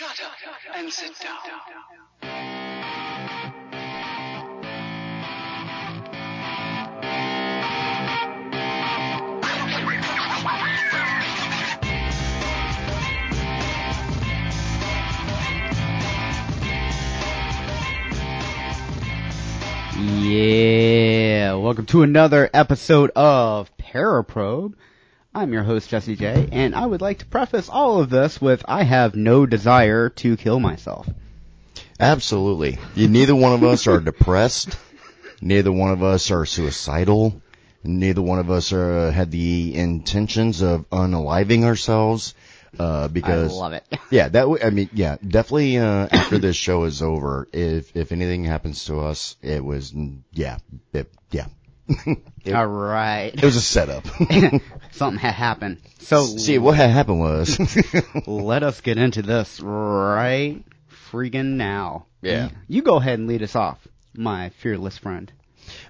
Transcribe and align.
Shut 0.00 0.18
up 0.22 0.76
and 0.76 0.90
sit 0.90 1.12
down. 1.20 1.36
Yeah, 20.22 21.56
welcome 21.56 21.84
to 21.84 22.02
another 22.02 22.48
episode 22.54 23.10
of 23.14 23.76
Paraprobe. 23.76 24.72
I'm 25.32 25.52
your 25.52 25.62
host 25.62 25.88
Jesse 25.88 26.16
J, 26.16 26.48
and 26.50 26.74
I 26.74 26.84
would 26.84 27.00
like 27.00 27.18
to 27.18 27.26
preface 27.26 27.68
all 27.68 28.00
of 28.00 28.10
this 28.10 28.40
with 28.40 28.64
I 28.66 28.82
have 28.82 29.14
no 29.14 29.46
desire 29.46 30.08
to 30.08 30.36
kill 30.36 30.58
myself. 30.58 31.08
Absolutely. 32.00 32.78
You, 32.96 33.06
neither 33.06 33.36
one 33.36 33.52
of 33.52 33.62
us 33.62 33.86
are 33.86 34.00
depressed. 34.00 34.76
Neither 35.40 35.70
one 35.70 35.92
of 35.92 36.02
us 36.02 36.32
are 36.32 36.44
suicidal. 36.44 37.40
Neither 37.84 38.20
one 38.20 38.40
of 38.40 38.50
us 38.50 38.72
are, 38.72 39.12
had 39.12 39.30
the 39.30 39.74
intentions 39.76 40.62
of 40.62 40.90
unaliving 40.90 41.62
ourselves. 41.62 42.34
Uh, 42.76 43.06
because 43.06 43.52
I 43.52 43.54
love 43.54 43.72
it. 43.72 43.86
yeah, 44.10 44.28
that 44.28 44.42
w- 44.42 44.62
I 44.62 44.70
mean, 44.70 44.90
yeah, 44.92 45.16
definitely. 45.26 45.78
Uh, 45.78 46.08
after 46.10 46.38
this 46.38 46.56
show 46.56 46.84
is 46.84 47.02
over, 47.02 47.48
if 47.52 47.96
if 47.96 48.12
anything 48.12 48.44
happens 48.44 48.84
to 48.86 49.00
us, 49.00 49.36
it 49.42 49.64
was 49.64 49.92
yeah, 50.32 50.58
it, 50.92 51.12
yeah. 51.32 51.46
It, 52.44 52.54
all 52.54 52.66
right, 52.66 53.34
it 53.34 53.44
was 53.44 53.56
a 53.56 53.60
setup. 53.60 54.06
something 54.92 55.18
had 55.18 55.34
happened. 55.34 55.80
So 56.00 56.24
See, 56.24 56.58
what 56.58 56.76
had 56.76 56.90
happened 56.90 57.20
was, 57.20 57.58
let 58.26 58.62
us 58.62 58.80
get 58.80 58.98
into 58.98 59.22
this 59.22 59.60
right 59.60 60.62
freaking 61.10 61.56
now. 61.56 62.06
Yeah. 62.22 62.44
You, 62.44 62.50
you 62.68 62.82
go 62.82 62.96
ahead 62.96 63.18
and 63.18 63.28
lead 63.28 63.42
us 63.42 63.56
off, 63.56 63.78
my 64.14 64.50
fearless 64.60 64.98
friend. 64.98 65.32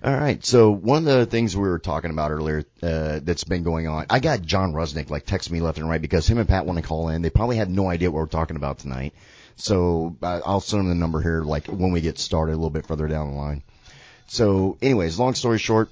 All 0.02 0.14
right. 0.14 0.44
So 0.44 0.70
one 0.70 1.08
of 1.08 1.18
the 1.18 1.26
things 1.26 1.56
we 1.56 1.68
were 1.68 1.78
talking 1.78 2.10
about 2.10 2.30
earlier 2.30 2.64
uh, 2.82 3.20
that's 3.22 3.44
been 3.44 3.62
going 3.62 3.88
on, 3.88 4.06
I 4.10 4.20
got 4.20 4.42
John 4.42 4.72
Rusnick 4.72 5.10
like 5.10 5.26
text 5.26 5.50
me 5.50 5.60
left 5.60 5.78
and 5.78 5.88
right 5.88 6.00
because 6.00 6.26
him 6.26 6.38
and 6.38 6.48
Pat 6.48 6.66
want 6.66 6.78
to 6.78 6.82
call 6.82 7.08
in. 7.08 7.22
They 7.22 7.30
probably 7.30 7.56
had 7.56 7.70
no 7.70 7.88
idea 7.88 8.10
what 8.10 8.20
we're 8.20 8.26
talking 8.26 8.56
about 8.56 8.78
tonight. 8.78 9.14
So 9.56 10.16
uh, 10.22 10.40
I'll 10.44 10.60
send 10.60 10.80
them 10.80 10.88
the 10.88 10.94
number 10.94 11.20
here 11.20 11.42
like 11.42 11.66
when 11.66 11.92
we 11.92 12.00
get 12.00 12.18
started 12.18 12.52
a 12.52 12.56
little 12.56 12.70
bit 12.70 12.86
further 12.86 13.08
down 13.08 13.30
the 13.30 13.36
line. 13.36 13.62
So 14.30 14.78
anyways, 14.80 15.18
long 15.18 15.34
story 15.34 15.58
short, 15.58 15.90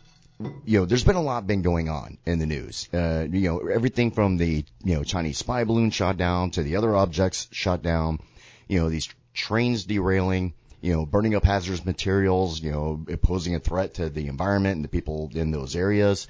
you 0.65 0.79
know, 0.79 0.85
there's 0.85 1.03
been 1.03 1.17
a 1.17 1.21
lot 1.21 1.49
been 1.49 1.63
going 1.63 1.89
on 1.89 2.19
in 2.25 2.39
the 2.39 2.47
news. 2.47 2.89
Uh, 2.95 3.27
you 3.29 3.49
know, 3.49 3.67
everything 3.67 4.13
from 4.13 4.37
the, 4.37 4.65
you 4.85 4.95
know, 4.95 5.03
Chinese 5.03 5.39
spy 5.39 5.65
balloon 5.65 5.91
shot 5.91 6.17
down 6.17 6.53
to 6.53 6.63
the 6.63 6.77
other 6.77 6.95
objects 6.95 7.49
shot 7.51 7.83
down, 7.83 8.21
you 8.69 8.79
know, 8.79 8.89
these 8.91 9.09
trains 9.35 9.87
derailing, 9.87 10.55
you 10.81 10.93
know, 10.93 11.05
burning 11.05 11.35
up 11.35 11.43
hazardous 11.45 11.85
materials, 11.85 12.63
you 12.63 12.71
know, 12.71 13.05
posing 13.23 13.57
a 13.57 13.59
threat 13.59 13.95
to 13.95 14.09
the 14.09 14.29
environment 14.29 14.77
and 14.77 14.85
the 14.85 14.89
people 14.89 15.33
in 15.35 15.51
those 15.51 15.75
areas. 15.75 16.29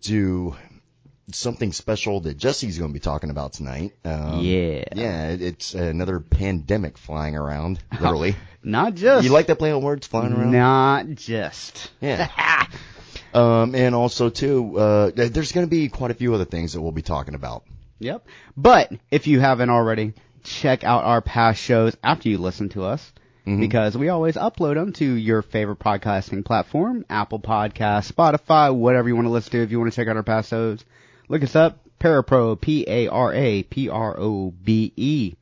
Do 0.00 0.56
something 1.32 1.72
special 1.72 2.20
that 2.20 2.36
Jesse's 2.36 2.78
going 2.78 2.90
to 2.90 2.94
be 2.94 3.00
talking 3.00 3.30
about 3.30 3.54
tonight. 3.54 3.92
Um, 4.04 4.40
Yeah. 4.40 4.84
Yeah, 4.94 5.28
it, 5.30 5.42
it's 5.42 5.74
another 5.74 6.20
pandemic 6.20 6.98
flying 6.98 7.36
around, 7.36 7.80
literally. 7.92 8.36
Not 8.62 8.94
just 8.94 9.24
you 9.24 9.30
like 9.32 9.46
that 9.46 9.56
play 9.56 9.72
on 9.72 9.82
words 9.82 10.06
flying 10.06 10.32
around? 10.32 10.52
Not 10.52 11.06
just. 11.16 11.90
Yeah. 12.00 12.66
Um, 13.32 13.74
and 13.74 13.96
also 13.96 14.30
too, 14.30 14.78
uh, 14.78 15.10
there's 15.12 15.50
going 15.50 15.66
to 15.66 15.70
be 15.70 15.88
quite 15.88 16.12
a 16.12 16.14
few 16.14 16.32
other 16.34 16.44
things 16.44 16.72
that 16.74 16.80
we'll 16.80 16.92
be 16.92 17.02
talking 17.02 17.34
about. 17.34 17.64
Yep. 17.98 18.24
But 18.56 18.92
if 19.10 19.26
you 19.26 19.40
haven't 19.40 19.70
already, 19.70 20.12
check 20.44 20.84
out 20.84 21.02
our 21.02 21.20
past 21.20 21.60
shows 21.60 21.96
after 22.04 22.28
you 22.28 22.38
listen 22.38 22.68
to 22.70 22.84
us. 22.84 23.12
Mhm. 23.44 23.58
Because 23.58 23.96
we 23.98 24.08
always 24.08 24.36
upload 24.36 24.74
them 24.74 24.92
to 24.94 25.04
your 25.04 25.42
favorite 25.42 25.80
podcasting 25.80 26.44
platform, 26.44 27.04
Apple 27.10 27.40
Podcast, 27.40 28.12
Spotify, 28.12 28.72
whatever 28.72 29.08
you 29.08 29.16
want 29.16 29.26
to 29.26 29.32
listen 29.32 29.50
to. 29.50 29.62
If 29.62 29.72
you 29.72 29.80
want 29.80 29.92
to 29.92 29.96
check 29.96 30.06
out 30.06 30.16
our 30.16 30.22
past 30.22 30.48
shows, 30.50 30.84
look 31.28 31.42
us 31.42 31.56
up, 31.56 31.84
Parapro, 32.04 32.60
P-A-R-A-P-R-O-B-E. 32.60 33.64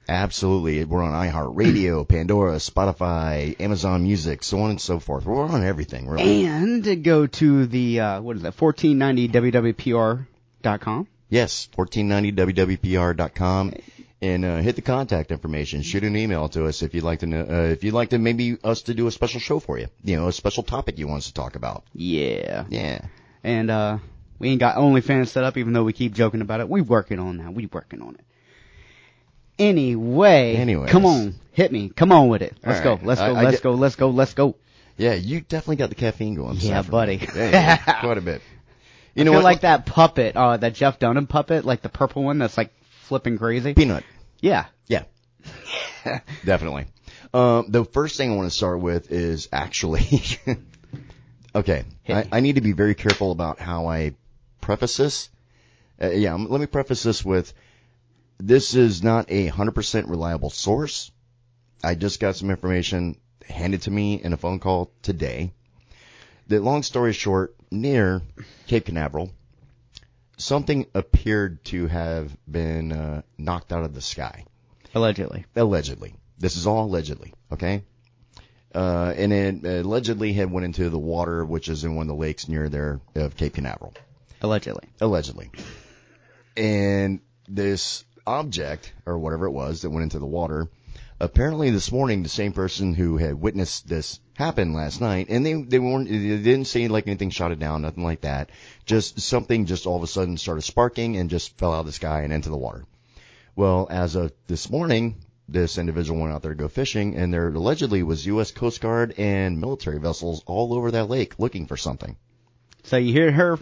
Absolutely. 0.08 0.84
We're 0.84 1.02
on 1.02 1.12
iHeartRadio, 1.12 2.08
Pandora, 2.08 2.54
Spotify, 2.56 3.60
Amazon 3.60 4.04
Music, 4.04 4.44
so 4.44 4.60
on 4.60 4.70
and 4.70 4.80
so 4.80 5.00
forth. 5.00 5.26
We're 5.26 5.42
on 5.42 5.64
everything, 5.64 6.06
really. 6.06 6.46
And 6.46 7.02
go 7.02 7.26
to 7.26 7.66
the, 7.66 7.98
uh, 7.98 8.20
what 8.20 8.36
is 8.36 8.42
that, 8.42 8.56
1490wwpr.com. 8.56 11.08
Yes, 11.28 11.68
1490wwpr.com. 11.76 13.74
And 14.20 14.44
uh, 14.44 14.58
hit 14.58 14.76
the 14.76 14.82
contact 14.82 15.32
information. 15.32 15.82
Shoot 15.82 16.04
an 16.04 16.16
email 16.16 16.48
to 16.50 16.66
us 16.66 16.82
if 16.82 16.94
you'd 16.94 17.02
like 17.02 17.18
to 17.20 17.26
know, 17.26 17.40
uh, 17.40 17.70
if 17.72 17.82
you'd 17.82 17.94
like 17.94 18.10
to 18.10 18.18
maybe 18.18 18.56
us 18.62 18.82
to 18.82 18.94
do 18.94 19.08
a 19.08 19.10
special 19.10 19.40
show 19.40 19.58
for 19.58 19.80
you. 19.80 19.88
You 20.04 20.16
know, 20.16 20.28
a 20.28 20.32
special 20.32 20.62
topic 20.62 21.00
you 21.00 21.08
want 21.08 21.22
us 21.22 21.26
to 21.26 21.34
talk 21.34 21.56
about. 21.56 21.82
Yeah. 21.92 22.66
Yeah. 22.68 23.06
And, 23.42 23.68
uh, 23.68 23.98
we 24.42 24.48
ain't 24.50 24.58
got 24.60 24.74
OnlyFans 24.76 25.28
set 25.28 25.44
up, 25.44 25.56
even 25.56 25.72
though 25.72 25.84
we 25.84 25.92
keep 25.92 26.12
joking 26.12 26.40
about 26.40 26.58
it. 26.60 26.68
We 26.68 26.80
working 26.80 27.20
on 27.20 27.36
that. 27.38 27.54
We 27.54 27.66
working 27.66 28.02
on 28.02 28.16
it. 28.16 28.24
Anyway, 29.58 30.56
Anyways. 30.56 30.90
come 30.90 31.06
on, 31.06 31.34
hit 31.52 31.70
me. 31.70 31.90
Come 31.90 32.10
on 32.10 32.28
with 32.28 32.42
it. 32.42 32.56
Let's 32.64 32.78
All 32.80 32.84
go. 32.84 32.90
right. 32.96 33.04
Let's 33.04 33.20
go. 33.20 33.26
I- 33.26 33.28
I 33.28 33.42
let's 33.44 33.56
get- 33.58 33.62
go. 33.62 33.72
Let's 33.74 33.96
go. 33.96 34.10
Let's 34.10 34.34
go. 34.34 34.56
Yeah, 34.98 35.14
you 35.14 35.40
definitely 35.40 35.76
got 35.76 35.88
the 35.90 35.94
caffeine 35.94 36.34
going. 36.34 36.56
Yeah, 36.58 36.82
buddy. 36.82 37.20
Yeah, 37.34 37.76
quite 38.00 38.18
a 38.18 38.20
bit. 38.20 38.42
You 39.14 39.22
I 39.22 39.24
know 39.24 39.30
feel 39.32 39.38
what? 39.38 39.44
like 39.44 39.60
that 39.60 39.86
puppet, 39.86 40.36
uh, 40.36 40.56
that 40.56 40.74
Jeff 40.74 40.98
Dunham 40.98 41.26
puppet, 41.26 41.64
like 41.64 41.82
the 41.82 41.88
purple 41.88 42.24
one 42.24 42.38
that's 42.38 42.56
like 42.56 42.72
flipping 43.02 43.38
crazy. 43.38 43.74
Peanut. 43.74 44.04
Yeah. 44.40 44.66
Yeah. 44.88 45.04
Definitely. 46.44 46.86
Um, 47.32 47.66
the 47.68 47.84
first 47.84 48.16
thing 48.16 48.32
I 48.32 48.36
want 48.36 48.50
to 48.50 48.56
start 48.56 48.80
with 48.80 49.10
is 49.12 49.48
actually, 49.52 50.06
okay, 51.54 51.84
Hit 52.02 52.28
I. 52.32 52.38
I 52.38 52.40
need 52.40 52.56
to 52.56 52.60
be 52.60 52.72
very 52.72 52.94
careful 52.94 53.30
about 53.32 53.58
how 53.60 53.86
I 53.86 54.14
preface 54.62 54.96
this. 54.96 55.28
Uh, 56.00 56.08
yeah, 56.08 56.32
let 56.34 56.60
me 56.60 56.66
preface 56.66 57.02
this 57.02 57.22
with, 57.22 57.52
this 58.38 58.74
is 58.74 59.02
not 59.02 59.30
a 59.30 59.50
100% 59.50 60.08
reliable 60.08 60.48
source. 60.50 61.10
I 61.84 61.94
just 61.94 62.18
got 62.18 62.36
some 62.36 62.50
information 62.50 63.20
handed 63.46 63.82
to 63.82 63.90
me 63.90 64.22
in 64.22 64.32
a 64.32 64.36
phone 64.38 64.58
call 64.58 64.90
today. 65.02 65.52
The 66.48 66.60
long 66.60 66.82
story 66.82 67.12
short, 67.12 67.54
near 67.70 68.22
Cape 68.66 68.86
Canaveral, 68.86 69.30
something 70.38 70.86
appeared 70.94 71.64
to 71.66 71.86
have 71.86 72.36
been 72.50 72.92
uh, 72.92 73.22
knocked 73.38 73.72
out 73.72 73.84
of 73.84 73.94
the 73.94 74.00
sky 74.00 74.44
Allegedly. 74.94 75.44
allegedly. 75.54 76.14
This 76.38 76.56
is 76.56 76.66
all 76.66 76.86
allegedly, 76.86 77.32
okay? 77.52 77.82
Uh, 78.74 79.12
and 79.16 79.32
it 79.32 79.64
allegedly 79.84 80.32
had 80.32 80.50
went 80.50 80.64
into 80.64 80.88
the 80.88 80.98
water, 80.98 81.44
which 81.44 81.68
is 81.68 81.84
in 81.84 81.94
one 81.94 82.04
of 82.04 82.08
the 82.08 82.20
lakes 82.20 82.48
near 82.48 82.68
there 82.68 83.00
of 83.14 83.36
Cape 83.36 83.54
Canaveral. 83.54 83.94
Allegedly. 84.42 84.88
Allegedly. 85.00 85.50
And 86.56 87.20
this 87.48 88.04
object, 88.26 88.92
or 89.06 89.18
whatever 89.18 89.46
it 89.46 89.52
was 89.52 89.82
that 89.82 89.90
went 89.90 90.02
into 90.02 90.18
the 90.18 90.26
water, 90.26 90.68
apparently 91.20 91.70
this 91.70 91.92
morning 91.92 92.22
the 92.22 92.28
same 92.28 92.52
person 92.52 92.94
who 92.94 93.16
had 93.16 93.40
witnessed 93.40 93.88
this 93.88 94.18
happen 94.34 94.72
last 94.72 95.00
night, 95.00 95.28
and 95.28 95.46
they, 95.46 95.54
they 95.54 95.78
weren't, 95.78 96.08
they 96.08 96.18
didn't 96.18 96.64
say 96.64 96.88
like 96.88 97.06
anything 97.06 97.30
shot 97.30 97.52
it 97.52 97.60
down, 97.60 97.82
nothing 97.82 98.02
like 98.02 98.22
that. 98.22 98.50
Just 98.84 99.20
something 99.20 99.66
just 99.66 99.86
all 99.86 99.96
of 99.96 100.02
a 100.02 100.08
sudden 100.08 100.36
started 100.36 100.62
sparking 100.62 101.16
and 101.16 101.30
just 101.30 101.56
fell 101.56 101.72
out 101.72 101.80
of 101.80 101.86
the 101.86 101.92
sky 101.92 102.22
and 102.22 102.32
into 102.32 102.50
the 102.50 102.56
water. 102.56 102.84
Well, 103.54 103.86
as 103.90 104.16
of 104.16 104.32
this 104.48 104.68
morning, 104.70 105.16
this 105.48 105.78
individual 105.78 106.20
went 106.20 106.32
out 106.32 106.42
there 106.42 106.54
to 106.54 106.58
go 106.58 106.68
fishing, 106.68 107.14
and 107.14 107.32
there 107.32 107.48
allegedly 107.48 108.02
was 108.02 108.26
U.S. 108.26 108.50
Coast 108.50 108.80
Guard 108.80 109.14
and 109.18 109.60
military 109.60 110.00
vessels 110.00 110.42
all 110.46 110.74
over 110.74 110.90
that 110.90 111.08
lake 111.10 111.38
looking 111.38 111.66
for 111.66 111.76
something. 111.76 112.16
So 112.84 112.96
you 112.96 113.12
hear 113.12 113.30
her, 113.30 113.58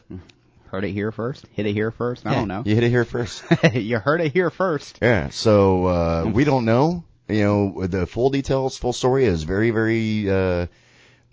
heard 0.70 0.84
it 0.84 0.92
here 0.92 1.10
first? 1.10 1.46
Hit 1.52 1.66
it 1.66 1.72
here 1.72 1.90
first? 1.90 2.26
I 2.26 2.34
don't 2.34 2.48
know. 2.48 2.62
You 2.64 2.74
hit 2.76 2.84
it 2.84 2.90
here 2.90 3.04
first. 3.04 3.42
you 3.72 3.98
heard 3.98 4.20
it 4.20 4.32
here 4.32 4.50
first. 4.50 4.98
yeah. 5.02 5.30
So 5.30 5.86
uh, 5.86 6.30
we 6.32 6.44
don't 6.44 6.64
know. 6.64 7.04
You 7.28 7.44
know 7.44 7.86
the 7.86 8.06
full 8.06 8.30
details, 8.30 8.78
full 8.78 8.92
story 8.92 9.24
is 9.24 9.42
very, 9.42 9.70
very, 9.70 10.30
uh, 10.30 10.66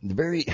very 0.04 0.46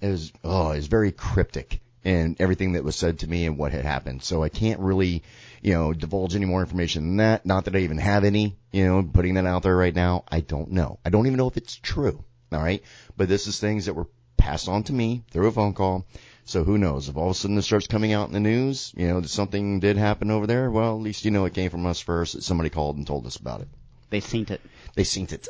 is 0.00 0.32
oh 0.44 0.72
is 0.72 0.86
very 0.86 1.12
cryptic 1.12 1.80
in 2.04 2.36
everything 2.38 2.72
that 2.72 2.84
was 2.84 2.96
said 2.96 3.18
to 3.20 3.28
me 3.28 3.46
and 3.46 3.58
what 3.58 3.72
had 3.72 3.84
happened. 3.84 4.22
So 4.22 4.42
I 4.42 4.48
can't 4.48 4.80
really, 4.80 5.22
you 5.62 5.74
know, 5.74 5.92
divulge 5.92 6.34
any 6.34 6.46
more 6.46 6.60
information 6.60 7.04
than 7.04 7.16
that. 7.18 7.44
Not 7.44 7.66
that 7.66 7.76
I 7.76 7.80
even 7.80 7.98
have 7.98 8.24
any. 8.24 8.56
You 8.72 8.86
know, 8.86 9.02
putting 9.02 9.34
that 9.34 9.46
out 9.46 9.62
there 9.62 9.76
right 9.76 9.94
now, 9.94 10.24
I 10.28 10.40
don't 10.40 10.72
know. 10.72 10.98
I 11.04 11.10
don't 11.10 11.26
even 11.26 11.38
know 11.38 11.48
if 11.48 11.56
it's 11.56 11.76
true. 11.76 12.24
All 12.52 12.62
right, 12.62 12.82
but 13.16 13.28
this 13.28 13.46
is 13.46 13.60
things 13.60 13.86
that 13.86 13.94
were 13.94 14.08
passed 14.36 14.68
on 14.68 14.82
to 14.84 14.92
me 14.92 15.22
through 15.30 15.46
a 15.46 15.52
phone 15.52 15.74
call. 15.74 16.06
So 16.50 16.64
who 16.64 16.78
knows? 16.78 17.08
If 17.08 17.16
all 17.16 17.26
of 17.30 17.36
a 17.36 17.38
sudden 17.38 17.54
this 17.54 17.66
starts 17.66 17.86
coming 17.86 18.12
out 18.12 18.26
in 18.26 18.34
the 18.34 18.40
news, 18.40 18.92
you 18.96 19.06
know, 19.06 19.20
that 19.20 19.28
something 19.28 19.78
did 19.78 19.96
happen 19.96 20.32
over 20.32 20.48
there, 20.48 20.68
well, 20.68 20.96
at 20.96 21.00
least 21.00 21.24
you 21.24 21.30
know 21.30 21.44
it 21.44 21.54
came 21.54 21.70
from 21.70 21.86
us 21.86 22.00
first. 22.00 22.34
That 22.34 22.42
somebody 22.42 22.70
called 22.70 22.96
and 22.96 23.06
told 23.06 23.24
us 23.24 23.36
about 23.36 23.60
it. 23.60 23.68
They 24.10 24.18
seen 24.18 24.46
it. 24.48 24.60
They 24.96 25.04
seen 25.04 25.28
it. 25.30 25.46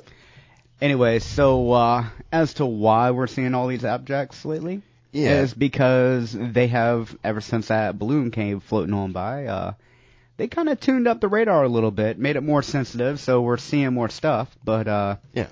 Anyway, 0.78 1.18
so 1.20 1.72
uh, 1.72 2.04
as 2.30 2.52
to 2.54 2.66
why 2.66 3.12
we're 3.12 3.28
seeing 3.28 3.54
all 3.54 3.66
these 3.68 3.82
objects 3.82 4.44
lately, 4.44 4.82
Yeah. 5.10 5.40
is 5.40 5.54
because 5.54 6.36
they 6.38 6.66
have 6.66 7.16
ever 7.24 7.40
since 7.40 7.68
that 7.68 7.98
balloon 7.98 8.30
came 8.30 8.60
floating 8.60 8.92
on 8.92 9.12
by. 9.12 9.46
Uh, 9.46 9.72
they 10.36 10.48
kind 10.48 10.68
of 10.68 10.80
tuned 10.80 11.08
up 11.08 11.20
the 11.22 11.28
radar 11.28 11.64
a 11.64 11.68
little 11.68 11.90
bit, 11.90 12.18
made 12.18 12.36
it 12.36 12.42
more 12.42 12.62
sensitive, 12.62 13.20
so 13.20 13.40
we're 13.40 13.56
seeing 13.56 13.94
more 13.94 14.10
stuff. 14.10 14.54
But 14.62 14.86
uh, 14.86 15.16
Yeah. 15.32 15.46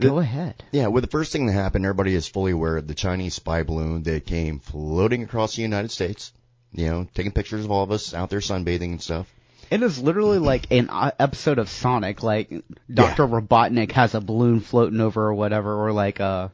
Go 0.00 0.18
ahead. 0.18 0.62
Yeah, 0.72 0.88
well, 0.88 1.00
the 1.00 1.08
first 1.08 1.32
thing 1.32 1.46
that 1.46 1.52
happened, 1.52 1.84
everybody 1.84 2.14
is 2.14 2.28
fully 2.28 2.52
aware 2.52 2.76
of 2.76 2.86
the 2.86 2.94
Chinese 2.94 3.34
spy 3.34 3.62
balloon 3.62 4.02
that 4.04 4.26
came 4.26 4.58
floating 4.58 5.22
across 5.22 5.56
the 5.56 5.62
United 5.62 5.90
States. 5.90 6.32
You 6.72 6.86
know, 6.86 7.08
taking 7.14 7.32
pictures 7.32 7.64
of 7.64 7.70
all 7.70 7.82
of 7.82 7.90
us 7.90 8.12
out 8.12 8.30
there 8.30 8.40
sunbathing 8.40 8.92
and 8.92 9.02
stuff. 9.02 9.32
It 9.70 9.82
is 9.82 9.98
literally 9.98 10.38
like 10.38 10.70
an 10.70 10.88
uh, 10.88 11.10
episode 11.18 11.58
of 11.58 11.68
Sonic, 11.68 12.22
like 12.22 12.52
Doctor 12.92 13.26
Robotnik 13.26 13.92
has 13.92 14.14
a 14.14 14.20
balloon 14.20 14.60
floating 14.60 15.00
over 15.00 15.26
or 15.26 15.34
whatever, 15.34 15.86
or 15.86 15.92
like 15.92 16.20
uh, 16.20 16.48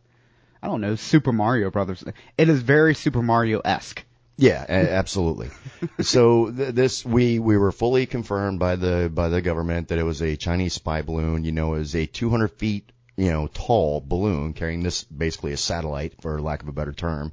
I 0.62 0.66
don't 0.66 0.80
know, 0.80 0.96
Super 0.96 1.32
Mario 1.32 1.70
Brothers. 1.70 2.04
It 2.38 2.48
is 2.48 2.60
very 2.62 2.94
Super 2.94 3.22
Mario 3.22 3.60
esque. 3.60 4.04
Yeah, 4.36 4.64
absolutely. 4.68 5.50
so 6.00 6.50
th- 6.50 6.74
this 6.74 7.04
we 7.04 7.38
we 7.38 7.56
were 7.56 7.70
fully 7.70 8.06
confirmed 8.06 8.58
by 8.58 8.76
the 8.76 9.10
by 9.12 9.28
the 9.28 9.42
government 9.42 9.88
that 9.88 9.98
it 9.98 10.04
was 10.04 10.22
a 10.22 10.36
Chinese 10.36 10.74
spy 10.74 11.02
balloon. 11.02 11.44
You 11.44 11.52
know, 11.52 11.74
it 11.74 11.78
was 11.78 11.94
a 11.94 12.06
200 12.06 12.48
feet 12.48 12.90
you 13.16 13.30
know 13.30 13.46
tall 13.46 14.00
balloon 14.00 14.52
carrying 14.52 14.82
this 14.82 15.04
basically 15.04 15.52
a 15.52 15.56
satellite 15.56 16.20
for 16.20 16.40
lack 16.40 16.62
of 16.62 16.68
a 16.68 16.72
better 16.72 16.92
term 16.92 17.32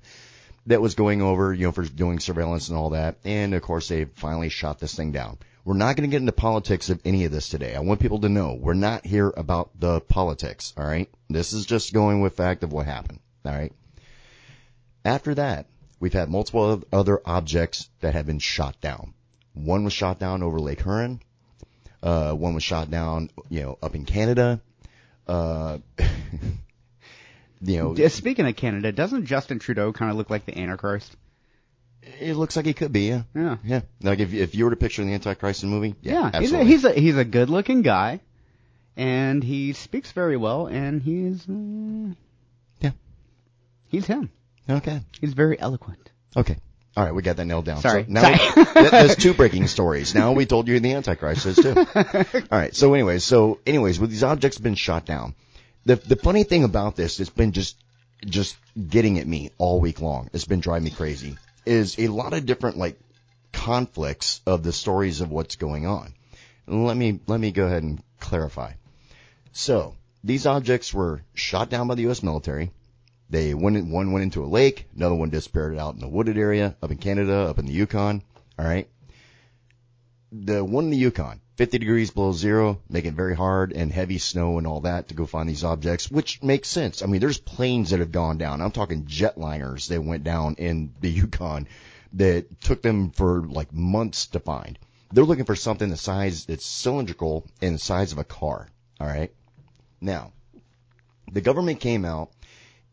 that 0.68 0.82
was 0.82 0.96
going 0.96 1.22
over 1.22 1.54
you 1.54 1.66
know 1.66 1.72
for 1.72 1.84
doing 1.84 2.20
surveillance 2.20 2.70
and 2.70 2.78
all 2.78 2.92
that. 2.92 3.18
And 3.24 3.54
of 3.54 3.62
course 3.62 3.88
they 3.88 4.06
finally 4.06 4.50
shot 4.50 4.80
this 4.80 4.96
thing 4.96 5.12
down. 5.12 5.38
We're 5.64 5.76
not 5.76 5.96
going 5.96 6.10
to 6.10 6.14
get 6.14 6.22
into 6.22 6.32
politics 6.32 6.90
of 6.90 7.00
any 7.06 7.26
of 7.26 7.32
this 7.32 7.50
today. 7.50 7.76
I 7.76 7.82
want 7.82 8.00
people 8.00 8.22
to 8.22 8.30
know 8.30 8.56
we're 8.60 8.74
not 8.74 9.06
here 9.06 9.32
about 9.36 9.80
the 9.80 10.02
politics. 10.02 10.74
All 10.76 10.86
right, 10.86 11.10
this 11.30 11.54
is 11.54 11.66
just 11.66 11.94
going 11.94 12.22
with 12.22 12.36
fact 12.36 12.64
of 12.64 12.74
what 12.74 12.86
happened. 12.86 13.20
All 13.46 13.54
right. 13.54 13.74
After 15.04 15.34
that, 15.36 15.68
we've 16.00 16.14
had 16.14 16.30
multiple 16.30 16.84
other 16.92 17.22
objects 17.26 17.90
that 18.02 18.14
have 18.14 18.26
been 18.26 18.40
shot 18.40 18.80
down. 18.82 19.14
One 19.54 19.84
was 19.84 19.94
shot 19.94 20.20
down 20.20 20.44
over 20.44 20.60
Lake 20.60 20.82
Huron. 20.82 21.22
Uh, 22.02 22.34
one 22.34 22.54
was 22.56 22.64
shot 22.64 22.90
down, 22.90 23.30
you 23.50 23.62
know, 23.62 23.78
up 23.82 23.96
in 23.96 24.06
Canada. 24.06 24.62
Uh, 25.28 25.78
you 27.62 27.78
know, 27.78 28.08
Speaking 28.08 28.48
of 28.48 28.56
Canada, 28.56 28.92
doesn't 28.92 29.26
Justin 29.26 29.60
Trudeau 29.60 29.94
kind 29.94 30.12
of 30.12 30.18
look 30.18 30.30
like 30.30 30.46
the 30.46 30.58
Antichrist? 30.58 31.16
it 32.20 32.36
looks 32.36 32.56
like 32.56 32.66
he 32.66 32.74
could 32.74 32.92
be, 32.92 33.10
yeah. 33.10 33.24
Yeah. 33.36 33.58
Yeah. 33.64 33.82
Like 34.02 34.20
if, 34.20 34.34
if 34.34 34.56
you 34.56 34.64
were 34.66 34.72
to 34.72 34.76
picture 34.76 35.04
the 35.04 35.14
Antichrist 35.14 35.64
in 35.64 35.70
the 35.70 35.76
movie, 35.76 35.96
yeah, 36.02 36.32
he's 36.40 36.52
a, 36.52 36.58
absolutely. 36.58 36.68
he's 36.72 36.86
a 36.86 36.94
he's 36.94 37.18
a 37.18 37.26
good 37.26 37.50
looking 37.52 37.84
guy, 37.84 38.22
and 38.98 39.44
he 39.44 39.74
speaks 39.74 40.12
very 40.12 40.38
well, 40.38 40.66
and 40.68 41.02
he's 41.02 41.48
uh, 41.48 42.16
Yeah. 42.80 42.92
he's 43.90 44.08
him. 44.08 44.32
okay. 44.68 45.02
He's 45.20 45.34
very 45.34 45.60
eloquent. 45.60 46.10
Okay. 46.36 46.58
All 46.98 47.06
right, 47.06 47.16
we 47.16 47.22
got 47.22 47.38
that 47.38 47.46
nailed 47.46 47.66
down. 47.66 47.82
Sorry. 47.82 48.04
So 48.04 48.12
now 48.12 48.22
Sorry. 48.22 48.66
we- 48.84 48.90
there's 48.90 49.16
two 49.16 49.34
breaking 49.42 49.68
stories. 49.68 50.14
Now 50.14 50.34
we 50.34 50.46
told 50.46 50.68
you 50.68 50.80
the 50.80 50.94
Antichrist 50.94 51.46
is 51.46 51.56
too. 51.56 51.74
All 51.78 52.46
right. 52.52 52.76
So 52.76 52.94
anyways, 52.94 53.24
so 53.24 53.60
anyways, 53.66 54.00
with 54.00 54.10
these 54.10 54.24
objects 54.24 54.58
been 54.58 54.76
shot 54.76 55.06
down, 55.06 55.34
the 55.86 55.96
the 55.96 56.16
funny 56.18 56.44
thing 56.44 56.64
about 56.64 56.96
this, 56.96 57.20
it's 57.20 57.30
been 57.30 57.54
just 57.54 57.78
just 58.26 58.58
getting 58.90 59.20
at 59.20 59.28
me 59.28 59.52
all 59.58 59.80
week 59.80 60.02
long. 60.02 60.30
It's 60.34 60.46
been 60.46 60.60
driving 60.60 60.86
me 60.86 60.92
crazy. 60.92 61.38
Is 61.66 61.98
a 61.98 62.08
lot 62.08 62.34
of 62.34 62.46
different 62.46 62.78
like 62.78 63.00
conflicts 63.54 64.42
of 64.46 64.64
the 64.64 64.74
stories 64.74 65.22
of 65.22 65.30
what's 65.32 65.56
going 65.56 65.86
on. 65.86 66.14
Let 66.68 66.98
me 66.98 67.20
let 67.28 67.40
me 67.40 67.52
go 67.52 67.66
ahead 67.66 67.84
and 67.84 68.02
clarify. 68.20 68.74
So 69.54 69.96
these 70.24 70.46
objects 70.46 70.94
were 70.94 71.22
shot 71.34 71.70
down 71.70 71.88
by 71.88 71.96
the 71.96 72.04
U.S. 72.04 72.22
military. 72.24 72.72
They 73.32 73.54
went 73.54 73.88
one 73.88 74.12
went 74.12 74.24
into 74.24 74.44
a 74.44 74.46
lake, 74.46 74.88
another 74.94 75.16
one 75.16 75.30
disappeared 75.30 75.78
out 75.78 75.94
in 75.94 76.02
the 76.02 76.10
wooded 76.10 76.38
area 76.38 76.76
up 76.84 76.92
in 76.92 76.98
Canada, 76.98 77.48
up 77.50 77.60
in 77.60 77.66
the 77.66 77.72
Yukon. 77.72 78.24
All 78.60 78.66
right. 78.66 78.90
The 80.34 80.66
one 80.66 80.86
in 80.86 80.90
the 80.90 80.98
Yukon, 80.98 81.40
50 81.56 81.78
degrees 81.78 82.12
below 82.12 82.34
zero, 82.34 82.82
making 82.90 83.16
very 83.16 83.34
hard 83.34 83.72
and 83.72 83.90
heavy 83.90 84.18
snow 84.18 84.58
and 84.58 84.68
all 84.68 84.82
that 84.82 85.08
to 85.08 85.14
go 85.14 85.26
find 85.26 85.48
these 85.48 85.64
objects, 85.64 86.12
which 86.12 86.44
makes 86.44 86.68
sense. 86.68 87.02
I 87.02 87.06
mean, 87.06 87.22
there's 87.22 87.38
planes 87.38 87.92
that 87.92 88.02
have 88.02 88.12
gone 88.12 88.38
down. 88.38 88.60
I'm 88.60 88.72
talking 88.72 89.06
jetliners 89.06 89.88
that 89.88 90.04
went 90.04 90.26
down 90.26 90.56
in 90.56 90.94
the 91.00 91.10
Yukon 91.20 91.70
that 92.14 92.60
took 92.60 92.82
them 92.82 93.12
for 93.12 93.44
like 93.44 93.72
months 93.72 94.28
to 94.28 94.42
find. 94.42 94.78
They're 95.14 95.24
looking 95.24 95.46
for 95.46 95.56
something 95.56 95.90
the 95.90 95.96
size 95.96 96.48
that's 96.48 96.66
cylindrical 96.66 97.48
and 97.62 97.76
the 97.76 97.80
size 97.80 98.12
of 98.12 98.18
a 98.18 98.26
car. 98.26 98.68
All 99.00 99.08
right. 99.08 99.32
Now, 100.02 100.34
the 101.32 101.40
government 101.40 101.80
came 101.80 102.04
out 102.04 102.32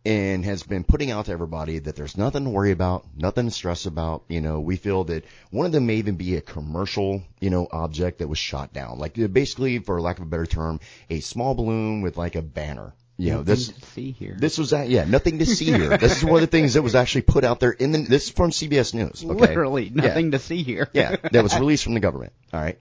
and 0.04 0.44
has 0.44 0.62
been 0.62 0.84
putting 0.84 1.10
out 1.10 1.26
to 1.26 1.32
everybody 1.32 1.78
that 1.80 1.96
there's 1.96 2.16
nothing 2.16 2.44
to 2.44 2.50
worry 2.50 2.70
about, 2.70 3.04
nothing 3.16 3.46
to 3.46 3.50
stress 3.50 3.86
about. 3.86 4.22
You 4.28 4.40
know, 4.40 4.60
we 4.60 4.76
feel 4.76 5.04
that 5.04 5.24
one 5.50 5.66
of 5.66 5.72
them 5.72 5.86
may 5.86 5.96
even 5.96 6.16
be 6.16 6.36
a 6.36 6.40
commercial, 6.40 7.22
you 7.40 7.50
know, 7.50 7.68
object 7.70 8.18
that 8.18 8.28
was 8.28 8.38
shot 8.38 8.72
down. 8.72 8.98
Like 8.98 9.18
uh, 9.18 9.26
basically, 9.26 9.78
for 9.80 10.00
lack 10.00 10.18
of 10.18 10.22
a 10.22 10.28
better 10.28 10.46
term, 10.46 10.80
a 11.10 11.20
small 11.20 11.54
balloon 11.54 12.00
with 12.02 12.16
like 12.16 12.36
a 12.36 12.42
banner. 12.42 12.94
You 13.20 13.32
know, 13.32 13.42
this 13.42 13.66
Nothing 13.66 13.80
to 13.80 13.86
see 13.90 14.10
here. 14.12 14.36
this 14.38 14.58
was 14.58 14.70
that 14.70 14.88
yeah, 14.88 15.04
nothing 15.04 15.40
to 15.40 15.46
see 15.46 15.64
here. 15.64 15.98
this 15.98 16.18
is 16.18 16.24
one 16.24 16.36
of 16.36 16.40
the 16.42 16.46
things 16.46 16.74
that 16.74 16.82
was 16.82 16.94
actually 16.94 17.22
put 17.22 17.42
out 17.42 17.58
there 17.58 17.72
in 17.72 17.90
the 17.90 17.98
this 17.98 18.26
is 18.26 18.30
from 18.30 18.52
CBS 18.52 18.94
News. 18.94 19.24
Okay? 19.24 19.34
Literally 19.34 19.90
Yeah. 19.92 20.06
nothing 20.06 20.30
to 20.30 20.38
see 20.38 20.62
here. 20.62 20.88
Yeah, 20.92 21.16
that 21.32 21.42
was 21.42 21.58
released 21.58 21.82
from 21.82 21.94
the 21.94 22.00
government. 22.00 22.32
All 22.52 22.60
right. 22.60 22.78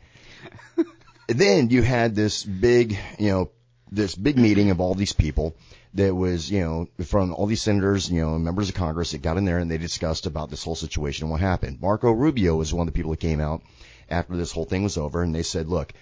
then 1.27 1.71
you 1.71 1.81
had 1.81 2.15
this 2.15 2.43
big, 2.43 2.97
you 3.17 3.29
know, 3.29 3.49
this 3.91 4.13
big 4.13 4.37
meeting 4.37 4.69
of 4.69 4.79
all 4.79 4.93
these 4.93 5.13
people 5.13 5.55
that 5.93 6.13
was, 6.13 6.51
you 6.51 6.61
know, 6.61 6.87
from 7.05 7.33
all 7.33 7.45
these 7.45 7.61
senators, 7.61 8.09
you 8.09 8.21
know, 8.21 8.37
members 8.37 8.69
of 8.69 8.75
Congress 8.75 9.11
that 9.11 9.21
got 9.21 9.37
in 9.37 9.45
there 9.45 9.57
and 9.57 9.69
they 9.69 9.77
discussed 9.77 10.25
about 10.25 10.49
this 10.49 10.63
whole 10.63 10.75
situation 10.75 11.23
and 11.23 11.31
what 11.31 11.41
happened. 11.41 11.81
Marco 11.81 12.11
Rubio 12.11 12.55
was 12.55 12.73
one 12.73 12.87
of 12.87 12.93
the 12.93 12.97
people 12.97 13.11
that 13.11 13.19
came 13.19 13.39
out 13.39 13.61
after 14.09 14.35
this 14.35 14.51
whole 14.51 14.65
thing 14.65 14.83
was 14.83 14.97
over 14.97 15.23
and 15.23 15.33
they 15.33 15.43
said, 15.43 15.67
look, 15.67 15.93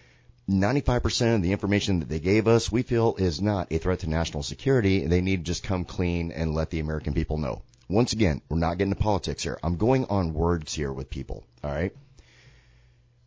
95% 0.50 1.36
of 1.36 1.42
the 1.42 1.52
information 1.52 2.00
that 2.00 2.10
they 2.10 2.20
gave 2.20 2.48
us, 2.48 2.72
we 2.72 2.84
feel 2.84 3.16
is 3.18 3.42
not 3.42 3.72
a 3.72 3.78
threat 3.78 4.00
to 4.00 4.10
national 4.10 4.44
security 4.44 5.04
and 5.04 5.12
they 5.12 5.22
need 5.22 5.38
to 5.38 5.52
just 5.52 5.64
come 5.64 5.86
clean 5.86 6.32
and 6.32 6.54
let 6.54 6.70
the 6.70 6.80
American 6.80 7.14
people 7.14 7.38
know. 7.38 7.62
Once 7.88 8.14
again, 8.14 8.42
we're 8.50 8.58
not 8.58 8.78
getting 8.78 8.94
to 8.94 9.00
politics 9.00 9.44
here. 9.44 9.60
I'm 9.64 9.78
going 9.78 10.06
on 10.06 10.34
words 10.34 10.74
here 10.74 10.92
with 10.92 11.10
people. 11.10 11.44
All 11.64 11.72
right. 11.72 11.96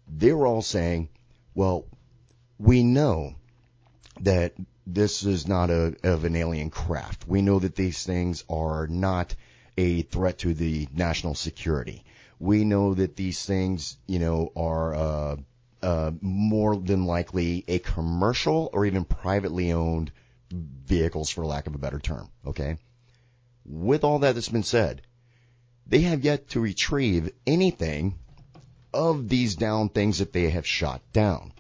They 0.08 0.32
were 0.32 0.46
all 0.46 0.62
saying, 0.62 1.08
well, 1.55 1.84
we 2.58 2.82
know 2.82 3.34
that 4.20 4.55
this 4.90 5.23
is 5.23 5.46
not 5.46 5.70
a, 5.70 5.94
of 6.02 6.25
an 6.25 6.35
alien 6.35 6.70
craft. 6.70 7.29
We 7.29 7.43
know 7.43 7.58
that 7.58 7.76
these 7.76 8.05
things 8.05 8.44
are 8.49 8.87
not 8.87 9.35
a 9.76 10.02
threat 10.02 10.38
to 10.38 10.55
the 10.55 10.88
national 10.94 11.35
security. 11.35 12.05
We 12.40 12.64
know 12.64 12.94
that 12.94 13.15
these 13.15 13.44
things, 13.44 13.98
you 14.06 14.19
know, 14.19 14.51
are, 14.56 14.94
uh, 14.94 15.36
uh, 15.82 16.13
more 16.20 16.77
than 16.77 17.05
likely 17.05 17.65
a 17.69 17.79
commercial 17.79 18.70
or 18.72 18.86
even 18.86 19.05
privately 19.05 19.72
owned 19.72 20.10
vehicles 20.51 21.31
for 21.31 21.44
lack 21.44 21.67
of 21.67 21.74
a 21.74 21.79
better 21.79 22.01
term. 22.01 22.31
Okay. 22.46 22.79
With 23.65 24.05
all 24.05 24.20
that 24.20 24.34
that's 24.34 24.48
been 24.48 24.63
said, 24.63 25.03
they 25.86 26.01
have 26.01 26.24
yet 26.24 26.48
to 26.51 26.60
retrieve 26.60 27.31
anything 27.46 28.19
of 28.93 29.29
these 29.29 29.55
down 29.55 29.91
things 29.91 30.19
that 30.19 30.32
they 30.32 30.51
have 30.51 30.67
shot 30.67 31.03
down. 31.13 31.53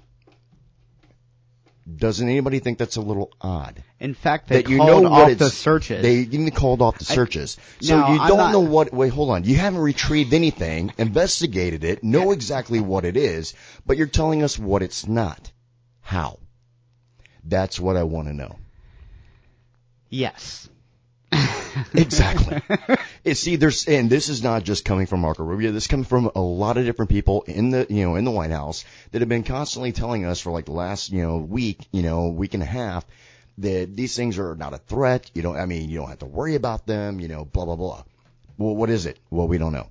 Doesn't 1.96 2.28
anybody 2.28 2.58
think 2.58 2.76
that's 2.78 2.96
a 2.96 3.00
little 3.00 3.32
odd? 3.40 3.82
In 3.98 4.12
fact, 4.14 4.48
they 4.48 4.62
that 4.62 4.70
you 4.70 4.76
know 4.76 5.06
off 5.06 5.38
the 5.38 5.48
searches. 5.48 6.02
They 6.02 6.16
even 6.18 6.50
called 6.50 6.82
off 6.82 6.98
the 6.98 7.04
searches. 7.06 7.56
so 7.80 7.98
No, 7.98 8.12
you 8.12 8.20
I'm 8.20 8.28
don't 8.28 8.36
not- 8.36 8.52
know 8.52 8.60
what. 8.60 8.92
Wait, 8.92 9.08
hold 9.10 9.30
on. 9.30 9.44
You 9.44 9.56
haven't 9.56 9.80
retrieved 9.80 10.34
anything, 10.34 10.92
investigated 10.98 11.84
it, 11.84 12.04
know 12.04 12.32
exactly 12.32 12.80
what 12.80 13.04
it 13.06 13.16
is, 13.16 13.54
but 13.86 13.96
you're 13.96 14.06
telling 14.06 14.42
us 14.42 14.58
what 14.58 14.82
it's 14.82 15.06
not. 15.06 15.50
How? 16.02 16.38
That's 17.42 17.80
what 17.80 17.96
I 17.96 18.02
want 18.02 18.28
to 18.28 18.34
know. 18.34 18.56
yes. 20.10 20.68
Exactly. 21.94 22.60
You 23.24 23.34
see, 23.34 23.56
there's, 23.56 23.86
and 23.86 24.08
this 24.08 24.28
is 24.28 24.42
not 24.42 24.64
just 24.64 24.84
coming 24.84 25.06
from 25.06 25.20
Marco 25.20 25.42
Rubio. 25.44 25.72
This 25.72 25.86
comes 25.86 26.06
from 26.06 26.30
a 26.34 26.40
lot 26.40 26.76
of 26.76 26.84
different 26.84 27.10
people 27.10 27.42
in 27.42 27.70
the, 27.70 27.86
you 27.90 28.04
know, 28.04 28.16
in 28.16 28.24
the 28.24 28.30
White 28.30 28.50
House 28.50 28.84
that 29.10 29.20
have 29.20 29.28
been 29.28 29.42
constantly 29.42 29.92
telling 29.92 30.24
us 30.24 30.40
for 30.40 30.50
like 30.50 30.66
the 30.66 30.72
last, 30.72 31.10
you 31.10 31.22
know, 31.22 31.38
week, 31.38 31.86
you 31.92 32.02
know, 32.02 32.28
week 32.28 32.54
and 32.54 32.62
a 32.62 32.66
half 32.66 33.04
that 33.58 33.94
these 33.94 34.16
things 34.16 34.38
are 34.38 34.54
not 34.54 34.72
a 34.72 34.78
threat. 34.78 35.30
You 35.34 35.42
don't, 35.42 35.56
I 35.56 35.66
mean, 35.66 35.90
you 35.90 35.98
don't 35.98 36.08
have 36.08 36.20
to 36.20 36.26
worry 36.26 36.54
about 36.54 36.86
them, 36.86 37.20
you 37.20 37.28
know, 37.28 37.44
blah, 37.44 37.64
blah, 37.64 37.76
blah. 37.76 38.04
Well, 38.56 38.76
what 38.76 38.90
is 38.90 39.06
it? 39.06 39.18
Well, 39.30 39.48
we 39.48 39.58
don't 39.58 39.72
know. 39.72 39.88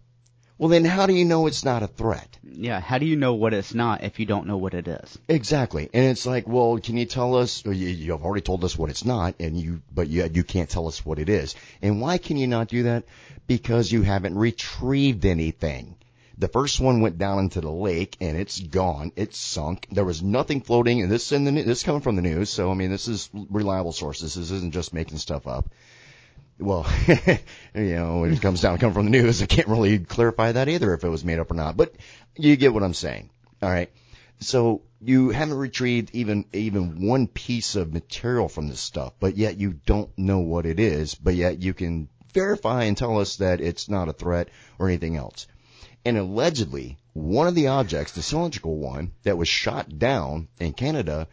Well, 0.57 0.69
then 0.69 0.85
how 0.85 1.05
do 1.05 1.13
you 1.13 1.25
know 1.25 1.45
it's 1.45 1.63
not 1.63 1.83
a 1.83 1.87
threat? 1.87 2.37
Yeah. 2.43 2.79
How 2.79 2.97
do 2.97 3.05
you 3.05 3.15
know 3.15 3.35
what 3.35 3.53
it's 3.53 3.75
not 3.75 4.03
if 4.03 4.19
you 4.19 4.25
don't 4.25 4.47
know 4.47 4.57
what 4.57 4.73
it 4.73 4.87
is? 4.87 5.17
Exactly. 5.27 5.89
And 5.93 6.05
it's 6.05 6.25
like, 6.25 6.47
well, 6.47 6.79
can 6.79 6.97
you 6.97 7.05
tell 7.05 7.35
us, 7.35 7.63
you, 7.63 7.71
you've 7.73 8.23
already 8.23 8.41
told 8.41 8.63
us 8.63 8.77
what 8.77 8.89
it's 8.89 9.05
not, 9.05 9.35
and 9.39 9.59
you, 9.59 9.81
but 9.93 10.07
you, 10.07 10.27
you 10.33 10.43
can't 10.43 10.69
tell 10.69 10.87
us 10.87 11.05
what 11.05 11.19
it 11.19 11.29
is. 11.29 11.55
And 11.81 12.01
why 12.01 12.17
can 12.17 12.37
you 12.37 12.47
not 12.47 12.69
do 12.69 12.83
that? 12.83 13.03
Because 13.45 13.91
you 13.91 14.01
haven't 14.01 14.35
retrieved 14.35 15.25
anything. 15.25 15.95
The 16.39 16.47
first 16.47 16.79
one 16.79 17.01
went 17.01 17.17
down 17.17 17.39
into 17.39 17.61
the 17.61 17.71
lake 17.71 18.15
and 18.21 18.37
it's 18.37 18.59
gone. 18.59 19.11
It's 19.15 19.39
sunk. 19.39 19.87
There 19.91 20.05
was 20.05 20.21
nothing 20.21 20.61
floating 20.61 21.01
and 21.01 21.11
this 21.11 21.31
in 21.31 21.45
the, 21.45 21.51
this 21.51 21.79
is 21.79 21.83
coming 21.83 22.01
from 22.01 22.15
the 22.15 22.21
news. 22.21 22.51
So, 22.51 22.69
I 22.69 22.75
mean, 22.75 22.91
this 22.91 23.07
is 23.07 23.29
reliable 23.33 23.91
sources. 23.91 24.35
This 24.35 24.51
isn't 24.51 24.73
just 24.73 24.93
making 24.93 25.17
stuff 25.17 25.47
up. 25.47 25.69
Well, 26.59 26.87
you 27.75 27.95
know, 27.95 28.21
when 28.21 28.33
it 28.33 28.41
comes 28.41 28.61
down 28.61 28.73
to 28.73 28.79
come 28.79 28.93
from 28.93 29.05
the 29.05 29.11
news, 29.11 29.41
I 29.41 29.45
can't 29.45 29.67
really 29.67 29.99
clarify 29.99 30.53
that 30.53 30.69
either 30.69 30.93
if 30.93 31.03
it 31.03 31.09
was 31.09 31.23
made 31.23 31.39
up 31.39 31.51
or 31.51 31.55
not, 31.55 31.77
but 31.77 31.93
you 32.35 32.55
get 32.55 32.73
what 32.73 32.83
I'm 32.83 32.95
saying. 32.95 33.29
All 33.61 33.69
right. 33.69 33.91
So 34.39 34.81
you 35.01 35.29
haven't 35.29 35.57
retrieved 35.57 36.11
even 36.13 36.45
even 36.53 37.07
one 37.07 37.27
piece 37.27 37.75
of 37.75 37.93
material 37.93 38.49
from 38.49 38.67
this 38.67 38.79
stuff, 38.79 39.13
but 39.19 39.37
yet 39.37 39.57
you 39.57 39.73
don't 39.85 40.15
know 40.17 40.39
what 40.39 40.65
it 40.65 40.79
is, 40.79 41.15
but 41.15 41.35
yet 41.35 41.61
you 41.61 41.73
can 41.73 42.09
verify 42.33 42.83
and 42.83 42.97
tell 42.97 43.19
us 43.19 43.37
that 43.37 43.61
it's 43.61 43.89
not 43.89 44.09
a 44.09 44.13
threat 44.13 44.49
or 44.79 44.87
anything 44.87 45.15
else. 45.15 45.47
And 46.05 46.17
allegedly, 46.17 46.97
one 47.13 47.47
of 47.47 47.55
the 47.55 47.67
objects, 47.67 48.13
the 48.13 48.21
cylindrical 48.21 48.77
one 48.77 49.11
that 49.23 49.37
was 49.37 49.47
shot 49.47 49.97
down 49.97 50.47
in 50.59 50.73
Canada, 50.73 51.27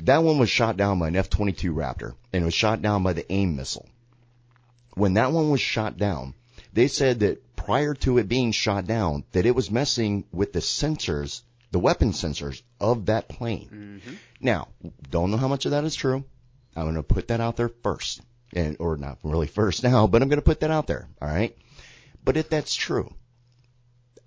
that 0.00 0.22
one 0.22 0.38
was 0.38 0.50
shot 0.50 0.76
down 0.76 0.98
by 0.98 1.08
an 1.08 1.16
F-22 1.16 1.74
Raptor, 1.74 2.14
and 2.32 2.42
it 2.42 2.44
was 2.44 2.54
shot 2.54 2.82
down 2.82 3.02
by 3.02 3.12
the 3.12 3.30
AIM 3.30 3.56
missile. 3.56 3.86
When 4.94 5.14
that 5.14 5.32
one 5.32 5.50
was 5.50 5.60
shot 5.60 5.96
down, 5.96 6.34
they 6.72 6.88
said 6.88 7.20
that 7.20 7.56
prior 7.56 7.94
to 7.94 8.18
it 8.18 8.28
being 8.28 8.52
shot 8.52 8.86
down, 8.86 9.24
that 9.32 9.46
it 9.46 9.54
was 9.54 9.70
messing 9.70 10.24
with 10.32 10.52
the 10.52 10.60
sensors, 10.60 11.42
the 11.70 11.78
weapon 11.78 12.12
sensors 12.12 12.62
of 12.80 13.06
that 13.06 13.28
plane. 13.28 14.00
Mm-hmm. 14.04 14.14
Now, 14.40 14.68
don't 15.10 15.30
know 15.30 15.36
how 15.36 15.48
much 15.48 15.66
of 15.66 15.72
that 15.72 15.84
is 15.84 15.94
true. 15.94 16.24
I'm 16.74 16.84
going 16.84 16.94
to 16.94 17.02
put 17.02 17.28
that 17.28 17.40
out 17.40 17.56
there 17.56 17.70
first, 17.82 18.20
and 18.52 18.76
or 18.80 18.96
not 18.96 19.18
really 19.22 19.46
first 19.46 19.82
now, 19.82 20.06
but 20.06 20.22
I'm 20.22 20.28
going 20.28 20.38
to 20.38 20.44
put 20.44 20.60
that 20.60 20.70
out 20.70 20.86
there. 20.86 21.08
All 21.20 21.28
right. 21.28 21.56
But 22.24 22.36
if 22.36 22.48
that's 22.48 22.74
true, 22.74 23.12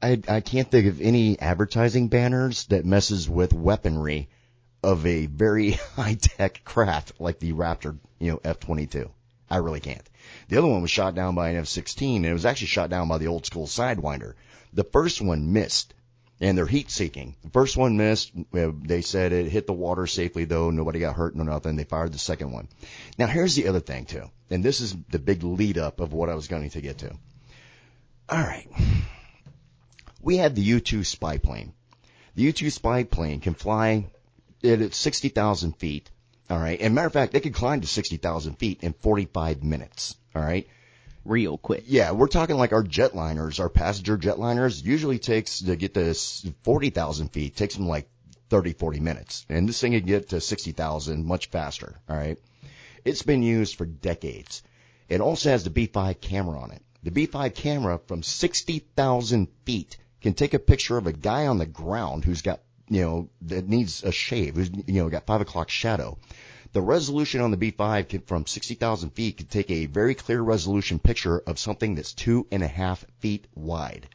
I 0.01 0.22
I 0.27 0.41
can't 0.41 0.70
think 0.70 0.88
of 0.88 1.01
any 1.01 1.39
advertising 1.39 2.10
banners 2.10 2.65
that 2.65 2.86
messes 2.86 3.29
with 3.29 3.53
weaponry 3.53 4.29
of 4.84 5.05
a 5.05 5.27
very 5.27 5.72
high 5.96 6.15
tech 6.15 6.63
craft 6.65 7.13
like 7.20 7.39
the 7.39 7.53
Raptor, 7.53 7.98
you 8.20 8.32
know, 8.32 8.41
F-22. 8.43 9.10
I 9.50 9.58
really 9.58 9.79
can't. 9.79 10.08
The 10.50 10.57
other 10.57 10.67
one 10.67 10.81
was 10.81 10.91
shot 10.91 11.15
down 11.15 11.35
by 11.35 11.50
an 11.50 11.57
F-16, 11.57 12.17
and 12.17 12.25
it 12.25 12.33
was 12.33 12.45
actually 12.45 12.67
shot 12.67 12.89
down 12.89 13.07
by 13.07 13.17
the 13.17 13.27
old 13.27 13.45
school 13.45 13.65
Sidewinder. 13.67 14.33
The 14.73 14.83
first 14.83 15.21
one 15.21 15.53
missed, 15.53 15.93
and 16.41 16.57
they're 16.57 16.65
heat 16.65 16.91
seeking. 16.91 17.35
The 17.43 17.50
first 17.50 17.77
one 17.77 17.95
missed. 17.97 18.31
uh, 18.53 18.71
They 18.81 19.01
said 19.01 19.31
it 19.31 19.51
hit 19.51 19.67
the 19.67 19.73
water 19.73 20.07
safely, 20.07 20.45
though 20.45 20.69
nobody 20.71 21.00
got 21.00 21.15
hurt, 21.15 21.35
no 21.35 21.43
nothing. 21.43 21.75
They 21.75 21.83
fired 21.85 22.12
the 22.13 22.19
second 22.19 22.51
one. 22.51 22.67
Now 23.17 23.27
here's 23.27 23.55
the 23.55 23.67
other 23.67 23.79
thing 23.79 24.05
too, 24.05 24.29
and 24.50 24.63
this 24.63 24.81
is 24.81 24.95
the 25.09 25.19
big 25.19 25.43
lead 25.43 25.77
up 25.77 26.00
of 26.00 26.13
what 26.13 26.29
I 26.29 26.35
was 26.35 26.47
going 26.47 26.69
to 26.71 26.81
get 26.81 27.00
to. 27.00 27.12
All 28.29 28.39
right, 28.39 28.67
we 30.21 30.38
have 30.38 30.55
the 30.55 30.62
U-2 30.62 31.05
spy 31.05 31.38
plane. 31.38 31.73
The 32.35 32.43
U-2 32.43 32.71
spy 32.71 33.03
plane 33.03 33.41
can 33.41 33.53
fly 33.53 34.07
at 34.63 34.93
60,000 34.93 35.73
feet. 35.73 36.09
All 36.53 36.60
right, 36.60 36.79
and 36.79 36.93
matter 36.93 37.07
of 37.07 37.13
fact, 37.13 37.33
they 37.33 37.39
could 37.39 37.55
climb 37.55 37.81
to 37.81 37.88
60,000 37.88 38.60
feet 38.60 38.83
in 38.83 38.93
45 38.93 39.63
minutes. 39.63 40.15
All 40.36 40.41
right. 40.43 40.67
Real 41.25 41.57
quick. 41.57 41.86
Yeah, 41.88 42.12
we're 42.12 42.27
talking 42.27 42.57
like 42.57 42.74
our 42.74 42.83
jetliners, 42.83 43.60
our 43.60 43.69
passenger 43.69 44.19
jetliners 44.19 44.86
usually 44.86 45.17
takes 45.17 45.62
to 45.62 45.75
get 45.75 45.95
to 45.95 46.13
40,000 46.13 47.29
feet, 47.29 47.55
takes 47.55 47.74
them 47.75 47.88
like 47.88 48.07
30, 48.51 48.74
40 48.74 49.00
minutes. 49.00 49.48
And 49.50 49.67
this 49.67 49.81
thing 49.81 49.93
can 49.93 50.05
get 50.05 50.29
to 50.29 50.39
60,000 50.39 51.25
much 51.25 51.50
faster. 51.50 52.00
All 52.07 52.15
right. 52.15 52.38
It's 53.03 53.24
been 53.24 53.41
used 53.41 53.75
for 53.75 53.88
decades. 53.88 54.62
It 55.10 55.22
also 55.22 55.50
has 55.50 55.63
the 55.63 55.72
B5 55.72 56.22
camera 56.22 56.60
on 56.60 56.69
it. 56.69 56.83
The 57.01 57.10
B5 57.10 57.55
camera 57.55 58.00
from 58.05 58.22
60,000 58.22 59.48
feet 59.65 59.98
can 60.22 60.36
take 60.36 60.53
a 60.53 60.60
picture 60.60 60.98
of 60.98 61.07
a 61.07 61.13
guy 61.13 61.48
on 61.48 61.57
the 61.57 61.65
ground 61.65 62.25
who's 62.25 62.43
got, 62.43 62.60
you 62.89 63.01
know, 63.01 63.29
that 63.41 63.67
needs 63.67 64.03
a 64.03 64.12
shave, 64.12 64.55
who's, 64.55 64.69
you 64.86 65.01
know, 65.01 65.10
got 65.10 65.25
five 65.25 65.41
o'clock 65.41 65.69
shadow. 65.69 66.19
The 66.73 66.81
resolution 66.81 67.39
on 67.39 67.51
the 67.51 67.71
B5 67.71 68.09
can, 68.09 68.21
from 68.21 68.47
60,000 68.47 69.11
feet 69.11 69.37
can 69.37 69.45
take 69.45 69.69
a 69.69 69.85
very 69.85 70.15
clear 70.15 70.41
resolution 70.41 70.97
picture 70.97 71.37
of 71.37 71.59
something 71.59 71.93
that's 71.93 72.13
two 72.13 72.47
and 72.51 72.63
a 72.63 72.67
half 72.67 73.05
feet 73.19 73.45
wide. 73.53 74.09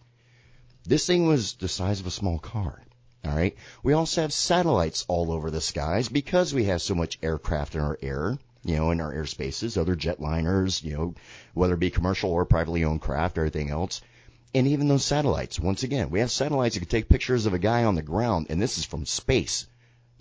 This 0.82 1.06
thing 1.06 1.28
was 1.28 1.52
the 1.52 1.68
size 1.68 2.00
of 2.00 2.08
a 2.08 2.10
small 2.10 2.40
car. 2.40 2.82
All 3.24 3.36
right. 3.36 3.54
We 3.84 3.92
also 3.92 4.22
have 4.22 4.32
satellites 4.32 5.04
all 5.06 5.30
over 5.30 5.52
the 5.52 5.60
skies 5.60 6.08
because 6.08 6.52
we 6.52 6.64
have 6.64 6.82
so 6.82 6.96
much 6.96 7.20
aircraft 7.22 7.76
in 7.76 7.80
our 7.80 7.96
air, 8.02 8.40
you 8.64 8.74
know, 8.74 8.90
in 8.90 9.00
our 9.00 9.14
airspaces, 9.14 9.78
other 9.78 9.94
jetliners, 9.94 10.82
you 10.82 10.96
know, 10.96 11.14
whether 11.54 11.74
it 11.74 11.80
be 11.80 11.90
commercial 11.90 12.32
or 12.32 12.44
privately 12.44 12.82
owned 12.82 13.02
craft 13.02 13.38
or 13.38 13.42
anything 13.42 13.70
else. 13.70 14.00
And 14.52 14.66
even 14.66 14.88
those 14.88 15.04
satellites, 15.04 15.60
once 15.60 15.84
again, 15.84 16.10
we 16.10 16.18
have 16.18 16.32
satellites 16.32 16.74
that 16.74 16.80
can 16.80 16.88
take 16.88 17.08
pictures 17.08 17.46
of 17.46 17.54
a 17.54 17.60
guy 17.60 17.84
on 17.84 17.94
the 17.94 18.02
ground, 18.02 18.46
and 18.50 18.60
this 18.60 18.78
is 18.78 18.84
from 18.84 19.06
space. 19.06 19.66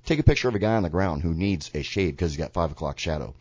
Take 0.08 0.20
a 0.20 0.24
picture 0.24 0.48
of 0.48 0.56
a 0.56 0.60
guy 0.60 0.76
on 0.76 0.84
the 0.84 0.90
ground 0.90 1.22
who 1.22 1.34
needs 1.34 1.70
a 1.74 1.84
shade 1.84 2.12
because 2.12 2.32
he's 2.32 2.38
got 2.38 2.54
five 2.54 2.72
o'clock 2.72 2.98
shadow. 2.98 3.36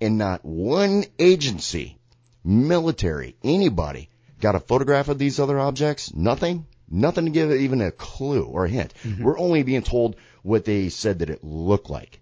And 0.00 0.18
not 0.18 0.44
one 0.44 1.04
agency, 1.18 1.96
military, 2.44 3.36
anybody 3.44 4.08
got 4.40 4.56
a 4.56 4.60
photograph 4.60 5.08
of 5.08 5.18
these 5.18 5.38
other 5.38 5.60
objects? 5.60 6.12
Nothing? 6.12 6.66
Nothing 6.90 7.26
to 7.26 7.30
give 7.30 7.52
even 7.52 7.80
a 7.80 7.92
clue 7.92 8.42
or 8.42 8.64
a 8.64 8.68
hint. 8.68 8.94
Mm-hmm. 9.04 9.22
We're 9.22 9.38
only 9.38 9.62
being 9.62 9.82
told 9.82 10.16
what 10.42 10.64
they 10.64 10.88
said 10.88 11.20
that 11.20 11.30
it 11.30 11.44
looked 11.44 11.88
like. 11.88 12.20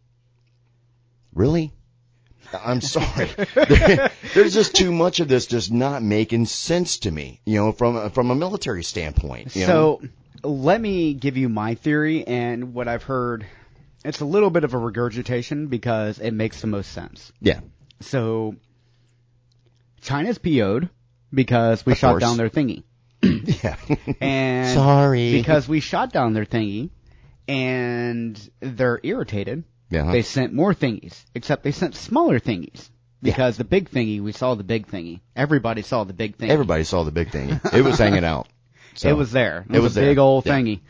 Really? 1.33 1.73
I'm 2.53 2.83
sorry. 2.83 3.31
There's 4.35 4.53
just 4.53 4.77
too 4.77 4.93
much 4.93 5.21
of 5.21 5.29
this 5.29 5.47
just 5.47 5.73
not 5.73 6.03
making 6.03 6.47
sense 6.47 6.99
to 6.99 7.11
me, 7.11 7.41
you 7.47 7.57
know, 7.57 7.73
from 7.73 7.97
a, 7.97 8.11
from 8.11 8.31
a 8.31 8.35
military 8.35 8.85
standpoint. 8.85 9.57
You 9.57 9.67
know? 9.67 10.01
So 10.03 10.09
let 10.49 10.81
me 10.81 11.15
give 11.15 11.39
you 11.39 11.49
my 11.49 11.77
theory 11.77 12.27
and 12.27 12.75
what 12.75 12.89
I've 12.89 13.03
heard. 13.03 13.47
It's 14.07 14.21
a 14.21 14.25
little 14.25 14.51
bit 14.51 14.65
of 14.65 14.73
a 14.75 14.79
regurgitation 14.79 15.67
because 15.69 16.19
it 16.19 16.31
makes 16.33 16.61
the 16.61 16.67
most 16.69 16.93
sense. 16.93 17.33
yeah. 17.41 17.61
So 18.01 18.57
China's 20.03 20.39
PO'd 20.39 20.89
because 21.33 21.85
we 21.87 21.93
Of 21.93 21.99
shot 21.99 22.11
course. 22.13 22.21
down 22.23 22.37
their 22.37 22.51
thingy. 22.51 22.83
Yeah. 23.63 23.77
And 24.21 24.75
Sorry. 24.75 25.33
because 25.33 25.67
we 25.69 25.81
shot 25.81 26.13
down 26.13 26.35
their 26.35 26.45
thingy 26.45 26.91
and 27.49 28.39
they're 28.61 29.01
irritated, 29.03 29.65
Yeah. 29.91 30.11
they 30.13 30.23
sent 30.23 30.53
more 30.53 30.75
thingies, 30.75 31.25
except 31.35 31.63
they 31.65 31.73
sent 31.73 31.95
smaller 31.95 32.39
thingies. 32.41 32.89
Because 33.23 33.57
the 33.57 33.65
big 33.65 33.91
thingy, 33.91 34.21
we 34.23 34.33
saw 34.33 34.55
the 34.55 34.63
big 34.63 34.87
thingy. 34.87 35.21
Everybody 35.35 35.83
saw 35.83 36.05
the 36.05 36.13
big 36.13 36.37
thingy. 36.37 36.51
Everybody 36.51 36.85
saw 36.85 37.03
the 37.03 37.11
big 37.11 37.31
thing. 37.33 37.61
It 37.73 37.83
was 37.83 37.99
hanging 37.99 38.25
out. 38.25 38.49
So, 38.99 39.11
it 39.11 39.13
was 39.13 39.31
there. 39.31 39.67
It, 39.69 39.73
was, 39.73 39.83
was 39.83 39.97
a 39.99 40.01
big 40.01 40.17
old 40.17 40.47
Yeah. 40.47 40.55
thingy. 40.55 40.81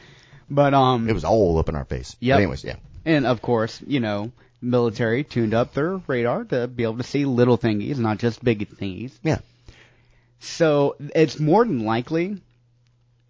But 0.48 0.74
um 0.74 1.08
It 1.08 1.12
was 1.12 1.24
all 1.24 1.58
up 1.58 1.68
in 1.68 1.74
our 1.74 1.84
face. 1.84 2.14
Yep. 2.20 2.36
But 2.36 2.40
anyways, 2.42 2.62
yeah. 2.64 2.76
And 3.06 3.24
of 3.24 3.40
course, 3.40 3.80
you 3.86 4.00
know, 4.00 4.32
military 4.60 5.24
tuned 5.24 5.54
up 5.54 5.72
their 5.72 5.96
radar 6.06 6.44
to 6.44 6.66
be 6.66 6.82
able 6.82 6.98
to 6.98 7.02
see 7.02 7.24
little 7.24 7.56
thingies, 7.56 7.98
not 7.98 8.18
just 8.18 8.44
big 8.44 8.68
thingies. 8.76 9.12
Yeah. 9.22 9.38
So 10.40 10.96
it's 10.98 11.38
more 11.40 11.64
than 11.64 11.84
likely 11.84 12.40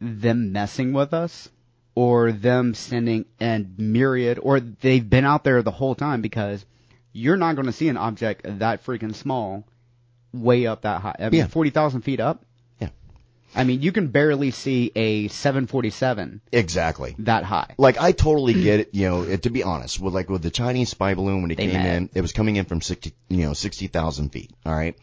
them 0.00 0.52
messing 0.52 0.92
with 0.92 1.14
us 1.14 1.48
or 1.94 2.32
them 2.32 2.74
sending 2.74 3.26
a 3.40 3.64
myriad 3.78 4.38
or 4.42 4.60
they've 4.60 5.08
been 5.08 5.24
out 5.24 5.44
there 5.44 5.62
the 5.62 5.70
whole 5.70 5.94
time 5.94 6.20
because 6.22 6.64
you're 7.12 7.36
not 7.36 7.54
going 7.54 7.66
to 7.66 7.72
see 7.72 7.88
an 7.88 7.96
object 7.96 8.42
that 8.58 8.84
freaking 8.84 9.14
small 9.14 9.64
way 10.32 10.66
up 10.66 10.82
that 10.82 11.00
high. 11.00 11.16
I 11.18 11.30
mean, 11.30 11.40
Yeah. 11.40 11.46
40,000 11.46 12.02
feet 12.02 12.20
up. 12.20 12.42
I 13.54 13.64
mean, 13.64 13.80
you 13.80 13.92
can 13.92 14.08
barely 14.08 14.50
see 14.50 14.92
a 14.94 15.28
747 15.28 16.40
Exactly. 16.52 17.14
that 17.20 17.44
high. 17.44 17.74
Like 17.78 17.98
I 18.00 18.12
totally 18.12 18.54
get 18.54 18.80
it, 18.80 18.88
you 18.92 19.08
know, 19.08 19.22
it, 19.22 19.42
to 19.42 19.50
be 19.50 19.62
honest, 19.62 20.00
with 20.00 20.14
like 20.14 20.28
with 20.28 20.42
the 20.42 20.50
Chinese 20.50 20.90
spy 20.90 21.14
balloon 21.14 21.42
when 21.42 21.50
it 21.50 21.56
They 21.56 21.66
came 21.66 21.74
mad. 21.82 21.96
in, 21.96 22.10
it 22.14 22.20
was 22.20 22.32
coming 22.32 22.56
in 22.56 22.64
from 22.66 22.80
60, 22.80 23.12
you 23.28 23.46
know, 23.46 23.52
60,000 23.54 24.30
feet. 24.30 24.50
All 24.64 24.74
right. 24.74 24.96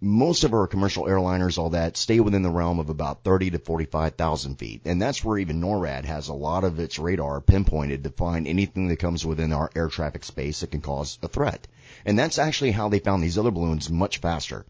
Most 0.00 0.44
of 0.44 0.52
our 0.54 0.68
commercial 0.68 1.06
airliners, 1.06 1.58
all 1.58 1.70
that, 1.70 1.96
stay 1.96 2.20
within 2.20 2.42
the 2.42 2.50
realm 2.50 2.78
of 2.78 2.88
about 2.88 3.24
30 3.24 3.50
to 3.50 3.58
45,000 3.58 4.54
feet. 4.54 4.82
And 4.84 5.02
that's 5.02 5.24
where 5.24 5.38
even 5.38 5.60
NORAD 5.60 6.04
has 6.04 6.28
a 6.28 6.34
lot 6.34 6.62
of 6.62 6.78
its 6.78 7.00
radar 7.00 7.40
pinpointed 7.40 8.04
to 8.04 8.10
find 8.10 8.46
anything 8.46 8.86
that 8.88 9.00
comes 9.00 9.26
within 9.26 9.52
our 9.52 9.70
air 9.74 9.88
traffic 9.88 10.22
space 10.22 10.60
that 10.60 10.70
can 10.70 10.82
cause 10.82 11.18
a 11.20 11.26
threat. 11.26 11.66
And 12.06 12.16
that's 12.16 12.38
actually 12.38 12.70
how 12.70 12.88
they 12.88 13.00
found 13.00 13.24
these 13.24 13.38
other 13.38 13.50
balloons 13.50 13.90
much 13.90 14.18
faster. 14.18 14.64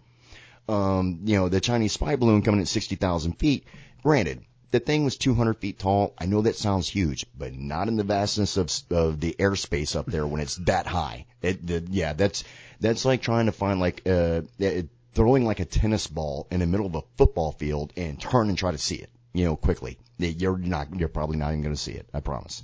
Um, 0.69 1.21
you 1.25 1.37
know, 1.37 1.49
the 1.49 1.61
Chinese 1.61 1.93
spy 1.93 2.17
balloon 2.17 2.43
coming 2.43 2.61
at 2.61 2.69
60,000 2.69 3.33
feet, 3.35 3.65
granted, 4.03 4.45
the 4.71 4.81
thing 4.81 5.05
was 5.05 5.17
200 5.17 5.55
feet 5.55 5.79
tall. 5.79 6.15
I 6.19 6.27
know 6.27 6.43
that 6.43 6.57
sounds 6.57 6.89
huge, 6.89 7.27
but 7.37 7.55
not 7.55 7.89
in 7.89 7.97
the 7.97 8.05
vastness 8.05 8.57
of 8.57 8.71
of 8.91 9.21
the 9.21 9.35
airspace 9.39 9.97
up 9.97 10.07
there 10.07 10.27
when 10.27 10.41
it's 10.41 10.57
that 10.57 10.87
high. 10.87 11.27
It, 11.41 11.71
it 11.71 11.89
yeah, 11.89 12.13
that's 12.13 12.45
that's 12.81 13.05
like 13.05 13.23
trying 13.23 13.47
to 13.47 13.53
find 13.53 13.81
like 13.81 14.03
uh 14.07 14.43
it, 14.59 14.89
throwing 15.15 15.45
like 15.45 15.61
a 15.61 15.65
tennis 15.65 16.07
ball 16.07 16.47
in 16.51 16.61
the 16.61 16.67
middle 16.67 16.87
of 16.87 16.95
a 16.95 17.03
football 17.17 17.53
field 17.53 17.93
and 17.97 18.21
turn 18.21 18.49
and 18.49 18.59
try 18.59 18.71
to 18.71 18.79
see 18.79 18.97
it, 18.97 19.11
you 19.33 19.45
know, 19.45 19.57
quickly. 19.57 19.99
You're 20.19 20.59
not 20.59 20.89
you're 20.99 21.09
probably 21.09 21.39
not 21.39 21.51
even 21.51 21.63
going 21.63 21.75
to 21.75 21.81
see 21.81 21.93
it. 21.93 22.09
I 22.13 22.21
promise. 22.21 22.63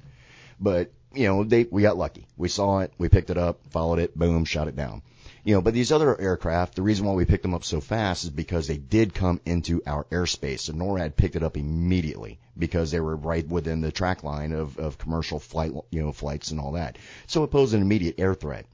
But 0.60 0.92
you 1.14 1.26
know, 1.26 1.44
they 1.44 1.64
we 1.64 1.82
got 1.82 1.96
lucky. 1.96 2.26
We 2.36 2.48
saw 2.48 2.80
it, 2.80 2.92
we 2.98 3.08
picked 3.08 3.30
it 3.30 3.38
up, 3.38 3.60
followed 3.70 3.98
it, 3.98 4.16
boom, 4.16 4.44
shot 4.44 4.68
it 4.68 4.76
down. 4.76 5.02
You 5.44 5.54
know, 5.54 5.60
but 5.60 5.74
these 5.74 5.92
other 5.92 6.18
aircraft, 6.18 6.74
the 6.74 6.82
reason 6.82 7.04
why 7.06 7.12
we 7.12 7.26
picked 7.26 7.42
them 7.42 7.52
up 7.54 7.64
so 7.64 7.80
fast 7.80 8.24
is 8.24 8.30
because 8.30 8.66
they 8.66 8.78
did 8.78 9.12
come 9.12 9.40
into 9.44 9.82
our 9.86 10.04
airspace. 10.04 10.70
And 10.70 10.78
NORAD 10.78 11.16
picked 11.16 11.36
it 11.36 11.42
up 11.42 11.58
immediately 11.58 12.38
because 12.56 12.90
they 12.90 13.00
were 13.00 13.14
right 13.14 13.46
within 13.46 13.82
the 13.82 13.92
track 13.92 14.24
line 14.24 14.52
of, 14.52 14.78
of 14.78 14.96
commercial 14.96 15.38
flight, 15.38 15.72
you 15.90 16.02
know, 16.02 16.12
flights 16.12 16.50
and 16.50 16.58
all 16.58 16.72
that. 16.72 16.96
So 17.26 17.44
it 17.44 17.48
posed 17.48 17.74
an 17.74 17.82
immediate 17.82 18.14
air 18.18 18.34
threat. 18.34 18.64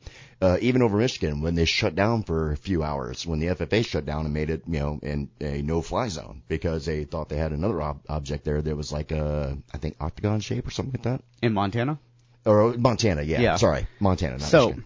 Uh, 0.40 0.56
even 0.60 0.80
over 0.80 0.96
Michigan, 0.96 1.42
when 1.42 1.54
they 1.54 1.66
shut 1.66 1.94
down 1.94 2.22
for 2.22 2.52
a 2.52 2.56
few 2.56 2.82
hours, 2.82 3.26
when 3.26 3.40
the 3.40 3.48
FFA 3.48 3.84
shut 3.84 4.06
down 4.06 4.24
and 4.24 4.32
made 4.32 4.48
it, 4.48 4.62
you 4.66 4.78
know, 4.78 4.98
in 5.02 5.28
a 5.40 5.60
no-fly 5.60 6.08
zone 6.08 6.42
because 6.48 6.86
they 6.86 7.04
thought 7.04 7.28
they 7.28 7.36
had 7.36 7.52
another 7.52 7.82
ob- 7.82 8.00
object 8.08 8.44
there 8.44 8.62
that 8.62 8.76
was 8.76 8.90
like 8.90 9.10
a, 9.10 9.58
I 9.74 9.78
think 9.78 9.96
octagon 10.00 10.40
shape 10.40 10.66
or 10.66 10.70
something 10.70 10.94
like 10.94 11.02
that. 11.02 11.22
In 11.42 11.52
Montana? 11.52 11.98
Or 12.46 12.72
Montana, 12.72 13.20
yeah. 13.22 13.40
Yeah. 13.40 13.56
Sorry, 13.56 13.86
Montana. 13.98 14.38
Not 14.38 14.48
So, 14.48 14.68
Michigan. 14.68 14.84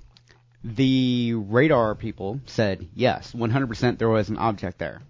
The 0.64 1.34
radar 1.34 1.94
people 1.94 2.40
said 2.46 2.88
yes, 2.94 3.32
100% 3.32 3.98
there 3.98 4.08
was 4.08 4.30
an 4.30 4.38
object 4.38 4.78
there. 4.78 5.02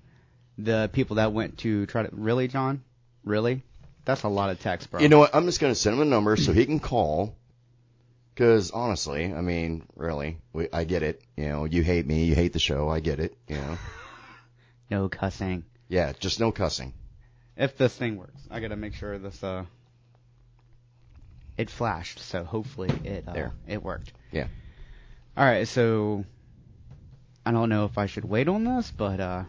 The 0.59 0.91
people 0.93 1.17
that 1.17 1.33
went 1.33 1.59
to 1.59 1.87
try 1.87 2.03
to 2.03 2.11
really, 2.13 2.49
John, 2.49 2.83
really, 3.25 3.63
that's 4.05 4.25
a 4.25 4.29
lot 4.29 4.51
of 4.51 4.61
text, 4.61 4.91
bro. 4.91 5.01
You 5.01 5.09
know 5.09 5.19
what? 5.21 5.35
I'm 5.35 5.47
just 5.47 5.61
gonna 5.61 5.75
send 5.75 5.97
him 5.97 6.03
a 6.03 6.05
number 6.05 6.37
so 6.37 6.53
he 6.53 6.67
can 6.67 6.81
call. 6.81 7.37
Because 8.35 8.73
honestly, 8.73 9.33
I 9.33 9.41
mean, 9.43 9.85
really, 9.95 10.39
we, 10.53 10.69
I 10.73 10.83
get 10.83 11.05
it. 11.05 11.23
You 11.37 11.49
know, 11.49 11.65
you 11.67 11.83
hate 11.85 12.05
me, 12.05 12.25
you 12.25 12.35
hate 12.35 12.53
the 12.53 12.59
show. 12.59 12.89
I 12.89 12.99
get 12.99 13.21
it. 13.21 13.37
You 13.47 13.57
know, 13.57 13.79
no 14.91 15.09
cussing. 15.09 15.65
yeah, 15.89 16.13
just 16.19 16.41
no 16.41 16.51
cussing. 16.51 16.95
If 17.57 17.77
this 17.77 17.95
thing 17.97 18.17
works, 18.17 18.43
I 18.51 18.59
gotta 18.59 18.75
make 18.75 18.95
sure 18.95 19.17
this 19.19 19.43
uh, 19.45 19.65
it 21.57 21.71
flashed. 21.71 22.19
So 22.19 22.43
hopefully 22.43 22.91
it 23.05 23.25
uh, 23.29 23.33
There. 23.33 23.53
it 23.69 23.83
worked. 23.83 24.13
Yeah. 24.33 24.49
All 25.37 25.45
right, 25.45 25.67
so 25.67 26.25
I 27.45 27.51
don't 27.51 27.69
know 27.69 27.85
if 27.87 27.99
I 27.99 28.07
should 28.07 28.25
wait 28.25 28.49
on 28.49 28.65
this, 28.65 28.91
but 28.91 29.21
uh, 29.21 29.45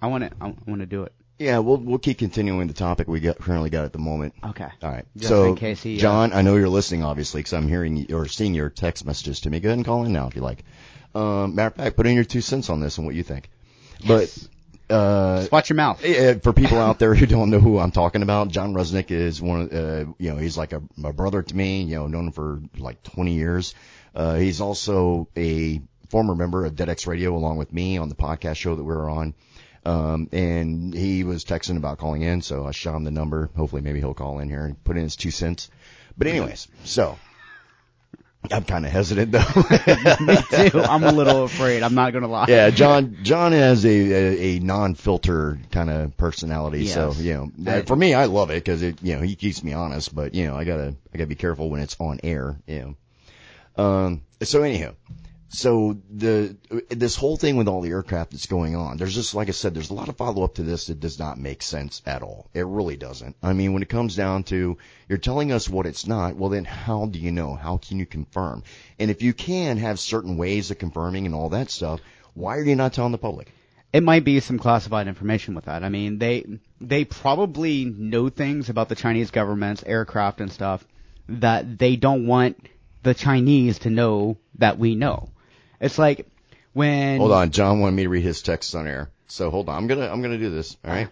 I 0.00 0.06
want 0.06 0.24
to 0.24 0.30
I 0.40 0.54
want 0.66 0.80
to 0.80 0.86
do 0.86 1.02
it. 1.02 1.12
Yeah, 1.38 1.58
we'll 1.58 1.76
we'll 1.76 1.98
keep 1.98 2.18
continuing 2.18 2.66
the 2.68 2.74
topic 2.74 3.08
we 3.08 3.20
got 3.20 3.38
currently 3.38 3.70
got 3.70 3.84
at 3.84 3.92
the 3.92 3.98
moment. 3.98 4.34
Okay. 4.44 4.68
All 4.82 4.90
right. 4.90 5.04
Just 5.16 5.28
so, 5.28 5.44
in 5.44 5.56
case 5.56 5.82
he, 5.82 5.96
uh, 5.96 6.00
John, 6.00 6.32
I 6.32 6.42
know 6.42 6.56
you're 6.56 6.68
listening, 6.68 7.02
obviously, 7.02 7.40
because 7.40 7.52
I'm 7.52 7.68
hearing 7.68 8.12
or 8.12 8.26
seeing 8.26 8.54
your 8.54 8.70
text 8.70 9.04
messages 9.04 9.40
to 9.40 9.50
me. 9.50 9.60
Go 9.60 9.68
ahead 9.68 9.78
and 9.78 9.84
call 9.84 10.04
in 10.04 10.12
now 10.12 10.28
if 10.28 10.36
you 10.36 10.42
like. 10.42 10.64
Um, 11.14 11.54
matter 11.54 11.68
of 11.68 11.74
fact, 11.74 11.96
put 11.96 12.06
in 12.06 12.14
your 12.14 12.24
two 12.24 12.40
cents 12.40 12.70
on 12.70 12.80
this 12.80 12.98
and 12.98 13.06
what 13.06 13.16
you 13.16 13.22
think. 13.22 13.50
Yes. 14.00 14.48
But 14.88 14.94
uh, 14.94 15.38
Just 15.40 15.52
watch 15.52 15.68
your 15.68 15.76
mouth. 15.76 16.00
For 16.42 16.52
people 16.52 16.78
out 16.78 16.98
there 16.98 17.14
who 17.16 17.26
don't 17.26 17.50
know 17.50 17.58
who 17.58 17.78
I'm 17.78 17.90
talking 17.90 18.22
about, 18.22 18.48
John 18.48 18.74
Rusnick 18.74 19.10
is 19.10 19.42
one 19.42 19.62
of, 19.62 19.72
uh, 19.72 20.12
you 20.18 20.30
know, 20.30 20.36
he's 20.36 20.56
like 20.56 20.72
a, 20.72 20.82
a 21.02 21.12
brother 21.12 21.42
to 21.42 21.56
me, 21.56 21.82
you 21.82 21.96
know, 21.96 22.06
known 22.06 22.26
him 22.26 22.32
for 22.32 22.60
like 22.78 23.02
20 23.02 23.32
years. 23.34 23.74
Uh, 24.16 24.34
he's 24.36 24.60
also 24.60 25.28
a 25.36 25.80
former 26.08 26.34
member 26.34 26.64
of 26.64 26.74
DeadX 26.74 27.06
Radio 27.06 27.36
along 27.36 27.58
with 27.58 27.72
me 27.72 27.98
on 27.98 28.08
the 28.08 28.14
podcast 28.14 28.56
show 28.56 28.74
that 28.74 28.82
we 28.82 28.94
were 28.94 29.10
on. 29.10 29.34
Um, 29.84 30.28
and 30.32 30.92
he 30.94 31.22
was 31.22 31.44
texting 31.44 31.76
about 31.76 31.98
calling 31.98 32.22
in, 32.22 32.42
so 32.42 32.66
I 32.66 32.72
shot 32.72 32.96
him 32.96 33.04
the 33.04 33.10
number. 33.12 33.50
Hopefully 33.56 33.82
maybe 33.82 34.00
he'll 34.00 34.14
call 34.14 34.40
in 34.40 34.48
here 34.48 34.64
and 34.64 34.82
put 34.82 34.96
in 34.96 35.02
his 35.04 35.14
two 35.16 35.30
cents. 35.30 35.70
But 36.18 36.26
anyways, 36.26 36.66
so 36.84 37.18
I'm 38.50 38.64
kind 38.64 38.84
of 38.86 38.90
hesitant 38.90 39.32
though. 39.32 39.38
Me 40.20 40.70
too. 40.70 40.80
I'm 40.80 41.04
a 41.04 41.12
little 41.12 41.44
afraid. 41.44 41.82
I'm 41.84 41.94
not 41.94 42.12
gonna 42.12 42.26
lie. 42.28 42.46
Yeah, 42.48 42.70
John. 42.70 43.18
John 43.22 43.52
has 43.52 43.84
a 43.84 43.88
a, 43.90 44.56
a 44.56 44.58
non-filter 44.60 45.58
kind 45.70 45.90
of 45.90 46.16
personality, 46.16 46.86
so 46.86 47.12
you 47.18 47.34
know, 47.34 47.52
that- 47.58 47.86
for 47.86 47.94
me, 47.96 48.14
I 48.14 48.24
love 48.24 48.50
it 48.50 48.54
because 48.64 48.82
it, 48.82 49.02
you 49.02 49.14
know, 49.16 49.22
he 49.22 49.36
keeps 49.36 49.62
me 49.62 49.72
honest. 49.72 50.14
But 50.14 50.34
you 50.34 50.46
know, 50.46 50.56
I 50.56 50.64
gotta 50.64 50.94
I 51.12 51.18
gotta 51.18 51.26
be 51.28 51.34
careful 51.36 51.70
when 51.70 51.80
it's 51.80 51.96
on 52.00 52.20
air. 52.24 52.56
You 52.66 52.78
know. 52.80 52.94
Um. 53.76 54.22
So 54.42 54.62
anyhow, 54.62 54.94
so 55.48 55.96
the 56.10 56.56
this 56.90 57.16
whole 57.16 57.36
thing 57.36 57.56
with 57.56 57.68
all 57.68 57.80
the 57.80 57.90
aircraft 57.90 58.32
that's 58.32 58.46
going 58.46 58.74
on, 58.74 58.96
there's 58.96 59.14
just 59.14 59.34
like 59.34 59.48
I 59.48 59.52
said, 59.52 59.74
there's 59.74 59.90
a 59.90 59.94
lot 59.94 60.08
of 60.08 60.16
follow 60.16 60.42
up 60.42 60.56
to 60.56 60.62
this 60.62 60.86
that 60.86 61.00
does 61.00 61.18
not 61.18 61.38
make 61.38 61.62
sense 61.62 62.02
at 62.04 62.22
all. 62.22 62.50
It 62.52 62.66
really 62.66 62.96
doesn't. 62.96 63.36
I 63.42 63.52
mean, 63.52 63.72
when 63.72 63.82
it 63.82 63.88
comes 63.88 64.16
down 64.16 64.42
to 64.44 64.76
you're 65.08 65.18
telling 65.18 65.52
us 65.52 65.68
what 65.68 65.86
it's 65.86 66.06
not, 66.06 66.36
well 66.36 66.50
then 66.50 66.64
how 66.64 67.06
do 67.06 67.18
you 67.18 67.30
know? 67.30 67.54
How 67.54 67.76
can 67.76 67.98
you 67.98 68.06
confirm? 68.06 68.64
And 68.98 69.10
if 69.10 69.22
you 69.22 69.32
can 69.32 69.78
have 69.78 70.00
certain 70.00 70.36
ways 70.36 70.70
of 70.70 70.78
confirming 70.78 71.26
and 71.26 71.34
all 71.34 71.50
that 71.50 71.70
stuff, 71.70 72.00
why 72.34 72.56
are 72.56 72.64
you 72.64 72.76
not 72.76 72.92
telling 72.92 73.12
the 73.12 73.18
public? 73.18 73.52
It 73.92 74.02
might 74.02 74.24
be 74.24 74.40
some 74.40 74.58
classified 74.58 75.06
information 75.06 75.54
with 75.54 75.66
that. 75.66 75.84
I 75.84 75.88
mean, 75.88 76.18
they 76.18 76.44
they 76.80 77.04
probably 77.04 77.84
know 77.84 78.28
things 78.28 78.68
about 78.68 78.88
the 78.88 78.96
Chinese 78.96 79.30
government's 79.30 79.84
aircraft 79.84 80.40
and 80.40 80.52
stuff 80.52 80.84
that 81.28 81.78
they 81.78 81.96
don't 81.96 82.26
want 82.26 82.68
the 83.06 83.14
Chinese 83.14 83.78
to 83.80 83.90
know 83.90 84.36
that 84.58 84.78
we 84.78 84.94
know. 84.96 85.30
It's 85.80 85.96
like 85.98 86.26
when 86.72 87.18
Hold 87.20 87.32
on, 87.32 87.50
John 87.52 87.80
wanted 87.80 87.94
me 87.96 88.02
to 88.02 88.08
read 88.08 88.24
his 88.24 88.42
text 88.42 88.74
on 88.74 88.86
air. 88.88 89.10
So 89.28 89.50
hold 89.50 89.68
on, 89.68 89.76
I'm 89.76 89.86
gonna 89.86 90.08
I'm 90.08 90.22
gonna 90.22 90.38
do 90.38 90.50
this. 90.50 90.76
All 90.84 90.90
right. 90.90 91.08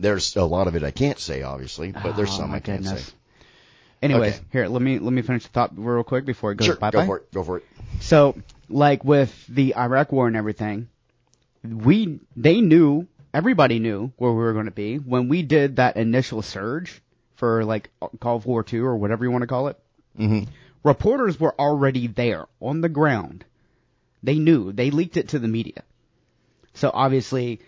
There's 0.00 0.36
a 0.36 0.44
lot 0.44 0.68
of 0.68 0.74
it 0.76 0.82
I 0.84 0.90
can't 0.90 1.18
say, 1.18 1.42
obviously, 1.42 1.92
but 1.92 2.16
there's 2.16 2.30
Oh, 2.30 2.38
some 2.38 2.52
I 2.52 2.60
can't 2.60 2.84
say. 2.86 3.00
Anyways, 4.02 4.34
Okay. 4.36 4.44
here 4.52 4.68
let 4.68 4.80
me 4.82 4.98
let 4.98 5.12
me 5.12 5.22
finish 5.22 5.42
the 5.44 5.48
thought 5.50 5.72
real 5.76 6.02
quick 6.04 6.24
before 6.24 6.52
it 6.52 6.56
goes 6.56 6.66
Sure, 6.66 6.76
bye 6.76 6.90
go 6.90 7.00
bye. 7.00 7.06
for 7.06 7.16
it. 7.18 7.32
Go 7.32 7.42
for 7.42 7.58
it. 7.58 7.64
So, 8.00 8.36
like 8.68 9.04
with 9.04 9.32
the 9.48 9.76
Iraq 9.76 10.12
War 10.12 10.26
and 10.26 10.36
everything, 10.36 10.88
we 11.62 12.20
they 12.36 12.60
knew 12.60 13.06
everybody 13.32 13.78
knew 13.80 14.12
where 14.16 14.30
we 14.30 14.38
were 14.38 14.52
going 14.52 14.66
to 14.66 14.70
be 14.70 14.96
when 14.96 15.28
we 15.28 15.42
did 15.42 15.76
that 15.76 15.96
initial 15.96 16.42
surge 16.42 17.02
for 17.36 17.64
like 17.64 17.90
Call 18.20 18.36
of 18.36 18.46
War 18.46 18.62
Two 18.62 18.84
or 18.84 18.96
whatever 18.96 19.24
you 19.24 19.30
want 19.30 19.42
to 19.42 19.48
call 19.48 19.68
it. 19.68 19.78
Mm-hmm. 20.18 20.50
Reporters 20.84 21.40
were 21.40 21.58
already 21.58 22.06
there 22.06 22.46
on 22.60 22.80
the 22.82 22.88
ground. 22.88 23.44
They 24.22 24.38
knew. 24.38 24.72
They 24.72 24.90
leaked 24.90 25.16
it 25.16 25.28
to 25.30 25.38
the 25.38 25.48
media. 25.48 25.82
So 26.74 26.90
obviously, 26.92 27.60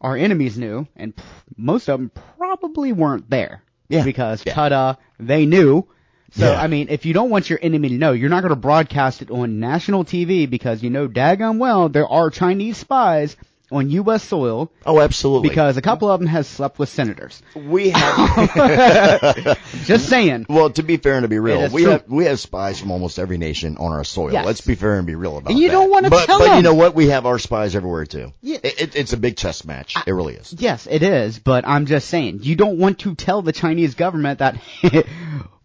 our 0.00 0.16
enemies 0.16 0.58
knew, 0.58 0.86
and 0.96 1.14
most 1.56 1.88
of 1.88 2.00
them 2.00 2.10
probably 2.36 2.92
weren't 2.92 3.30
there. 3.30 3.62
Yeah. 3.88 4.04
Because 4.04 4.42
Yeah. 4.44 4.54
ta-da, 4.54 4.94
they 5.18 5.46
knew. 5.46 5.86
So 6.32 6.50
Yeah. 6.50 6.60
I 6.60 6.66
mean, 6.66 6.88
if 6.90 7.06
you 7.06 7.14
don't 7.14 7.30
want 7.30 7.48
your 7.48 7.58
enemy 7.62 7.90
to 7.90 7.94
know, 7.98 8.12
you're 8.12 8.30
not 8.30 8.40
going 8.42 8.50
to 8.50 8.56
broadcast 8.56 9.22
it 9.22 9.30
on 9.30 9.60
national 9.60 10.04
TV 10.04 10.50
because 10.50 10.82
you 10.82 10.90
know 10.90 11.06
daggone 11.06 11.58
well 11.58 11.88
there 11.88 12.08
are 12.08 12.30
Chinese 12.30 12.76
spies 12.76 13.36
on 13.72 13.88
U.S. 13.90 14.22
soil 14.22 14.70
Oh, 14.86 15.00
absolutely. 15.00 15.48
because 15.48 15.76
a 15.76 15.82
couple 15.82 16.10
of 16.10 16.20
them 16.20 16.26
has 16.28 16.46
slept 16.46 16.78
with 16.78 16.88
senators. 16.88 17.42
we 17.56 17.90
have. 17.90 19.58
Just 19.84 20.08
saying. 20.08 20.46
well, 20.48 20.70
to 20.70 20.82
be 20.82 20.96
fair 20.96 21.14
and 21.14 21.24
to 21.24 21.28
be 21.28 21.38
real, 21.38 21.68
we 21.70 21.82
true. 21.82 21.92
have 21.92 22.04
we 22.08 22.24
have 22.26 22.38
spies 22.40 22.78
from 22.80 22.90
almost 22.90 23.18
every 23.18 23.38
nation 23.38 23.76
on 23.78 23.92
our 23.92 24.04
soil. 24.04 24.32
Yes. 24.32 24.46
Let's 24.46 24.60
be 24.60 24.74
fair 24.74 24.96
and 24.98 25.06
be 25.06 25.14
real 25.14 25.38
about 25.38 25.50
And 25.50 25.58
you 25.58 25.68
that. 25.68 25.72
don't 25.72 25.90
wanna 25.90 26.10
but, 26.10 26.26
tell 26.26 26.38
But 26.38 26.56
you 26.56 26.62
know 26.62 26.74
what? 26.74 26.94
We 26.94 27.08
have 27.08 27.26
our 27.26 27.38
spies 27.38 27.74
everywhere 27.74 28.04
too. 28.06 28.32
Yeah. 28.42 28.58
It, 28.62 28.80
it, 28.82 28.96
it's 28.96 29.12
a 29.12 29.16
big 29.16 29.36
chess 29.36 29.64
match. 29.64 29.94
it 30.06 30.12
really 30.12 30.34
is. 30.34 30.52
Yes, 30.56 30.86
it 30.90 31.02
is, 31.02 31.38
but 31.38 31.66
I'm 31.66 31.86
just 31.86 32.08
saying, 32.08 32.40
you 32.42 32.56
don't 32.56 32.78
want 32.78 33.00
to 33.00 33.14
tell 33.14 33.42
the 33.42 33.52
Chinese 33.52 33.94
government 33.94 34.38
that 34.40 34.56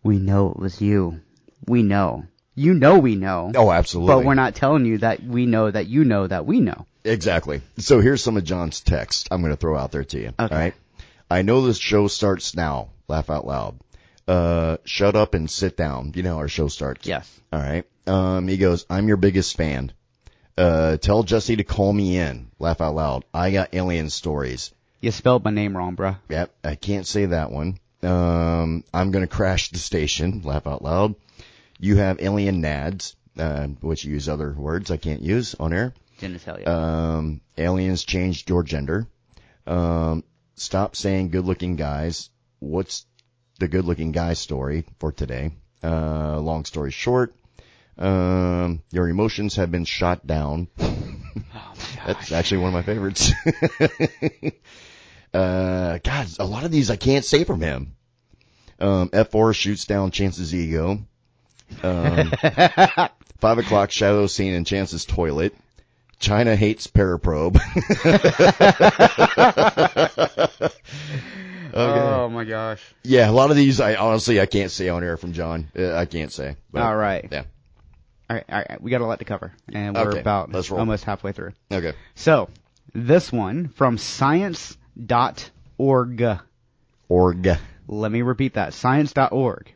we 0.03 0.17
know 0.17 0.51
it 0.51 0.57
was 0.57 0.81
you. 0.81 1.19
We 1.67 1.83
know. 1.83 2.23
You 2.55 2.73
know 2.73 2.99
we 2.99 3.15
know. 3.15 3.51
Oh, 3.55 3.71
absolutely. 3.71 4.15
But 4.15 4.25
we're 4.25 4.33
not 4.33 4.55
telling 4.55 4.85
you 4.85 4.97
that 4.99 5.23
we 5.23 5.45
know 5.45 5.69
that 5.69 5.87
you 5.87 6.03
know 6.03 6.27
that 6.27 6.45
we 6.45 6.59
know. 6.59 6.85
Exactly. 7.09 7.61
So 7.77 7.99
here's 7.99 8.23
some 8.23 8.37
of 8.37 8.43
John's 8.43 8.81
text 8.81 9.27
I'm 9.31 9.41
going 9.41 9.53
to 9.53 9.57
throw 9.57 9.77
out 9.77 9.91
there 9.91 10.03
to 10.03 10.19
you. 10.19 10.27
Okay. 10.27 10.35
All 10.39 10.47
right. 10.49 10.73
I 11.29 11.41
know 11.41 11.61
this 11.61 11.77
show 11.77 12.07
starts 12.07 12.55
now. 12.55 12.89
Laugh 13.07 13.29
out 13.29 13.45
loud. 13.45 13.79
Uh, 14.27 14.77
shut 14.85 15.15
up 15.15 15.33
and 15.33 15.49
sit 15.49 15.75
down. 15.75 16.11
You 16.15 16.23
know 16.23 16.37
our 16.37 16.47
show 16.47 16.67
starts. 16.67 17.07
Yes. 17.07 17.27
All 17.51 17.59
right. 17.59 17.85
Um, 18.05 18.47
he 18.47 18.57
goes, 18.57 18.85
I'm 18.89 19.07
your 19.07 19.17
biggest 19.17 19.57
fan. 19.57 19.91
Uh, 20.57 20.97
tell 20.97 21.23
Jesse 21.23 21.55
to 21.55 21.63
call 21.63 21.91
me 21.91 22.17
in. 22.17 22.51
Laugh 22.59 22.81
out 22.81 22.93
loud. 22.93 23.25
I 23.33 23.51
got 23.51 23.73
alien 23.73 24.09
stories. 24.09 24.71
You 25.01 25.11
spelled 25.11 25.43
my 25.43 25.51
name 25.51 25.75
wrong, 25.75 25.95
bruh. 25.95 26.17
Yep. 26.29 26.51
I 26.63 26.75
can't 26.75 27.07
say 27.07 27.27
that 27.27 27.51
one. 27.51 27.79
Um, 28.03 28.83
I'm 28.93 29.11
going 29.11 29.25
to 29.25 29.35
crash 29.35 29.69
the 29.69 29.79
station. 29.79 30.41
Laugh 30.43 30.67
out 30.67 30.83
loud. 30.83 31.15
You 31.79 31.95
have 31.95 32.21
alien 32.21 32.61
nads, 32.61 33.15
uh, 33.37 33.67
which 33.81 34.03
you 34.03 34.13
use 34.13 34.27
other 34.27 34.51
words 34.51 34.91
I 34.91 34.97
can't 34.97 35.21
use 35.21 35.55
on 35.55 35.73
air. 35.73 35.93
Genitalia. 36.19 36.67
Um, 36.67 37.41
aliens 37.57 38.03
changed 38.03 38.49
your 38.49 38.63
gender. 38.63 39.07
Um, 39.65 40.23
stop 40.55 40.95
saying 40.95 41.29
good 41.29 41.45
looking 41.45 41.75
guys. 41.75 42.29
What's 42.59 43.05
the 43.59 43.67
good 43.67 43.85
looking 43.85 44.11
guy 44.11 44.33
story 44.33 44.85
for 44.99 45.11
today? 45.11 45.51
Uh, 45.83 46.39
long 46.39 46.65
story 46.65 46.91
short, 46.91 47.33
um, 47.97 48.81
your 48.91 49.07
emotions 49.07 49.55
have 49.55 49.71
been 49.71 49.85
shot 49.85 50.27
down. 50.27 50.67
That's 52.05 52.31
actually 52.31 52.59
one 52.59 52.69
of 52.69 52.73
my 52.73 52.81
favorites. 52.81 53.31
uh, 55.33 55.99
God, 56.03 56.27
a 56.39 56.45
lot 56.45 56.63
of 56.63 56.71
these 56.71 56.89
I 56.89 56.95
can't 56.95 57.25
say 57.25 57.43
from 57.43 57.61
him. 57.61 57.95
Um, 58.79 59.09
F4 59.09 59.53
shoots 59.53 59.85
down 59.85 60.11
Chance's 60.11 60.55
ego. 60.55 60.99
Um, 61.83 62.31
five 63.39 63.57
o'clock 63.57 63.91
shadow 63.91 64.27
scene 64.27 64.53
in 64.53 64.65
Chance's 64.65 65.05
toilet. 65.05 65.53
China 66.19 66.55
hates 66.55 66.87
paraprobe. 66.87 67.59
Oh 71.71 72.29
my 72.29 72.45
gosh. 72.45 72.81
yeah, 73.03 73.29
a 73.29 73.31
lot 73.31 73.51
of 73.51 73.55
these 73.55 73.79
I 73.79 73.95
honestly 73.95 74.41
I 74.41 74.45
can't 74.45 74.71
say 74.71 74.89
on 74.89 75.03
air 75.03 75.17
from 75.17 75.33
John. 75.33 75.69
Uh, 75.77 75.95
I 75.95 76.05
can't 76.05 76.31
say. 76.31 76.55
But, 76.71 76.81
All 76.81 76.95
right. 76.95 77.27
Yeah. 77.31 77.43
All 78.29 78.35
right, 78.35 78.45
all 78.49 78.63
right. 78.69 78.81
We 78.81 78.91
got 78.91 79.01
a 79.01 79.05
lot 79.05 79.19
to 79.19 79.25
cover, 79.25 79.53
and 79.73 79.95
we're 79.95 80.09
Okay, 80.09 80.19
about 80.19 80.53
almost 80.71 81.03
halfway 81.03 81.31
through. 81.31 81.53
Okay. 81.71 81.93
So, 82.13 82.49
this 82.93 83.31
one 83.31 83.69
from 83.69 83.97
science.org. 83.97 84.79
Org. 87.07 87.57
Let 87.87 88.11
me 88.11 88.21
repeat 88.21 88.53
that. 88.53 88.75
Science.org. 88.75 89.73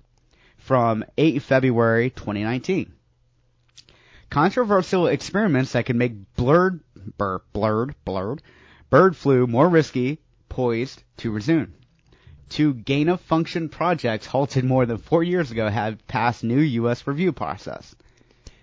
From 0.57 1.03
8 1.17 1.41
February 1.41 2.11
2019. 2.11 2.92
Controversial 4.33 5.05
experiments 5.05 5.73
that 5.73 5.85
could 5.85 5.95
make 5.95 6.33
blurred, 6.35 6.79
bur, 7.19 7.39
blurred, 7.53 7.93
blurred, 8.03 8.41
bird 8.89 9.15
flu 9.15 9.45
more 9.45 9.69
risky, 9.69 10.17
poised 10.49 11.03
to 11.17 11.29
resume. 11.29 11.71
Two 12.49 12.73
gain 12.73 13.09
of 13.09 13.21
function 13.21 13.69
projects 13.69 14.25
halted 14.25 14.65
more 14.65 14.87
than 14.87 14.97
four 14.97 15.23
years 15.23 15.51
ago 15.51 15.69
have 15.69 16.07
passed 16.07 16.43
new 16.43 16.59
U.S. 16.59 17.05
review 17.05 17.31
process. 17.31 17.95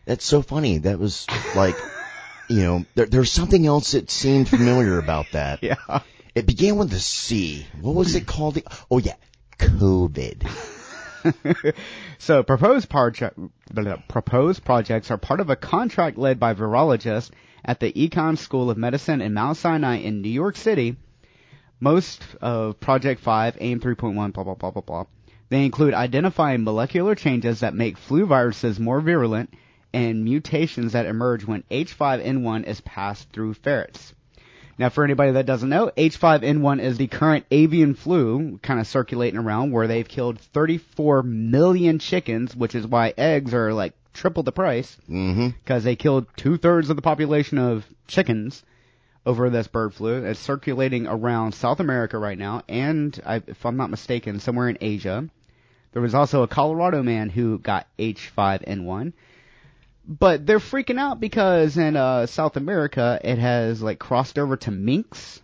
That's 0.06 0.24
so 0.24 0.42
funny. 0.42 0.78
That 0.78 0.98
was 0.98 1.28
like, 1.54 1.76
you 2.48 2.62
know, 2.62 2.84
there, 2.96 3.06
there's 3.06 3.30
something 3.30 3.64
else 3.64 3.92
that 3.92 4.10
seemed 4.10 4.48
familiar 4.48 4.98
about 4.98 5.26
that. 5.32 5.62
Yeah. 5.62 6.00
It 6.34 6.46
began 6.46 6.78
with 6.78 6.92
a 6.92 6.98
C. 6.98 7.64
What 7.80 7.94
was 7.94 8.16
it 8.16 8.26
called? 8.26 8.58
Oh 8.90 8.98
yeah, 8.98 9.16
COVID. 9.58 10.79
so 12.18 12.42
proposed 12.42 12.88
proposed 12.88 14.64
projects 14.64 15.10
are 15.10 15.18
part 15.18 15.40
of 15.40 15.50
a 15.50 15.56
contract 15.56 16.18
led 16.18 16.40
by 16.40 16.54
virologists 16.54 17.30
at 17.64 17.80
the 17.80 17.92
Econ 17.92 18.38
School 18.38 18.70
of 18.70 18.78
Medicine 18.78 19.20
in 19.20 19.34
Mount 19.34 19.56
Sinai 19.56 19.96
in 19.96 20.22
New 20.22 20.30
York 20.30 20.56
City. 20.56 20.96
Most 21.78 22.22
of 22.40 22.78
Project 22.80 23.20
5, 23.20 23.56
AIM 23.60 23.80
3.1, 23.80 24.32
blah, 24.32 24.44
blah, 24.44 24.54
blah, 24.54 24.70
blah, 24.70 24.82
blah. 24.82 25.04
They 25.48 25.64
include 25.64 25.94
identifying 25.94 26.62
molecular 26.62 27.14
changes 27.14 27.60
that 27.60 27.74
make 27.74 27.98
flu 27.98 28.26
viruses 28.26 28.78
more 28.78 29.00
virulent 29.00 29.54
and 29.92 30.24
mutations 30.24 30.92
that 30.92 31.06
emerge 31.06 31.44
when 31.44 31.64
H5N1 31.70 32.64
is 32.64 32.80
passed 32.82 33.30
through 33.32 33.54
ferrets. 33.54 34.14
Now, 34.80 34.88
for 34.88 35.04
anybody 35.04 35.32
that 35.32 35.44
doesn't 35.44 35.68
know, 35.68 35.90
H5N1 35.94 36.80
is 36.80 36.96
the 36.96 37.06
current 37.06 37.44
avian 37.50 37.92
flu 37.92 38.58
kind 38.62 38.80
of 38.80 38.86
circulating 38.86 39.38
around 39.38 39.72
where 39.72 39.86
they've 39.86 40.08
killed 40.08 40.40
34 40.40 41.22
million 41.22 41.98
chickens, 41.98 42.56
which 42.56 42.74
is 42.74 42.86
why 42.86 43.12
eggs 43.18 43.52
are 43.52 43.74
like 43.74 43.92
triple 44.14 44.42
the 44.42 44.52
price 44.52 44.96
Mm-hmm. 45.06 45.48
because 45.48 45.84
they 45.84 45.96
killed 45.96 46.28
two 46.34 46.56
thirds 46.56 46.88
of 46.88 46.96
the 46.96 47.02
population 47.02 47.58
of 47.58 47.84
chickens 48.08 48.62
over 49.26 49.50
this 49.50 49.68
bird 49.68 49.92
flu. 49.92 50.24
It's 50.24 50.40
circulating 50.40 51.06
around 51.06 51.52
South 51.52 51.80
America 51.80 52.16
right 52.16 52.38
now, 52.38 52.62
and 52.66 53.20
I, 53.26 53.42
if 53.46 53.66
I'm 53.66 53.76
not 53.76 53.90
mistaken, 53.90 54.40
somewhere 54.40 54.70
in 54.70 54.78
Asia. 54.80 55.28
There 55.92 56.00
was 56.00 56.14
also 56.14 56.42
a 56.42 56.48
Colorado 56.48 57.02
man 57.02 57.28
who 57.28 57.58
got 57.58 57.86
H5N1. 57.98 59.12
But 60.10 60.44
they're 60.44 60.58
freaking 60.58 60.98
out 60.98 61.20
because 61.20 61.76
in 61.76 61.94
uh, 61.94 62.26
South 62.26 62.56
America 62.56 63.20
it 63.22 63.38
has 63.38 63.80
like 63.80 64.00
crossed 64.00 64.40
over 64.40 64.56
to 64.56 64.72
minks, 64.72 65.40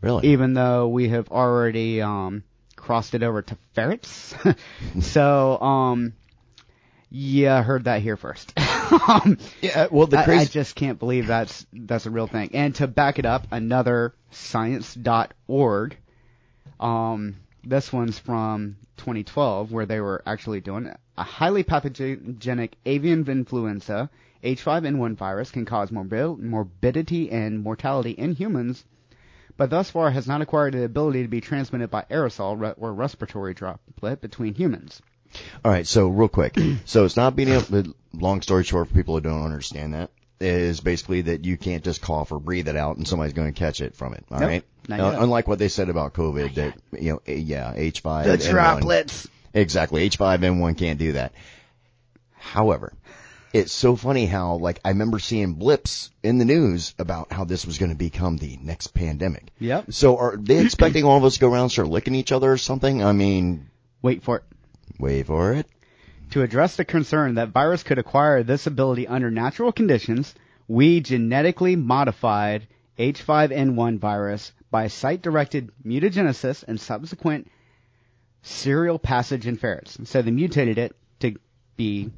Really? 0.00 0.28
even 0.28 0.54
though 0.54 0.86
we 0.86 1.08
have 1.08 1.30
already 1.32 2.00
um, 2.00 2.44
crossed 2.76 3.14
it 3.16 3.24
over 3.24 3.42
to 3.42 3.58
ferrets. 3.74 4.32
so, 5.00 5.60
um, 5.60 6.12
yeah, 7.10 7.58
I 7.58 7.62
heard 7.62 7.84
that 7.84 8.02
here 8.02 8.16
first. 8.16 8.52
um, 9.08 9.38
Yeah. 9.60 9.88
Well, 9.90 10.06
the 10.06 10.18
I, 10.18 10.42
I 10.42 10.44
just 10.44 10.76
can't 10.76 11.00
believe 11.00 11.26
that's 11.26 11.66
that's 11.72 12.06
a 12.06 12.10
real 12.10 12.28
thing. 12.28 12.50
And 12.54 12.72
to 12.76 12.86
back 12.86 13.18
it 13.18 13.26
up, 13.26 13.48
another 13.50 14.14
science.org. 14.30 15.96
Um, 16.78 17.36
this 17.66 17.92
one's 17.92 18.18
from 18.18 18.76
2012, 18.98 19.72
where 19.72 19.86
they 19.86 20.00
were 20.00 20.22
actually 20.26 20.60
doing 20.60 20.92
a 21.16 21.22
highly 21.22 21.62
pathogenic 21.62 22.76
avian 22.84 23.28
influenza 23.28 24.10
H5N1 24.44 25.16
virus 25.16 25.50
can 25.50 25.64
cause 25.64 25.90
morbi- 25.90 26.38
morbidity 26.38 27.30
and 27.30 27.62
mortality 27.62 28.10
in 28.10 28.34
humans, 28.34 28.84
but 29.56 29.70
thus 29.70 29.90
far 29.90 30.10
has 30.10 30.26
not 30.26 30.42
acquired 30.42 30.74
the 30.74 30.84
ability 30.84 31.22
to 31.22 31.28
be 31.28 31.40
transmitted 31.40 31.90
by 31.90 32.04
aerosol 32.10 32.60
re- 32.60 32.74
or 32.76 32.92
respiratory 32.92 33.54
droplet 33.54 34.20
between 34.20 34.54
humans. 34.54 35.00
All 35.64 35.70
right. 35.70 35.86
So 35.86 36.08
real 36.08 36.28
quick. 36.28 36.56
so 36.84 37.04
it's 37.04 37.16
not 37.16 37.36
being 37.36 37.48
able. 37.48 37.94
Long 38.12 38.42
story 38.42 38.64
short, 38.64 38.88
for 38.88 38.94
people 38.94 39.14
who 39.14 39.20
don't 39.22 39.44
understand 39.44 39.94
that, 39.94 40.10
is 40.40 40.80
basically 40.80 41.22
that 41.22 41.44
you 41.44 41.56
can't 41.56 41.84
just 41.84 42.02
cough 42.02 42.32
or 42.32 42.38
breathe 42.38 42.68
it 42.68 42.76
out 42.76 42.96
and 42.96 43.06
somebody's 43.06 43.32
going 43.34 43.52
to 43.52 43.58
catch 43.58 43.80
it 43.80 43.94
from 43.94 44.14
it. 44.14 44.24
All 44.30 44.40
Nope, 44.40 44.64
right. 44.88 45.00
Uh, 45.00 45.16
unlike 45.20 45.48
what 45.48 45.58
they 45.58 45.68
said 45.68 45.88
about 45.88 46.12
COVID, 46.14 46.54
that 46.54 46.74
you 46.92 47.12
know, 47.12 47.22
eh, 47.26 47.34
yeah, 47.34 47.72
H5. 47.74 48.24
The 48.24 48.36
N1 48.38 48.50
droplets. 48.50 49.28
Exactly. 49.54 50.08
H5N1 50.10 50.76
can't 50.76 50.98
do 50.98 51.12
that. 51.12 51.32
However, 52.36 52.92
it's 53.52 53.72
so 53.72 53.94
funny 53.96 54.26
how, 54.26 54.56
like, 54.56 54.80
I 54.84 54.88
remember 54.90 55.18
seeing 55.20 55.54
blips 55.54 56.10
in 56.22 56.38
the 56.38 56.44
news 56.44 56.94
about 56.98 57.32
how 57.32 57.44
this 57.44 57.64
was 57.64 57.78
going 57.78 57.92
to 57.92 57.96
become 57.96 58.36
the 58.36 58.58
next 58.60 58.88
pandemic. 58.88 59.44
Yep. 59.60 59.92
So 59.92 60.18
are 60.18 60.36
they 60.36 60.58
expecting 60.58 61.04
all 61.04 61.16
of 61.16 61.24
us 61.24 61.34
to 61.34 61.40
go 61.40 61.52
around 61.52 61.62
and 61.62 61.72
start 61.72 61.88
licking 61.88 62.16
each 62.16 62.32
other 62.32 62.50
or 62.50 62.58
something? 62.58 63.02
I 63.02 63.12
mean, 63.12 63.70
Wait 64.02 64.22
for 64.24 64.38
it. 64.38 64.42
wait 64.98 65.26
for 65.26 65.54
it. 65.54 65.66
To 66.34 66.42
address 66.42 66.74
the 66.74 66.84
concern 66.84 67.36
that 67.36 67.50
virus 67.50 67.84
could 67.84 68.00
acquire 68.00 68.42
this 68.42 68.66
ability 68.66 69.06
under 69.06 69.30
natural 69.30 69.70
conditions, 69.70 70.34
we 70.66 70.98
genetically 70.98 71.76
modified 71.76 72.66
H5N1 72.98 74.00
virus 74.00 74.50
by 74.68 74.88
site-directed 74.88 75.70
mutagenesis 75.86 76.64
and 76.66 76.80
subsequent 76.80 77.48
serial 78.42 78.98
passage 78.98 79.46
in 79.46 79.56
ferrets. 79.56 79.96
So 80.10 80.22
they 80.22 80.32
mutated 80.32 80.76
it 80.76 80.96
to 81.20 81.36
be, 81.76 82.10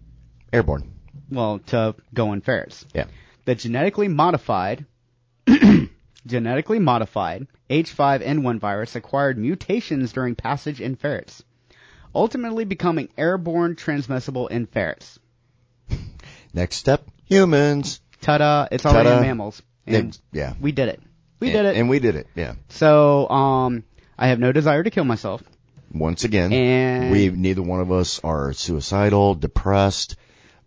Airborne. 0.50 0.94
well, 1.31 1.59
to 1.66 1.94
go 2.14 2.33
in 2.33 2.40
ferrets. 2.40 2.87
Yeah. 2.94 3.09
The 3.44 3.55
genetically 3.55 4.09
modified, 4.09 4.87
genetically 6.26 6.79
modified 6.79 7.48
H5N1 7.68 8.61
virus 8.61 8.96
acquired 8.96 9.37
mutations 9.37 10.14
during 10.14 10.37
passage 10.37 10.81
in 10.81 10.96
ferrets, 10.96 11.44
ultimately 12.16 12.64
becoming 12.64 13.09
airborne 13.16 13.76
transmissible 13.76 14.48
in 14.48 14.66
ferrets. 14.66 15.18
Next 16.55 16.76
step, 16.76 17.05
humans. 17.26 18.00
Ta-da! 18.22 18.66
It's 18.72 18.85
already 18.87 19.11
Ta-da. 19.11 19.18
in 19.18 19.22
mammals, 19.22 19.62
and 19.87 20.18
yeah. 20.33 20.55
we 20.61 20.72
did 20.72 20.88
it. 20.88 21.00
We 21.38 21.48
and, 21.48 21.55
did 21.55 21.64
it. 21.66 21.76
And 21.76 21.88
we 21.90 21.98
did 21.98 22.16
it. 22.16 22.26
Yeah. 22.35 22.55
so, 22.70 23.29
um, 23.29 23.85
I 24.18 24.29
have 24.29 24.38
no 24.38 24.52
desire 24.52 24.83
to 24.83 24.90
kill 24.90 25.05
myself, 25.05 25.42
Once 25.92 26.24
again, 26.24 26.52
and 26.52 27.12
we 27.12 27.29
neither 27.29 27.62
one 27.62 27.81
of 27.81 27.92
us 27.92 28.20
are 28.24 28.55
suicidal, 28.55 29.35
depressed. 29.35 30.16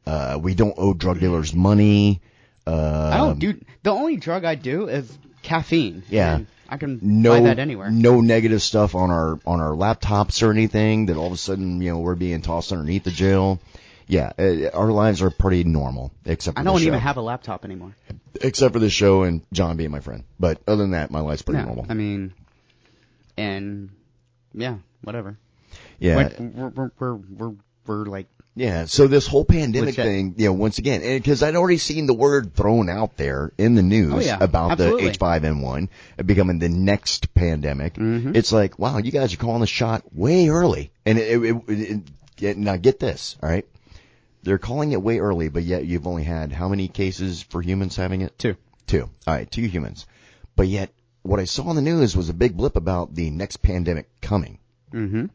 Uh, 0.05 0.38
we 0.39 0.53
don't 0.53 0.75
owe 0.77 0.93
drug 0.93 1.19
dealers 1.19 1.53
money. 1.53 2.21
Uh, 2.67 3.09
I 3.12 3.17
don't 3.17 3.39
do. 3.39 3.59
The 3.81 3.91
only 3.91 4.17
drug 4.17 4.45
I 4.45 4.53
do 4.53 4.88
is 4.88 5.17
caffeine. 5.41 6.03
Yeah. 6.09 6.35
and 6.35 6.47
I 6.69 6.77
can 6.77 6.99
no, 7.01 7.32
buy 7.32 7.41
that 7.41 7.60
anywhere. 7.60 7.89
No 7.89 8.21
negative 8.21 8.62
stuff 8.62 8.95
on 8.95 9.10
our 9.12 9.39
on 9.45 9.60
our 9.60 9.71
laptops 9.71 10.43
or 10.43 10.51
anything 10.51 11.08
that 11.08 11.17
all 11.17 11.27
of 11.27 11.34
a 11.34 11.38
sudden 11.38 11.82
you 11.82 11.91
know 11.91 11.99
we're 11.99 12.15
being 12.15 12.41
tossed 12.41 12.71
underneath 12.71 13.03
the 13.03 13.12
jail. 13.12 13.60
Yeah, 14.08 14.32
uh, 14.39 14.69
our 14.73 14.91
lives 14.91 15.21
are 15.21 15.29
pretty 15.29 15.63
normal 15.63 16.12
except 16.25 16.58
for 16.58 16.62
I 16.62 16.63
don't 16.63 16.82
even 16.82 16.99
have 16.99 17.17
a 17.17 17.21
laptop 17.21 17.63
anymore. 17.65 17.95
except 18.41 18.73
for 18.73 18.79
the 18.79 18.89
show 18.89 19.23
and 19.23 19.41
John 19.53 19.77
being 19.77 19.91
my 19.91 19.99
friend. 19.99 20.23
But 20.39 20.62
other 20.67 20.82
than 20.82 20.91
that, 20.91 21.12
my 21.12 21.19
life's 21.19 21.43
pretty 21.43 21.60
Yeah, 21.60 21.65
normal. 21.65 21.86
I 21.89 21.93
mean, 21.93 22.34
and 23.38 23.89
yeah, 24.53 24.77
whatever. 25.03 25.38
Yeah, 25.99 26.29
We're, 26.39 26.69
we're, 26.69 26.91
we're, 26.97 27.13
we're, 27.15 27.53
we're 27.86 28.05
like, 28.05 28.27
yeah. 28.60 28.86
So 28.86 29.08
this 29.08 29.26
whole 29.26 29.45
pandemic 29.45 29.98
Legit. 29.98 30.06
thing, 30.06 30.34
you 30.38 30.45
know, 30.48 30.54
once 30.54 30.78
again, 30.80 31.02
because 31.02 31.41
I'd 31.41 31.56
already 31.56 31.78
seen 31.78 32.08
the 32.08 32.13
word 32.13 32.54
thrown 32.54 32.89
out 32.89 33.15
there 33.15 33.52
in 33.58 33.76
the 33.76 33.82
news 33.82 34.13
Oh, 34.13 34.19
yeah, 34.19 34.38
about 34.39 34.72
absolutely. 34.72 35.10
the 35.10 35.17
H5N1 35.17 35.88
becoming 36.26 36.60
the 36.60 36.67
next 36.69 37.34
pandemic. 37.34 37.93
Mhm. 37.93 38.36
It's 38.36 38.52
like, 38.52 38.78
wow, 38.78 38.98
you 38.98 39.12
guys 39.12 39.34
are 39.34 39.38
calling 39.38 39.62
the 39.62 39.67
shot 39.67 40.04
way 40.13 40.50
early. 40.50 40.91
And 41.06 41.17
it, 41.17 41.41
it, 41.43 41.56
it, 41.69 42.02
it, 42.41 42.58
now 42.58 42.76
get 42.76 43.00
this, 43.00 43.38
all 43.41 43.50
right? 43.50 43.65
They're 44.43 44.58
calling 44.58 44.91
it 44.91 45.02
way 45.02 45.19
early, 45.19 45.50
but 45.50 45.63
yet 45.63 45.86
you've 45.86 46.08
only 46.08 46.24
had 46.24 46.52
how 46.52 46.67
many 46.69 46.88
cases 46.89 47.41
for 47.41 47.62
humans 47.62 47.95
having 47.95 48.22
it? 48.22 48.38
two. 48.38 48.56
Two. 48.88 49.10
All 49.28 49.34
right, 49.34 49.50
two 49.50 49.62
humans. 49.67 50.06
But 50.56 50.67
yet, 50.67 50.91
what 51.22 51.39
I 51.39 51.45
saw 51.45 51.69
in 51.69 51.76
the 51.76 51.82
news 51.82 52.15
was 52.15 52.28
a 52.30 52.34
big 52.34 52.58
blip 52.58 52.76
about 52.76 53.15
the 53.15 53.30
next 53.30 53.58
pandemic 53.58 54.10
coming. 54.22 54.60
Mm-hmm. 54.93 55.26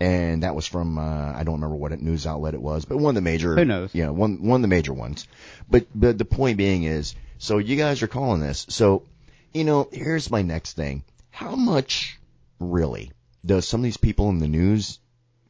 And 0.00 0.42
that 0.42 0.54
was 0.54 0.66
from, 0.66 0.98
uh, 0.98 1.32
I 1.32 1.44
don't 1.44 1.54
remember 1.54 1.76
what 1.76 1.98
news 2.00 2.26
outlet 2.26 2.54
it 2.54 2.60
was, 2.60 2.84
but 2.84 2.98
one 2.98 3.10
of 3.10 3.14
the 3.14 3.20
major, 3.20 3.54
Who 3.54 3.64
knows? 3.64 3.94
Yeah, 3.94 4.10
one, 4.10 4.42
one 4.42 4.56
of 4.56 4.62
the 4.62 4.68
major 4.68 4.92
ones. 4.92 5.26
But, 5.70 5.86
but 5.94 6.18
the 6.18 6.24
point 6.24 6.58
being 6.58 6.82
is, 6.82 7.14
so 7.38 7.58
you 7.58 7.76
guys 7.76 8.02
are 8.02 8.08
calling 8.08 8.40
this. 8.40 8.66
So, 8.68 9.04
you 9.52 9.64
know, 9.64 9.88
here's 9.92 10.30
my 10.30 10.42
next 10.42 10.72
thing. 10.74 11.04
How 11.30 11.54
much 11.54 12.18
really 12.58 13.12
does 13.44 13.68
some 13.68 13.80
of 13.80 13.84
these 13.84 13.96
people 13.96 14.30
in 14.30 14.38
the 14.38 14.48
news 14.48 14.98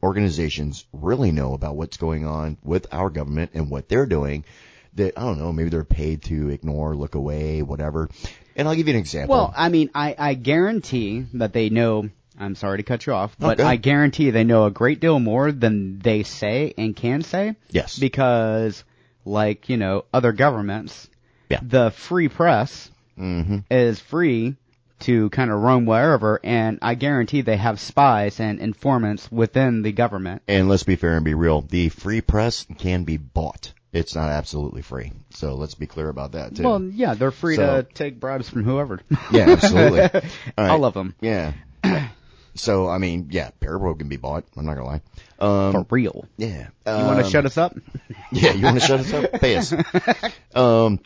organizations 0.03 0.85
really 0.93 1.31
know 1.31 1.53
about 1.53 1.75
what's 1.75 1.97
going 1.97 2.25
on 2.25 2.57
with 2.63 2.87
our 2.91 3.09
government 3.09 3.51
and 3.53 3.69
what 3.71 3.89
they're 3.89 4.05
doing 4.05 4.45
that, 4.95 5.17
I 5.17 5.21
don't 5.21 5.39
know, 5.39 5.51
maybe 5.51 5.69
they're 5.69 5.83
paid 5.83 6.23
to 6.23 6.49
ignore, 6.49 6.95
look 6.95 7.15
away, 7.15 7.61
whatever. 7.61 8.09
And 8.55 8.67
I'll 8.67 8.75
give 8.75 8.87
you 8.87 8.93
an 8.93 8.99
example. 8.99 9.35
Well, 9.35 9.53
I 9.55 9.69
mean, 9.69 9.89
I, 9.93 10.15
I 10.17 10.33
guarantee 10.35 11.25
that 11.33 11.53
they 11.53 11.69
know. 11.69 12.09
I'm 12.39 12.55
sorry 12.55 12.77
to 12.77 12.83
cut 12.83 13.05
you 13.05 13.13
off, 13.13 13.35
but 13.39 13.59
Okay. 13.59 13.69
I 13.69 13.75
guarantee 13.77 14.29
they 14.31 14.43
know 14.43 14.65
a 14.65 14.71
great 14.71 14.99
deal 14.99 15.19
more 15.19 15.51
than 15.51 15.99
they 15.99 16.23
say 16.23 16.73
and 16.77 16.95
can 16.95 17.21
say. 17.21 17.55
yes. 17.69 17.97
Because, 17.97 18.83
like 19.23 19.69
you 19.69 19.77
know, 19.77 20.05
other 20.13 20.31
governments, 20.33 21.09
Yeah. 21.49 21.59
the 21.61 21.91
free 21.91 22.27
press 22.27 22.89
hmm 23.17 23.59
is 23.71 23.99
free 23.99 24.55
to 24.99 25.29
kind 25.29 25.51
of 25.51 25.61
roam 25.61 25.85
wherever, 25.85 26.39
and 26.43 26.79
I 26.81 26.95
guarantee 26.95 27.41
they 27.41 27.57
have 27.57 27.79
spies 27.79 28.39
and 28.39 28.59
informants 28.59 29.31
within 29.31 29.81
the 29.81 29.91
government. 29.91 30.41
And 30.47 30.67
let's 30.69 30.83
be 30.83 30.95
fair 30.95 31.15
and 31.15 31.23
be 31.25 31.33
real. 31.33 31.61
The 31.61 31.89
free 31.89 32.21
press 32.21 32.65
can 32.77 33.03
be 33.03 33.17
bought. 33.17 33.71
It's 33.93 34.15
not 34.15 34.29
absolutely 34.29 34.81
free. 34.81 35.11
So 35.31 35.55
let's 35.55 35.75
be 35.75 35.87
clear 35.87 36.09
about 36.09 36.33
that 36.33 36.55
too. 36.55 36.63
Well, 36.63 36.81
yeah, 36.83 37.13
they're 37.13 37.31
free 37.31 37.55
So- 37.55 37.81
to 37.81 37.93
take 37.93 38.19
bribes 38.19 38.49
from 38.49 38.63
whoever. 38.65 38.99
yeah, 39.31 39.49
absolutely. 39.51 40.01
All 40.01 40.09
right. 40.11 40.71
I 40.71 40.75
love 40.75 40.93
them 40.93 41.15
Yeah. 41.21 41.53
So 42.55 42.87
I 42.89 42.97
mean, 42.97 43.27
yeah, 43.31 43.51
Parapro 43.61 43.97
can 43.97 44.07
be 44.09 44.17
bought. 44.17 44.45
I'm 44.57 44.65
not 44.65 44.75
gonna 44.75 44.87
lie. 44.87 45.01
Um, 45.39 45.71
for 45.73 45.85
real. 45.89 46.25
yeah. 46.37 46.67
You 46.87 46.93
want 46.93 47.19
to 47.19 47.25
Um, 47.25 47.29
shut 47.31 47.45
us 47.45 47.57
up? 47.57 47.75
Yeah, 48.31 48.53
you 48.53 48.63
want 48.63 48.79
to 48.79 48.85
shut 48.85 48.99
us 49.01 49.13
up? 49.13 49.31
Pay 49.41 49.55
us. 49.57 49.73
Um, 50.53 50.99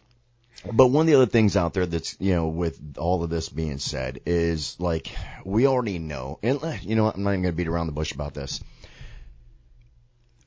but 0.74 0.88
one 0.88 1.02
of 1.04 1.08
the 1.08 1.16
other 1.16 1.26
things 1.26 1.56
out 1.58 1.74
there 1.74 1.86
that's, 1.86 2.16
you 2.20 2.34
know, 2.36 2.48
with 2.48 2.80
all 2.98 3.24
of 3.24 3.30
this 3.30 3.50
being 3.50 3.78
said 3.78 4.20
is 4.26 4.76
like, 4.80 5.10
we 5.46 5.68
already 5.68 6.00
know, 6.00 6.40
and 6.44 6.64
uh, 6.64 6.74
you 6.82 6.96
know 6.96 7.04
what, 7.06 7.16
I'm 7.16 7.24
not 7.24 7.32
even 7.32 7.44
going 7.44 7.54
to 7.54 7.58
beat 7.58 7.68
around 7.68 7.88
the 7.88 7.94
bush 7.94 8.14
about 8.14 8.34
this. 8.34 8.62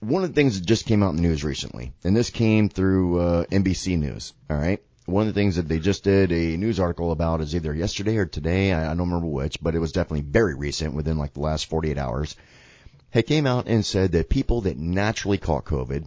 One 0.01 0.23
of 0.25 0.31
the 0.31 0.35
things 0.35 0.59
that 0.59 0.67
just 0.67 0.87
came 0.87 1.03
out 1.03 1.11
in 1.11 1.17
the 1.17 1.23
news 1.23 1.45
recently, 1.45 1.93
and 2.05 2.17
this 2.17 2.31
came 2.31 2.69
through, 2.69 3.21
uh, 3.21 3.45
NBC 3.47 3.99
News, 3.99 4.33
alright? 4.51 4.83
One 5.07 5.27
of 5.27 5.35
the 5.35 5.41
things 5.41 5.57
that 5.57 5.69
they 5.69 5.79
just 5.79 6.05
did 6.05 6.33
a 6.33 6.57
news 6.57 6.79
article 6.79 7.11
about 7.11 7.41
is 7.41 7.55
either 7.55 7.75
yesterday 7.75 8.17
or 8.17 8.27
today, 8.27 8.73
I, 8.73 8.85
I 8.85 8.95
don't 8.95 9.11
remember 9.11 9.27
which, 9.27 9.61
but 9.61 9.75
it 9.75 9.81
was 9.81 9.93
definitely 9.93 10.23
very 10.23 10.55
recent, 10.55 10.95
within 10.95 11.19
like 11.19 11.35
the 11.35 11.41
last 11.41 11.67
48 11.67 11.99
hours. 11.99 12.37
It 13.13 13.27
came 13.27 13.47
out 13.47 13.67
and 13.67 13.85
said 13.85 14.13
that 14.13 14.29
people 14.29 14.63
that 14.63 14.79
naturally 14.79 15.39
caught 15.39 15.65
COVID 15.65 16.07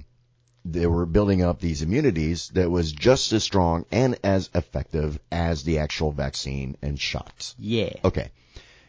they 0.65 0.87
were 0.87 1.05
building 1.05 1.43
up 1.43 1.59
these 1.59 1.83
immunities 1.83 2.49
that 2.49 2.71
was 2.71 2.91
just 2.91 3.31
as 3.33 3.43
strong 3.43 3.85
and 3.91 4.17
as 4.23 4.49
effective 4.55 5.19
as 5.31 5.63
the 5.63 5.77
actual 5.77 6.11
vaccine 6.11 6.75
and 6.81 6.99
shots. 6.99 7.53
Yeah. 7.59 7.93
Okay. 8.03 8.31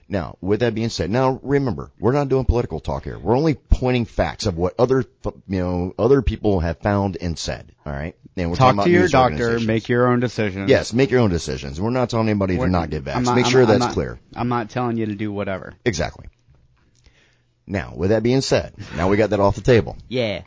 Now, 0.08 0.38
with 0.40 0.60
that 0.60 0.74
being 0.74 0.88
said, 0.88 1.10
now 1.10 1.40
remember, 1.42 1.90
we're 1.98 2.12
not 2.12 2.28
doing 2.28 2.44
political 2.44 2.78
talk 2.78 3.02
here. 3.02 3.18
We're 3.18 3.36
only 3.36 3.54
pointing 3.54 4.04
facts 4.04 4.46
of 4.46 4.56
what 4.56 4.74
other, 4.78 5.04
you 5.48 5.58
know, 5.58 5.94
other 5.98 6.22
people 6.22 6.60
have 6.60 6.78
found 6.78 7.16
and 7.20 7.36
said. 7.36 7.72
All 7.84 7.92
right. 7.92 8.14
And 8.36 8.50
we're 8.50 8.56
Talk 8.56 8.74
about 8.74 8.84
to 8.84 8.90
your 8.90 9.08
doctor. 9.08 9.58
Make 9.58 9.88
your 9.88 10.06
own 10.08 10.20
decisions. 10.20 10.70
Yes, 10.70 10.92
make 10.92 11.10
your 11.10 11.20
own 11.22 11.30
decisions. 11.30 11.80
We're 11.80 11.90
not 11.90 12.10
telling 12.10 12.28
anybody 12.28 12.56
We're- 12.56 12.68
to 12.68 12.72
not 12.72 12.90
get 12.90 13.02
vaccinated. 13.02 13.26
Not- 13.26 13.34
make 13.36 13.44
I'm 13.46 13.50
sure 13.50 13.60
not- 13.62 13.72
I'm 13.72 13.78
that's 13.80 13.88
not- 13.88 13.94
clear. 13.94 14.20
I'm 14.36 14.48
not 14.48 14.70
telling 14.70 14.96
you 14.96 15.06
to 15.06 15.14
do 15.14 15.32
whatever. 15.32 15.74
Exactly. 15.84 16.26
Now, 17.66 17.92
with 17.96 18.10
that 18.10 18.22
being 18.22 18.42
said, 18.42 18.74
now 18.96 19.08
we 19.08 19.16
got 19.16 19.30
that 19.30 19.40
off 19.40 19.56
the 19.56 19.60
table. 19.60 19.96
Yeah. 20.08 20.42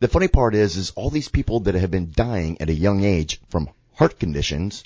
The 0.00 0.08
funny 0.08 0.28
part 0.28 0.54
is, 0.54 0.76
is 0.76 0.92
all 0.92 1.10
these 1.10 1.28
people 1.28 1.60
that 1.60 1.74
have 1.74 1.90
been 1.90 2.12
dying 2.14 2.60
at 2.60 2.70
a 2.70 2.74
young 2.74 3.04
age 3.04 3.40
from 3.50 3.68
heart 3.94 4.18
conditions 4.18 4.84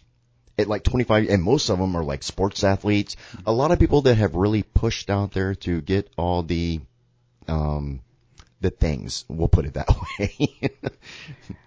at 0.61 0.69
like 0.69 0.85
25, 0.85 1.29
and 1.29 1.43
most 1.43 1.69
of 1.69 1.79
them 1.79 1.97
are 1.97 2.05
like 2.05 2.23
sports 2.23 2.65
athletes. 2.65 3.17
A 3.47 3.53
lot 3.53 3.73
of 3.73 3.79
people 3.79 4.03
that 4.03 4.17
have 4.17 4.35
really 4.35 4.63
pushed 4.63 5.11
out 5.11 5.33
there 5.33 5.55
to 5.57 5.81
get 5.81 6.11
all 6.17 6.43
the, 6.43 6.81
um, 7.49 8.01
the 8.61 8.71
things. 8.71 9.25
We'll 9.29 9.49
put 9.49 9.67
it 9.67 9.75
that 9.75 9.89
way. 10.19 10.49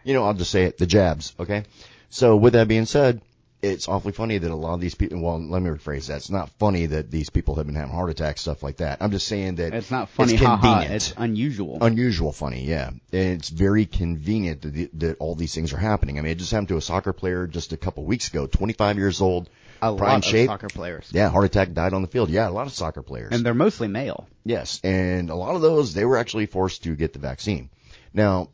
you 0.03 0.13
know, 0.13 0.25
I'll 0.25 0.33
just 0.33 0.51
say 0.51 0.63
it, 0.63 0.77
the 0.77 0.85
jabs. 0.85 1.33
Okay. 1.39 1.63
So 2.09 2.35
with 2.35 2.53
that 2.53 2.67
being 2.67 2.85
said, 2.85 3.21
it's 3.63 3.87
awfully 3.87 4.11
funny 4.11 4.37
that 4.37 4.51
a 4.51 4.55
lot 4.55 4.73
of 4.73 4.81
these 4.81 4.93
people, 4.93 5.21
well, 5.21 5.39
let 5.41 5.61
me 5.61 5.69
rephrase 5.69 6.07
that. 6.07 6.17
It's 6.17 6.29
not 6.29 6.49
funny 6.59 6.87
that 6.87 7.09
these 7.09 7.29
people 7.29 7.55
have 7.55 7.65
been 7.65 7.75
having 7.75 7.93
heart 7.93 8.09
attacks, 8.09 8.41
stuff 8.41 8.61
like 8.61 8.77
that. 8.77 8.97
I'm 9.01 9.11
just 9.11 9.25
saying 9.25 9.55
that 9.55 9.73
It's 9.73 9.89
not 9.89 10.09
funny, 10.09 10.33
It's 10.33 10.43
convenient. 10.43 10.91
It's 10.91 11.13
unusual. 11.15 11.77
Unusual 11.81 12.33
funny, 12.33 12.65
yeah. 12.65 12.89
And 12.89 13.01
it's 13.39 13.47
very 13.47 13.85
convenient 13.85 14.63
that, 14.63 14.73
the, 14.73 14.89
that 14.95 15.17
all 15.19 15.35
these 15.35 15.55
things 15.55 15.71
are 15.71 15.77
happening. 15.77 16.19
I 16.19 16.21
mean, 16.21 16.33
it 16.33 16.39
just 16.39 16.51
happened 16.51 16.67
to 16.69 16.77
a 16.77 16.81
soccer 16.81 17.13
player 17.13 17.47
just 17.47 17.71
a 17.71 17.77
couple 17.77 18.03
weeks 18.03 18.27
ago, 18.27 18.47
25 18.47 18.97
years 18.97 19.21
old, 19.21 19.49
a 19.81 19.95
prime 19.95 20.15
lot 20.15 20.25
shape. 20.25 20.49
of 20.49 20.53
soccer 20.53 20.67
players. 20.67 21.09
Yeah, 21.13 21.29
heart 21.29 21.45
attack, 21.45 21.71
died 21.71 21.93
on 21.93 22.01
the 22.01 22.09
field. 22.09 22.29
Yeah, 22.29 22.49
a 22.49 22.51
lot 22.51 22.67
of 22.67 22.73
soccer 22.73 23.01
players. 23.01 23.31
And 23.31 23.45
they're 23.45 23.53
mostly 23.53 23.87
male. 23.87 24.27
yes, 24.43 24.81
and 24.83 25.29
a 25.29 25.35
lot 25.35 25.55
of 25.55 25.61
those, 25.61 25.93
they 25.93 26.03
were 26.03 26.17
actually 26.17 26.47
forced 26.47 26.83
to 26.83 26.95
get 26.97 27.13
the 27.13 27.19
vaccine. 27.19 27.69
Now, 28.13 28.49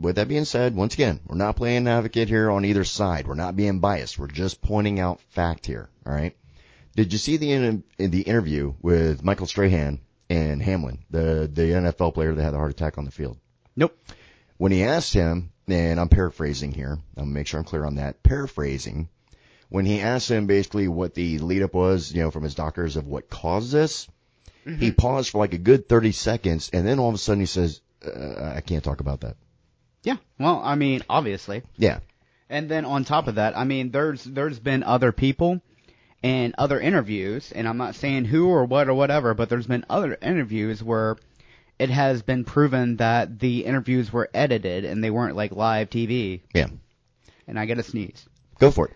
with 0.00 0.16
that 0.16 0.28
being 0.28 0.46
said, 0.46 0.74
once 0.74 0.94
again, 0.94 1.20
we're 1.26 1.36
not 1.36 1.56
playing 1.56 1.86
advocate 1.86 2.28
here 2.28 2.50
on 2.50 2.64
either 2.64 2.84
side. 2.84 3.26
We're 3.26 3.34
not 3.34 3.56
being 3.56 3.80
biased. 3.80 4.18
We're 4.18 4.26
just 4.28 4.62
pointing 4.62 4.98
out 4.98 5.20
fact 5.28 5.66
here. 5.66 5.88
All 6.06 6.12
right. 6.12 6.34
Did 6.96 7.12
you 7.12 7.18
see 7.18 7.36
the 7.36 7.52
in, 7.52 7.84
in 7.98 8.10
the 8.10 8.22
interview 8.22 8.74
with 8.82 9.22
Michael 9.22 9.46
Strahan 9.46 10.00
and 10.28 10.62
Hamlin, 10.62 11.04
the 11.10 11.48
the 11.52 11.62
NFL 11.62 12.14
player 12.14 12.34
that 12.34 12.42
had 12.42 12.54
a 12.54 12.56
heart 12.56 12.70
attack 12.70 12.98
on 12.98 13.04
the 13.04 13.10
field? 13.10 13.38
Nope. 13.76 13.96
when 14.56 14.72
he 14.72 14.82
asked 14.82 15.14
him, 15.14 15.52
and 15.68 16.00
I'm 16.00 16.08
paraphrasing 16.08 16.72
here, 16.72 16.98
I'll 17.16 17.24
make 17.24 17.46
sure 17.46 17.60
I'm 17.60 17.64
clear 17.64 17.84
on 17.84 17.96
that, 17.96 18.22
paraphrasing, 18.22 19.08
when 19.68 19.86
he 19.86 20.00
asked 20.00 20.30
him 20.30 20.46
basically 20.46 20.88
what 20.88 21.14
the 21.14 21.38
lead 21.38 21.62
up 21.62 21.74
was, 21.74 22.12
you 22.12 22.22
know, 22.22 22.30
from 22.30 22.42
his 22.42 22.56
doctors 22.56 22.96
of 22.96 23.06
what 23.06 23.30
caused 23.30 23.70
this, 23.72 24.08
he 24.66 24.90
paused 24.90 25.30
for 25.30 25.38
like 25.38 25.54
a 25.54 25.58
good 25.58 25.88
30 25.88 26.12
seconds, 26.12 26.70
and 26.72 26.86
then 26.86 26.98
all 26.98 27.08
of 27.08 27.14
a 27.14 27.18
sudden 27.18 27.40
he 27.40 27.46
says, 27.46 27.80
uh, 28.04 28.52
I 28.56 28.60
can't 28.60 28.84
talk 28.84 29.00
about 29.00 29.20
that. 29.20 29.36
Yeah. 30.02 30.16
Well, 30.38 30.60
I 30.64 30.74
mean, 30.74 31.02
obviously. 31.08 31.62
Yeah. 31.76 32.00
And 32.48 32.68
then 32.68 32.84
on 32.84 33.04
top 33.04 33.28
of 33.28 33.36
that, 33.36 33.56
I 33.56 33.64
mean, 33.64 33.90
there's 33.90 34.24
there's 34.24 34.58
been 34.58 34.82
other 34.82 35.12
people 35.12 35.60
and 36.22 36.54
other 36.58 36.80
interviews, 36.80 37.52
and 37.52 37.68
I'm 37.68 37.78
not 37.78 37.94
saying 37.94 38.24
who 38.26 38.48
or 38.48 38.64
what 38.64 38.88
or 38.88 38.94
whatever, 38.94 39.34
but 39.34 39.48
there's 39.48 39.66
been 39.66 39.86
other 39.88 40.18
interviews 40.20 40.82
where 40.82 41.16
it 41.78 41.90
has 41.90 42.22
been 42.22 42.44
proven 42.44 42.96
that 42.96 43.38
the 43.38 43.64
interviews 43.64 44.12
were 44.12 44.28
edited 44.34 44.84
and 44.84 45.02
they 45.02 45.10
weren't 45.10 45.36
like 45.36 45.52
live 45.52 45.88
TV. 45.88 46.40
Yeah. 46.52 46.66
And 47.46 47.58
I 47.58 47.64
get 47.64 47.78
a 47.78 47.82
sneeze. 47.82 48.28
Go 48.58 48.70
for 48.70 48.88
it. 48.88 48.94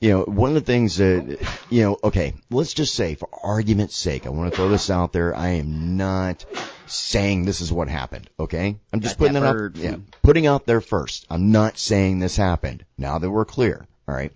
You 0.00 0.10
know, 0.10 0.22
one 0.22 0.50
of 0.50 0.54
the 0.54 0.60
things 0.60 0.98
that, 0.98 1.38
you 1.70 1.82
know, 1.82 1.98
okay, 2.04 2.34
let's 2.50 2.72
just 2.72 2.94
say 2.94 3.16
for 3.16 3.28
argument's 3.42 3.96
sake, 3.96 4.26
I 4.26 4.30
want 4.30 4.50
to 4.50 4.56
throw 4.56 4.68
this 4.68 4.90
out 4.90 5.12
there. 5.12 5.34
I 5.34 5.48
am 5.54 5.96
not 5.96 6.44
saying 6.86 7.44
this 7.44 7.60
is 7.60 7.72
what 7.72 7.88
happened, 7.88 8.30
okay? 8.38 8.76
I'm 8.92 9.00
just 9.00 9.18
Got 9.18 9.26
putting 9.26 9.42
it 9.42 9.46
out, 9.46 9.76
yeah, 9.76 9.96
putting 10.22 10.46
out 10.46 10.66
there 10.66 10.80
first. 10.80 11.26
I'm 11.28 11.50
not 11.50 11.78
saying 11.78 12.20
this 12.20 12.36
happened. 12.36 12.84
Now 12.96 13.18
that 13.18 13.28
we're 13.30 13.44
clear, 13.44 13.86
alright? 14.08 14.32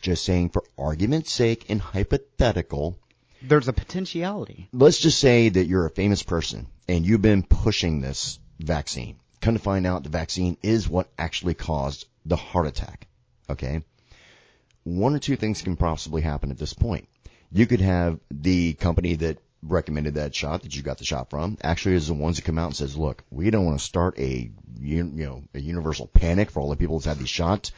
Just 0.00 0.24
saying 0.24 0.48
for 0.48 0.64
argument's 0.78 1.30
sake 1.30 1.66
and 1.68 1.80
hypothetical, 1.80 2.98
There's 3.42 3.68
a 3.68 3.72
potentiality. 3.74 4.68
let's 4.72 4.98
just 4.98 5.20
say 5.20 5.50
that 5.50 5.66
you're 5.66 5.86
a 5.86 5.90
famous 5.90 6.22
person 6.22 6.66
and 6.88 7.04
you've 7.06 7.22
been 7.22 7.42
pushing 7.42 8.00
this 8.00 8.38
vaccine. 8.58 9.16
Come 9.42 9.54
to 9.54 9.60
find 9.60 9.86
out 9.86 10.04
the 10.04 10.08
vaccine 10.08 10.56
is 10.62 10.88
what 10.88 11.08
actually 11.18 11.54
caused 11.54 12.06
the 12.24 12.36
heart 12.36 12.66
attack. 12.66 13.06
Okay? 13.50 13.82
One 14.84 15.14
or 15.14 15.18
two 15.18 15.36
things 15.36 15.62
can 15.62 15.76
possibly 15.76 16.22
happen 16.22 16.50
at 16.50 16.58
this 16.58 16.72
point. 16.72 17.08
You 17.50 17.66
could 17.66 17.80
have 17.80 18.18
the 18.30 18.74
company 18.74 19.16
that 19.16 19.38
recommended 19.62 20.14
that 20.14 20.34
shot 20.34 20.62
that 20.62 20.74
you 20.74 20.82
got 20.82 20.98
the 20.98 21.04
shot 21.04 21.30
from 21.30 21.56
actually 21.62 21.94
is 21.94 22.08
the 22.08 22.14
ones 22.14 22.36
that 22.36 22.44
come 22.44 22.58
out 22.58 22.66
and 22.66 22.76
says, 22.76 22.96
look, 22.96 23.22
we 23.30 23.50
don't 23.50 23.64
want 23.64 23.78
to 23.78 23.84
start 23.84 24.18
a, 24.18 24.50
you 24.80 25.04
know, 25.04 25.44
a 25.54 25.60
universal 25.60 26.06
panic 26.08 26.50
for 26.50 26.60
all 26.60 26.70
the 26.70 26.76
people 26.76 26.98
that's 26.98 27.06
had 27.06 27.18
these 27.18 27.28
shots. 27.28 27.72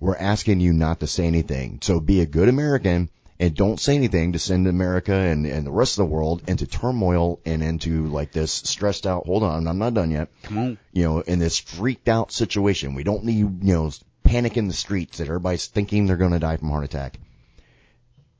We're 0.00 0.16
asking 0.16 0.60
you 0.60 0.72
not 0.72 1.00
to 1.00 1.08
say 1.08 1.26
anything. 1.26 1.80
So 1.82 1.98
be 1.98 2.20
a 2.20 2.26
good 2.26 2.48
American 2.48 3.10
and 3.40 3.54
don't 3.54 3.80
say 3.80 3.94
anything 3.94 4.32
to 4.32 4.38
send 4.38 4.66
America 4.66 5.14
and, 5.14 5.46
and 5.46 5.66
the 5.66 5.72
rest 5.72 5.98
of 5.98 6.06
the 6.06 6.12
world 6.12 6.42
into 6.48 6.66
turmoil 6.66 7.40
and 7.44 7.62
into 7.62 8.06
like 8.06 8.32
this 8.32 8.52
stressed 8.52 9.06
out, 9.06 9.26
hold 9.26 9.42
on, 9.42 9.66
I'm 9.66 9.78
not 9.78 9.94
done 9.94 10.10
yet. 10.10 10.28
Come 10.42 10.58
on. 10.58 10.78
You 10.92 11.04
know, 11.04 11.20
in 11.20 11.38
this 11.38 11.58
freaked 11.58 12.08
out 12.08 12.32
situation. 12.32 12.94
We 12.94 13.04
don't 13.04 13.24
need, 13.24 13.64
you 13.64 13.74
know, 13.74 13.90
panic 14.28 14.56
in 14.56 14.68
the 14.68 14.74
streets 14.74 15.18
that 15.18 15.28
everybody's 15.28 15.66
thinking 15.66 16.06
they're 16.06 16.16
going 16.16 16.32
to 16.32 16.38
die 16.38 16.56
from 16.56 16.70
heart 16.70 16.84
attack. 16.84 17.18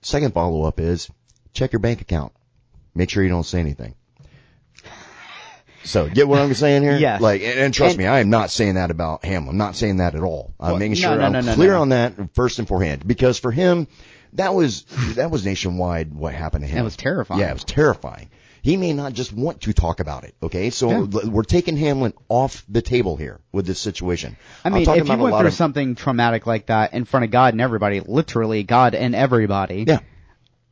Second 0.03 0.35
follow 0.35 0.64
up 0.64 0.79
is 0.81 1.09
check 1.53 1.72
your 1.72 1.81
bank 1.81 2.01
account. 2.01 2.33
Make 2.94 3.11
sure 3.11 3.22
you 3.22 3.29
don't 3.29 3.44
say 3.44 3.61
anything. 3.61 3.94
So, 5.85 6.09
get 6.09 6.29
what 6.29 6.38
I'm 6.40 6.53
saying 6.55 6.83
here? 6.83 6.98
Yes. 6.98 7.20
Like, 7.20 7.40
and, 7.40 7.59
and 7.59 7.74
trust 7.74 7.92
And- 7.92 7.98
me, 7.98 8.07
I 8.07 8.20
am 8.20 8.29
not 8.31 8.51
saying 8.51 8.74
that 8.74 8.90
about 8.90 9.24
him. 9.24 9.48
I'm 9.48 9.57
not 9.57 9.74
saying 9.77 9.98
that 9.98 10.14
at 10.14 10.22
all. 10.22 10.53
I'm 10.61 10.72
Well, 10.72 10.79
making 10.79 10.96
sure 10.96 11.16
no, 11.16 11.22
I'm 11.24 11.33
no, 11.33 11.40
no, 11.40 11.55
clear 11.55 11.72
no. 11.72 11.81
on 11.83 11.88
that 11.90 12.35
first 12.35 12.59
and 12.59 12.68
forehand. 12.68 13.07
Because 13.07 13.38
for 13.38 13.51
him, 13.51 13.87
that 14.35 14.55
was, 14.55 14.83
that 15.14 15.31
was 15.31 15.46
nationwide 15.46 16.12
what 16.12 16.35
happened 16.35 16.64
to 16.64 16.70
him. 16.70 16.81
It 16.81 16.85
was 16.85 16.96
terrifying. 16.96 17.40
Yeah, 17.40 17.51
it 17.51 17.55
was 17.55 17.64
terrifying. 17.64 18.29
He 18.68 18.76
may 18.76 18.92
not 18.92 19.14
just 19.14 19.33
want 19.33 19.62
to 19.62 19.72
talk 19.72 20.00
about 20.00 20.24
it, 20.24 20.35
okay? 20.42 20.68
So 20.68 20.90
Yeah. 20.90 21.28
we're 21.31 21.42
taking 21.42 21.78
Hamlin 21.78 22.12
off 22.28 22.64
the 22.68 22.83
table 22.83 23.16
here 23.16 23.40
with 23.50 23.64
this 23.66 23.78
situation. 23.81 24.37
I 24.62 24.68
mean, 24.68 24.83
if 24.83 24.88
you 25.09 25.16
went 25.16 25.37
through 25.38 25.46
of- 25.46 25.54
something 25.54 25.94
traumatic 25.94 26.46
like 26.46 26.66
that 26.66 26.92
in 26.92 27.07
front 27.07 27.24
of 27.24 27.31
God 27.31 27.54
and 27.54 27.62
everybody, 27.62 28.00
literally 28.00 28.64
God 28.64 28.94
and 28.94 29.14
everybody, 29.14 29.85
Yeah. 29.88 30.00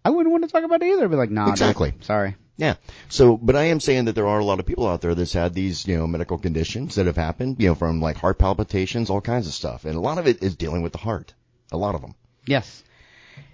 I 0.04 0.10
wouldn't 0.10 0.30
want 0.30 0.44
to 0.44 0.50
talk 0.50 0.62
about 0.62 0.82
it 0.82 0.92
either. 0.92 1.04
I'd 1.04 1.10
be 1.10 1.16
like, 1.16 1.30
nah, 1.30 1.46
dude, 1.46 1.52
Exactly. 1.54 1.94
sorry. 2.00 2.36
Yeah. 2.58 2.74
So, 3.08 3.38
but 3.38 3.56
I 3.56 3.64
am 3.64 3.80
saying 3.80 4.04
that 4.04 4.14
there 4.14 4.26
are 4.28 4.40
a 4.40 4.44
lot 4.44 4.60
of 4.60 4.66
people 4.66 4.86
out 4.86 5.00
there 5.00 5.14
that's 5.14 5.32
had 5.32 5.54
these, 5.54 5.86
you 5.88 5.96
know, 5.96 6.06
medical 6.06 6.36
conditions 6.36 6.96
that 6.96 7.06
have 7.06 7.16
happened, 7.16 7.56
you 7.60 7.68
know, 7.68 7.74
from 7.74 8.02
like 8.02 8.18
heart 8.18 8.38
palpitations, 8.38 9.08
all 9.08 9.22
kinds 9.22 9.46
of 9.46 9.54
stuff. 9.54 9.86
And 9.86 9.94
a 9.96 10.00
lot 10.00 10.18
of 10.18 10.26
it 10.26 10.42
is 10.42 10.54
dealing 10.54 10.82
with 10.82 10.92
the 10.92 10.98
heart. 10.98 11.32
A 11.72 11.78
lot 11.78 11.94
of 11.94 12.02
them. 12.02 12.14
Yes. 12.46 12.82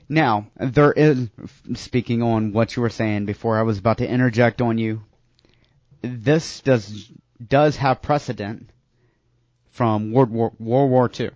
Now, 0.08 0.46
there 0.56 0.92
is, 0.92 1.28
speaking 1.74 2.22
on 2.22 2.52
what 2.52 2.76
you 2.76 2.82
were 2.82 2.90
saying 2.90 3.26
before 3.26 3.58
I 3.58 3.62
was 3.62 3.78
about 3.78 3.98
to 3.98 4.08
interject 4.08 4.60
on 4.60 4.78
you, 4.78 5.02
this 6.02 6.60
does, 6.60 7.10
does 7.46 7.76
have 7.76 8.02
precedent 8.02 8.70
from 9.70 10.12
World 10.12 10.30
War, 10.30 10.52
World 10.58 10.90
War 10.90 11.10
II, 11.18 11.30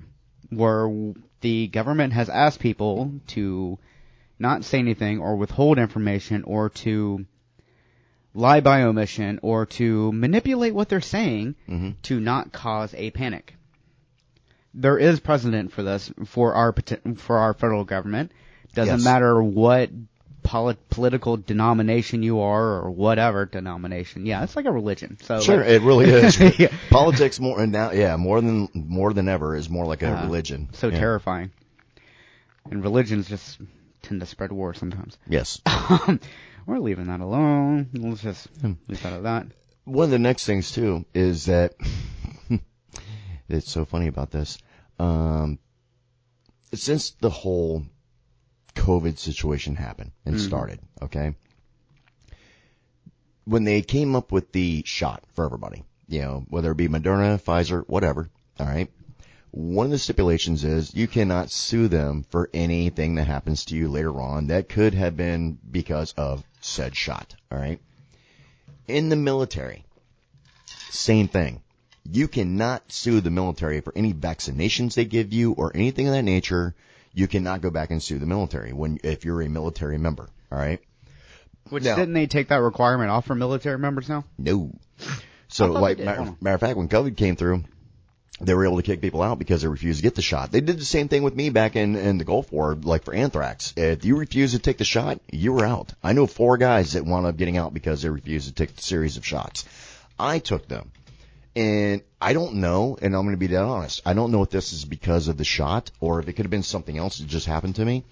where 0.50 1.14
the 1.40 1.68
government 1.68 2.12
has 2.12 2.28
asked 2.28 2.60
people 2.60 3.12
to 3.28 3.78
not 4.38 4.64
say 4.64 4.78
anything 4.78 5.18
or 5.20 5.36
withhold 5.36 5.78
information 5.78 6.42
or 6.44 6.68
to 6.70 7.24
lie 8.34 8.60
by 8.60 8.82
omission 8.82 9.38
or 9.42 9.64
to 9.64 10.12
manipulate 10.12 10.74
what 10.74 10.88
they're 10.90 11.00
saying 11.00 11.54
hmm 11.66 11.90
to 12.02 12.20
not 12.20 12.52
cause 12.52 12.94
a 12.94 13.10
panic. 13.12 13.54
there 14.74 14.98
is 14.98 15.20
precedent 15.20 15.72
for 15.72 15.82
this 15.82 16.12
for 16.26 16.52
our 16.52 16.74
for 17.16 17.38
our 17.38 17.54
federal 17.54 17.84
government. 17.84 18.30
Doesn't 18.76 18.98
Yes. 18.98 19.04
matter 19.04 19.42
what 19.42 19.90
polit- 20.44 20.88
political 20.90 21.36
denomination 21.36 22.22
you 22.22 22.38
are 22.40 22.64
or 22.82 22.90
whatever 22.92 23.46
denomination. 23.46 24.24
Yeah, 24.26 24.44
it's 24.44 24.54
like 24.54 24.66
a 24.66 24.70
religion. 24.70 25.18
So 25.22 25.40
Sure, 25.40 25.56
like, 25.56 25.66
it 25.68 25.82
really 25.82 26.06
is. 26.08 26.38
Yeah. 26.60 26.68
Politics 26.90 27.40
more 27.40 27.60
and 27.60 27.72
now, 27.72 27.90
yeah, 27.90 28.14
more 28.16 28.40
than 28.40 28.68
more 28.74 29.12
than 29.12 29.28
ever 29.28 29.56
is 29.56 29.68
more 29.68 29.84
like 29.86 30.02
a 30.04 30.16
Uh, 30.16 30.22
religion. 30.24 30.68
so 30.72 30.86
Yeah. 30.88 31.00
terrifying. 31.00 31.50
And 32.70 32.82
religions 32.84 33.28
just 33.28 33.58
tend 34.02 34.20
to 34.20 34.26
spread 34.26 34.52
war 34.52 34.72
sometimes. 34.74 35.18
Yes. 35.28 35.60
We're 36.66 36.78
leaving 36.78 37.06
that 37.08 37.20
alone. 37.20 37.88
Let's 37.94 38.22
just 38.22 38.46
Hmm. 38.60 38.72
leave 38.88 39.02
that 39.02 39.12
at 39.14 39.22
that. 39.24 39.46
One 39.84 40.04
of 40.04 40.10
the 40.10 40.18
next 40.18 40.44
things 40.46 40.70
too 40.70 41.04
is 41.14 41.46
that 41.46 41.74
it's 43.48 43.70
so 43.70 43.84
funny 43.84 44.08
about 44.08 44.30
this. 44.30 44.58
Um, 44.98 45.58
since 46.74 47.10
the 47.20 47.30
whole 47.30 47.84
COVID 48.76 49.18
situation 49.18 49.74
happened 49.74 50.12
and 50.24 50.36
Mhm. 50.36 50.46
started, 50.46 50.78
okay, 51.02 51.34
when 53.44 53.64
they 53.64 53.80
came 53.80 54.14
up 54.16 54.32
with 54.32 54.52
the 54.52 54.82
shot 54.84 55.22
for 55.34 55.44
everybody, 55.44 55.84
you 56.08 56.20
know, 56.20 56.44
whether 56.48 56.72
it 56.72 56.76
be 56.76 56.88
Moderna, 56.88 57.40
Pfizer, 57.40 57.84
whatever, 57.86 58.28
all 58.58 58.66
right. 58.66 58.90
One 59.52 59.86
of 59.86 59.92
the 59.92 59.98
stipulations 59.98 60.64
is 60.64 60.94
you 60.94 61.06
cannot 61.06 61.50
sue 61.50 61.88
them 61.88 62.24
for 62.28 62.50
anything 62.52 63.14
that 63.14 63.26
happens 63.26 63.64
to 63.66 63.76
you 63.76 63.88
later 63.88 64.20
on 64.20 64.48
that 64.48 64.68
could 64.68 64.94
have 64.94 65.16
been 65.16 65.58
because 65.70 66.12
of 66.12 66.44
said 66.60 66.94
shot, 66.94 67.34
all 67.50 67.58
right. 67.58 67.80
In 68.88 69.08
the 69.08 69.16
military, 69.16 69.84
same 70.90 71.28
thing. 71.28 71.62
You 72.04 72.28
cannot 72.28 72.92
sue 72.92 73.20
the 73.20 73.30
military 73.30 73.80
for 73.80 73.92
any 73.96 74.12
vaccinations 74.12 74.94
they 74.94 75.04
give 75.04 75.32
you 75.32 75.52
or 75.52 75.72
anything 75.74 76.06
of 76.06 76.14
that 76.14 76.22
nature. 76.22 76.74
You 77.16 77.26
cannot 77.26 77.62
go 77.62 77.70
back 77.70 77.90
and 77.90 78.02
sue 78.02 78.18
the 78.18 78.26
military 78.26 78.74
when 78.74 78.98
if 79.02 79.24
you're 79.24 79.40
a 79.40 79.48
military 79.48 79.96
member. 79.96 80.28
All 80.52 80.58
right. 80.58 80.80
Which 81.70 81.82
Now- 81.82 81.96
didn't 81.96 82.12
they 82.12 82.26
take 82.26 82.48
that 82.48 82.56
requirement 82.60 83.10
off 83.10 83.24
for 83.24 83.34
military 83.34 83.78
members 83.78 84.06
now? 84.06 84.24
No. 84.38 84.70
So 85.48 85.72
like 85.72 85.98
matter, 85.98 86.36
matter 86.42 86.54
of 86.54 86.60
fact, 86.60 86.76
when 86.76 86.90
COVID 86.90 87.16
came 87.16 87.34
through, 87.34 87.64
they 88.38 88.52
were 88.54 88.66
able 88.66 88.76
to 88.76 88.82
kick 88.82 89.00
people 89.00 89.22
out 89.22 89.38
because 89.38 89.62
they 89.62 89.68
refused 89.68 90.00
to 90.00 90.02
get 90.02 90.14
the 90.14 90.20
shot. 90.20 90.52
They 90.52 90.60
did 90.60 90.78
the 90.78 90.84
same 90.84 91.08
thing 91.08 91.22
with 91.22 91.34
me 91.34 91.48
back 91.48 91.74
in, 91.74 91.96
in 91.96 92.18
the 92.18 92.24
Gulf 92.24 92.52
War, 92.52 92.74
like 92.74 93.04
for 93.04 93.14
anthrax. 93.14 93.72
If 93.78 94.04
you 94.04 94.18
refused 94.18 94.54
to 94.54 94.60
take 94.60 94.76
the 94.76 94.84
shot, 94.84 95.18
you 95.32 95.54
were 95.54 95.64
out. 95.64 95.94
I 96.04 96.12
know 96.12 96.26
four 96.26 96.58
guys 96.58 96.92
that 96.92 97.06
wound 97.06 97.24
up 97.24 97.38
getting 97.38 97.56
out 97.56 97.72
because 97.72 98.02
they 98.02 98.10
refused 98.10 98.48
to 98.48 98.52
take 98.52 98.76
the 98.76 98.82
series 98.82 99.16
of 99.16 99.24
shots. 99.24 99.64
I 100.18 100.38
took 100.38 100.68
them. 100.68 100.92
And 101.56 102.02
I 102.20 102.34
don't 102.34 102.56
know, 102.56 102.98
and 103.00 103.16
I'm 103.16 103.22
going 103.22 103.32
to 103.34 103.38
be 103.38 103.48
dead 103.48 103.62
honest. 103.62 104.02
I 104.04 104.12
don't 104.12 104.30
know 104.30 104.42
if 104.42 104.50
this 104.50 104.74
is 104.74 104.84
because 104.84 105.28
of 105.28 105.38
the 105.38 105.44
shot 105.44 105.90
or 106.00 106.20
if 106.20 106.28
it 106.28 106.34
could 106.34 106.44
have 106.44 106.50
been 106.50 106.62
something 106.62 106.98
else 106.98 107.16
that 107.18 107.28
just 107.28 107.46
happened 107.46 107.76
to 107.76 107.84
me. 107.84 108.04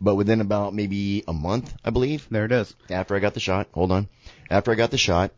But 0.00 0.14
within 0.14 0.40
about 0.40 0.72
maybe 0.74 1.22
a 1.28 1.32
month, 1.34 1.74
I 1.84 1.90
believe, 1.90 2.26
There 2.30 2.46
it 2.46 2.52
is. 2.52 2.74
after 2.90 3.14
I 3.14 3.18
got 3.18 3.34
the 3.34 3.40
shot, 3.40 3.68
hold 3.72 3.92
on. 3.92 4.08
After 4.50 4.72
I 4.72 4.76
got 4.76 4.90
the 4.90 4.98
shot, 4.98 5.32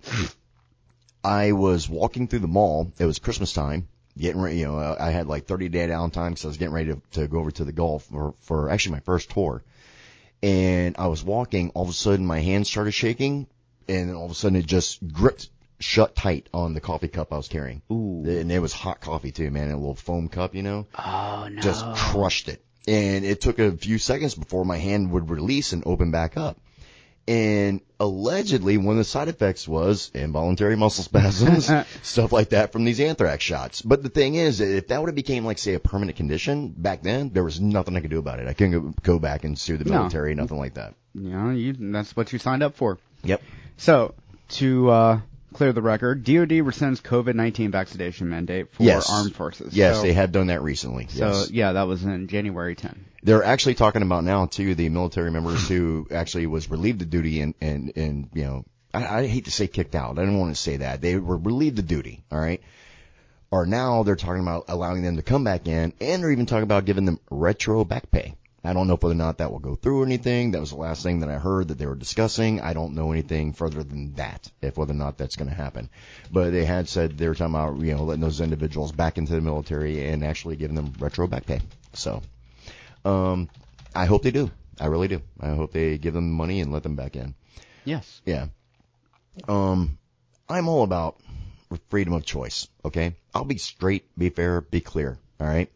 I 1.24 1.50
was 1.50 1.88
walking 1.88 2.28
through 2.28 2.40
the 2.40 2.48
mall. 2.48 2.92
It 2.96 3.06
was 3.06 3.18
Christmas 3.18 3.52
time, 3.52 3.88
getting 4.16 4.40
ready. 4.40 4.58
You 4.58 4.66
know, 4.66 4.78
uh, 4.78 4.96
I 4.98 5.10
had 5.10 5.26
like 5.26 5.46
30 5.46 5.68
day 5.68 5.88
downtime 5.88 6.30
because 6.30 6.44
I 6.44 6.48
was 6.48 6.56
getting 6.58 6.74
ready 6.74 6.92
to, 6.92 7.02
to 7.12 7.26
go 7.26 7.40
over 7.40 7.50
to 7.50 7.64
the 7.64 7.72
Gulf 7.72 8.04
for, 8.04 8.34
for 8.40 8.70
actually 8.70 8.92
my 8.92 9.00
first 9.00 9.30
tour. 9.30 9.64
And 10.44 10.94
I 10.96 11.08
was 11.08 11.24
walking. 11.24 11.70
All 11.70 11.82
of 11.82 11.88
a 11.88 11.92
sudden, 11.92 12.24
my 12.24 12.40
hands 12.40 12.70
started 12.70 12.92
shaking, 12.92 13.48
and 13.88 14.08
then 14.08 14.16
all 14.16 14.26
of 14.26 14.30
a 14.30 14.34
sudden, 14.34 14.56
it 14.56 14.66
just 14.66 15.06
gripped 15.12 15.50
shut 15.80 16.14
tight 16.16 16.48
on 16.52 16.74
the 16.74 16.80
coffee 16.80 17.08
cup 17.08 17.32
I 17.32 17.36
was 17.36 17.48
carrying. 17.48 17.82
Ooh. 17.90 18.24
And 18.26 18.50
it 18.50 18.58
was 18.60 18.72
hot 18.72 19.00
coffee 19.00 19.32
too, 19.32 19.50
man. 19.50 19.70
A 19.70 19.76
little 19.76 19.94
foam 19.94 20.28
cup, 20.28 20.54
you 20.54 20.62
know 20.62 20.86
Oh 20.98 21.48
no. 21.50 21.60
just 21.62 21.84
crushed 21.94 22.48
it. 22.48 22.64
And 22.86 23.24
it 23.24 23.40
took 23.40 23.58
a 23.58 23.72
few 23.72 23.98
seconds 23.98 24.34
before 24.34 24.64
my 24.64 24.78
hand 24.78 25.10
would 25.12 25.30
release 25.30 25.72
and 25.72 25.82
open 25.86 26.10
back 26.10 26.36
up. 26.36 26.58
And 27.26 27.82
allegedly, 28.00 28.78
one 28.78 28.94
of 28.94 28.98
the 28.98 29.04
side 29.04 29.28
effects 29.28 29.68
was 29.68 30.10
involuntary 30.14 30.76
muscle 30.76 31.04
spasms, 31.10 31.70
stuff 32.02 32.32
like 32.32 32.48
that 32.50 32.72
from 32.72 32.84
these 32.86 33.00
anthrax 33.00 33.44
shots. 33.44 33.82
But 33.82 34.02
the 34.02 34.08
thing 34.08 34.34
is, 34.34 34.60
if 34.62 34.88
that 34.88 34.98
would 34.98 35.08
have 35.10 35.14
became 35.14 35.44
like, 35.44 35.58
say, 35.58 35.74
a 35.74 35.78
permanent 35.80 36.16
condition 36.16 36.68
back 36.68 37.02
then, 37.02 37.28
there 37.28 37.44
was 37.44 37.60
nothing 37.60 37.94
I 37.96 38.00
could 38.00 38.10
do 38.10 38.18
about 38.18 38.40
it. 38.40 38.48
I 38.48 38.54
couldn't 38.54 39.02
go, 39.02 39.18
back 39.18 39.44
and 39.44 39.58
sue 39.58 39.76
the 39.76 39.84
No. 39.84 39.98
military, 39.98 40.34
nothing 40.34 40.56
like 40.58 40.74
that. 40.74 40.94
You 41.14 41.28
know, 41.28 41.50
you, 41.50 41.74
that's 41.78 42.16
what 42.16 42.32
you 42.32 42.38
signed 42.38 42.62
up 42.62 42.76
for. 42.76 42.98
Yep. 43.24 43.42
So, 43.76 44.14
to 44.50 44.90
uh, 44.90 45.20
clear 45.52 45.72
the 45.72 45.82
record, 45.82 46.24
DoD 46.24 46.50
rescinds 46.50 47.00
COVID-19 47.02 47.70
vaccination 47.70 48.28
mandate 48.28 48.72
for 48.72 48.82
Yes. 48.82 49.10
armed 49.10 49.34
forces. 49.34 49.74
Yes, 49.74 49.96
so, 49.96 50.02
they 50.02 50.12
had 50.12 50.32
done 50.32 50.48
that 50.48 50.62
recently. 50.62 51.06
So 51.08 51.26
yes. 51.26 51.50
yeah, 51.50 51.72
that 51.72 51.86
was 51.86 52.04
in 52.04 52.28
January 52.28 52.74
10. 52.74 53.04
They're 53.22 53.42
actually 53.44 53.74
talking 53.74 54.02
about 54.02 54.24
now 54.24 54.46
too 54.46 54.74
the 54.74 54.88
military 54.88 55.30
members 55.30 55.68
who 55.68 56.06
actually 56.10 56.46
was 56.46 56.70
relieved 56.70 57.02
of 57.02 57.10
duty 57.10 57.40
and 57.40 57.54
and 57.60 57.92
and 57.96 58.28
you 58.32 58.44
know 58.44 58.64
I, 58.94 59.20
I 59.20 59.26
hate 59.26 59.46
to 59.46 59.50
say 59.50 59.66
kicked 59.66 59.94
out. 59.94 60.18
I 60.18 60.24
don't 60.24 60.38
want 60.38 60.54
to 60.54 60.60
say 60.60 60.78
that 60.78 61.00
they 61.00 61.16
were 61.16 61.36
relieved 61.36 61.78
of 61.78 61.86
duty. 61.88 62.22
All 62.30 62.38
right, 62.38 62.62
or 63.50 63.66
now 63.66 64.02
they're 64.04 64.16
talking 64.16 64.42
about 64.42 64.66
allowing 64.68 65.02
them 65.02 65.16
to 65.16 65.22
come 65.22 65.44
back 65.44 65.66
in, 65.66 65.92
and 66.00 66.22
they're 66.22 66.30
even 66.30 66.46
talking 66.46 66.62
about 66.62 66.84
giving 66.84 67.04
them 67.04 67.18
retro 67.30 67.84
back 67.84 68.10
pay. 68.10 68.34
I 68.64 68.72
don't 68.72 68.88
know 68.88 68.96
whether 68.96 69.14
or 69.14 69.16
not 69.16 69.38
that 69.38 69.52
will 69.52 69.60
go 69.60 69.76
through 69.76 70.02
or 70.02 70.06
anything. 70.06 70.50
That 70.50 70.60
was 70.60 70.70
the 70.70 70.76
last 70.76 71.02
thing 71.02 71.20
that 71.20 71.28
I 71.28 71.38
heard 71.38 71.68
that 71.68 71.78
they 71.78 71.86
were 71.86 71.94
discussing. 71.94 72.60
I 72.60 72.72
don't 72.72 72.94
know 72.94 73.12
anything 73.12 73.52
further 73.52 73.84
than 73.84 74.14
that, 74.14 74.50
if 74.60 74.76
whether 74.76 74.92
or 74.92 74.96
not 74.96 75.16
that's 75.16 75.36
going 75.36 75.48
to 75.48 75.54
happen. 75.54 75.90
But 76.32 76.50
they 76.50 76.64
had 76.64 76.88
said 76.88 77.16
they 77.16 77.28
were 77.28 77.34
talking 77.34 77.54
about, 77.54 77.78
you 77.78 77.94
know, 77.94 78.04
letting 78.04 78.22
those 78.22 78.40
individuals 78.40 78.90
back 78.90 79.16
into 79.16 79.32
the 79.32 79.40
military 79.40 80.06
and 80.08 80.24
actually 80.24 80.56
giving 80.56 80.74
them 80.74 80.92
retro 80.98 81.28
back 81.28 81.46
pay. 81.46 81.60
So, 81.92 82.20
um, 83.04 83.48
I 83.94 84.06
hope 84.06 84.22
they 84.22 84.32
do. 84.32 84.50
I 84.80 84.86
really 84.86 85.08
do. 85.08 85.22
I 85.40 85.50
hope 85.50 85.72
they 85.72 85.96
give 85.98 86.14
them 86.14 86.32
money 86.32 86.60
and 86.60 86.72
let 86.72 86.82
them 86.82 86.96
back 86.96 87.14
in. 87.16 87.34
Yes. 87.84 88.20
Yeah. 88.26 88.48
Um, 89.46 89.98
I'm 90.48 90.68
all 90.68 90.82
about 90.82 91.20
freedom 91.88 92.12
of 92.12 92.24
choice. 92.24 92.66
Okay. 92.84 93.14
I'll 93.34 93.44
be 93.44 93.58
straight, 93.58 94.04
be 94.16 94.30
fair, 94.30 94.60
be 94.60 94.80
clear. 94.80 95.18
All 95.40 95.46
right. 95.46 95.70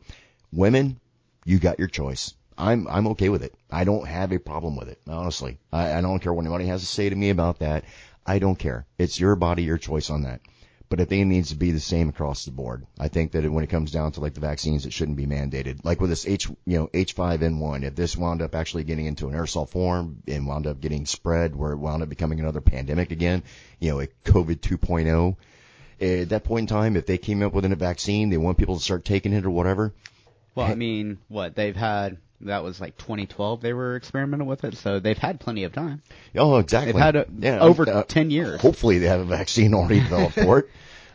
Women, 0.52 1.00
you 1.44 1.58
got 1.58 1.78
your 1.78 1.88
choice. 1.88 2.34
I'm, 2.56 2.86
I'm 2.88 3.08
okay 3.08 3.28
with 3.28 3.42
it. 3.42 3.54
I 3.70 3.84
don't 3.84 4.06
have 4.06 4.32
a 4.32 4.38
problem 4.38 4.76
with 4.76 4.88
it. 4.88 5.00
Honestly. 5.08 5.58
I, 5.72 5.94
I 5.94 6.00
don't 6.00 6.20
care 6.20 6.32
what 6.32 6.44
anybody 6.44 6.66
has 6.66 6.80
to 6.80 6.86
say 6.86 7.08
to 7.08 7.16
me 7.16 7.30
about 7.30 7.60
that. 7.60 7.84
I 8.26 8.38
don't 8.38 8.58
care. 8.58 8.86
It's 8.98 9.18
your 9.18 9.36
body, 9.36 9.64
your 9.64 9.78
choice 9.78 10.10
on 10.10 10.22
that. 10.22 10.40
But 10.88 11.00
I 11.00 11.06
think 11.06 11.22
it 11.22 11.26
needs 11.26 11.48
to 11.48 11.56
be 11.56 11.70
the 11.70 11.80
same 11.80 12.10
across 12.10 12.44
the 12.44 12.50
board. 12.50 12.86
I 13.00 13.08
think 13.08 13.32
that 13.32 13.50
when 13.50 13.64
it 13.64 13.70
comes 13.70 13.92
down 13.92 14.12
to 14.12 14.20
like 14.20 14.34
the 14.34 14.40
vaccines, 14.40 14.84
it 14.84 14.92
shouldn't 14.92 15.16
be 15.16 15.26
mandated. 15.26 15.82
Like 15.84 16.02
with 16.02 16.10
this 16.10 16.26
H, 16.26 16.48
you 16.66 16.78
know, 16.78 16.86
H5N1, 16.88 17.84
if 17.84 17.94
this 17.94 18.14
wound 18.14 18.42
up 18.42 18.54
actually 18.54 18.84
getting 18.84 19.06
into 19.06 19.28
an 19.28 19.34
aerosol 19.34 19.66
form 19.66 20.22
and 20.28 20.46
wound 20.46 20.66
up 20.66 20.82
getting 20.82 21.06
spread 21.06 21.56
where 21.56 21.72
it 21.72 21.78
wound 21.78 22.02
up 22.02 22.10
becoming 22.10 22.40
another 22.40 22.60
pandemic 22.60 23.10
again, 23.10 23.42
you 23.80 23.90
know, 23.90 24.00
a 24.00 24.08
COVID 24.26 24.60
2.0, 24.60 25.36
at 26.02 26.28
that 26.30 26.44
point 26.44 26.64
in 26.70 26.76
time, 26.76 26.96
if 26.96 27.06
they 27.06 27.16
came 27.16 27.42
up 27.42 27.54
with 27.54 27.64
a 27.64 27.74
vaccine, 27.74 28.28
they 28.28 28.36
want 28.36 28.58
people 28.58 28.76
to 28.76 28.82
start 28.82 29.04
taking 29.04 29.32
it 29.32 29.46
or 29.46 29.50
whatever. 29.50 29.94
Well, 30.54 30.66
I 30.66 30.74
mean, 30.74 31.18
what 31.28 31.54
they've 31.54 31.76
had 31.76 32.18
that 32.42 32.64
was 32.64 32.80
like 32.80 32.96
2012 32.98 33.60
they 33.60 33.72
were 33.72 33.96
experimenting 33.96 34.46
with 34.48 34.64
it, 34.64 34.76
so 34.76 34.98
they've 34.98 35.16
had 35.18 35.40
plenty 35.40 35.64
of 35.64 35.72
time. 35.72 36.02
Oh, 36.36 36.56
exactly. 36.56 36.92
They've 36.92 37.00
had 37.00 37.16
a, 37.16 37.26
yeah, 37.38 37.60
over 37.60 37.88
uh, 37.88 38.02
10 38.02 38.30
years. 38.30 38.60
Hopefully 38.60 38.98
they 38.98 39.06
have 39.06 39.20
a 39.20 39.24
vaccine 39.24 39.74
already 39.74 40.00
developed 40.00 40.34
for 40.34 40.58
it. 40.60 40.70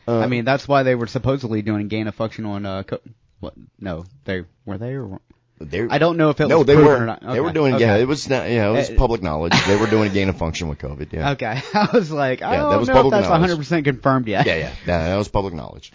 Uh, 0.07 0.19
I 0.23 0.27
mean, 0.27 0.45
that's 0.45 0.67
why 0.67 0.83
they 0.83 0.95
were 0.95 1.07
supposedly 1.07 1.61
doing 1.61 1.87
gain 1.89 2.07
of 2.07 2.15
function 2.15 2.45
on 2.45 2.65
uh 2.65 2.83
co- 2.83 3.01
what? 3.39 3.53
No, 3.79 4.05
they 4.25 4.45
were 4.65 4.77
they 4.77 4.95
or 4.95 5.19
they're, 5.59 5.87
I 5.91 5.97
don't 5.97 6.17
know 6.17 6.29
if 6.29 6.39
it 6.39 6.47
no, 6.47 6.59
was 6.59 6.67
they 6.67 6.75
were. 6.75 7.01
or 7.01 7.05
not. 7.07 7.21
They 7.21 7.39
were 7.39 7.51
doing. 7.51 7.73
okay. 7.75 7.83
Yeah, 7.85 7.97
it 7.97 8.07
was. 8.07 8.29
Not, 8.29 8.47
yeah, 8.49 8.69
it 8.69 8.73
was 8.73 8.89
Uh, 8.91 8.95
public 8.95 9.23
knowledge. 9.23 9.53
They 9.65 9.75
were 9.75 9.87
doing 9.87 10.07
a 10.11 10.13
gain 10.13 10.29
of 10.29 10.37
function 10.37 10.67
with 10.67 10.77
COVID. 10.77 11.11
Yeah. 11.11 11.31
Okay, 11.31 11.61
I 11.73 11.89
was 11.93 12.11
like, 12.11 12.43
I 12.43 12.55
Yeah, 12.57 12.69
that 12.69 12.79
was 12.79 12.87
know 12.87 12.93
if 12.93 12.97
public 12.97 13.11
that's 13.11 13.27
knowledge. 13.27 13.41
100 13.41 13.57
percent 13.57 13.85
confirmed 13.85 14.27
yet. 14.27 14.45
Yeah, 14.45 14.55
yeah. 14.55 14.75
yeah, 14.85 15.09
that 15.09 15.15
was 15.15 15.27
public 15.29 15.55
knowledge. 15.55 15.91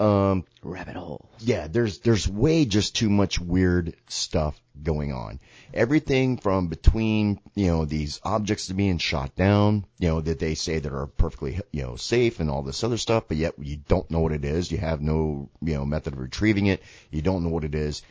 Um, 0.00 0.46
Rabbit 0.62 0.96
hole. 0.96 1.28
yeah, 1.40 1.66
there's 1.66 1.98
there's 1.98 2.26
way 2.26 2.64
just 2.64 2.96
too 2.96 3.10
much 3.10 3.38
weird 3.38 3.94
stuff 4.08 4.58
going 4.82 5.12
on. 5.12 5.40
Everything 5.74 6.38
from 6.38 6.68
between 6.68 7.38
you 7.54 7.66
know 7.66 7.84
these 7.84 8.18
objects 8.24 8.68
to 8.68 8.74
being 8.74 8.96
shot 8.96 9.36
down, 9.36 9.84
you 9.98 10.08
know 10.08 10.22
that 10.22 10.38
they 10.38 10.54
say 10.54 10.78
that 10.78 10.90
are 10.90 11.06
perfectly 11.06 11.60
you 11.70 11.82
know 11.82 11.96
safe 11.96 12.40
and 12.40 12.48
all 12.48 12.62
this 12.62 12.82
other 12.82 12.96
stuff, 12.96 13.24
but 13.28 13.36
yet 13.36 13.54
you 13.58 13.76
don't 13.76 14.10
know 14.10 14.20
what 14.20 14.32
it 14.32 14.46
is. 14.46 14.72
You 14.72 14.78
have 14.78 15.02
no 15.02 15.50
you 15.60 15.74
know 15.74 15.84
method 15.84 16.14
of 16.14 16.18
retrieving 16.18 16.66
it. 16.66 16.82
You 17.10 17.20
don't 17.20 17.44
know 17.44 17.50
what 17.50 17.64
it 17.64 17.74
is. 17.74 18.02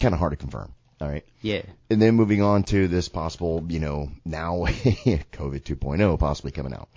Kind 0.00 0.12
of 0.12 0.20
hard 0.20 0.32
to 0.32 0.36
confirm. 0.36 0.74
All 1.00 1.08
right. 1.08 1.24
Yeah. 1.40 1.62
And 1.88 2.00
then 2.00 2.14
moving 2.14 2.42
on 2.42 2.64
to 2.64 2.86
this 2.86 3.08
possible, 3.08 3.64
you 3.68 3.80
know, 3.80 4.10
now 4.26 4.56
COVID 4.66 5.62
2.0 5.62 6.18
possibly 6.18 6.50
coming 6.50 6.74
out. 6.74 6.90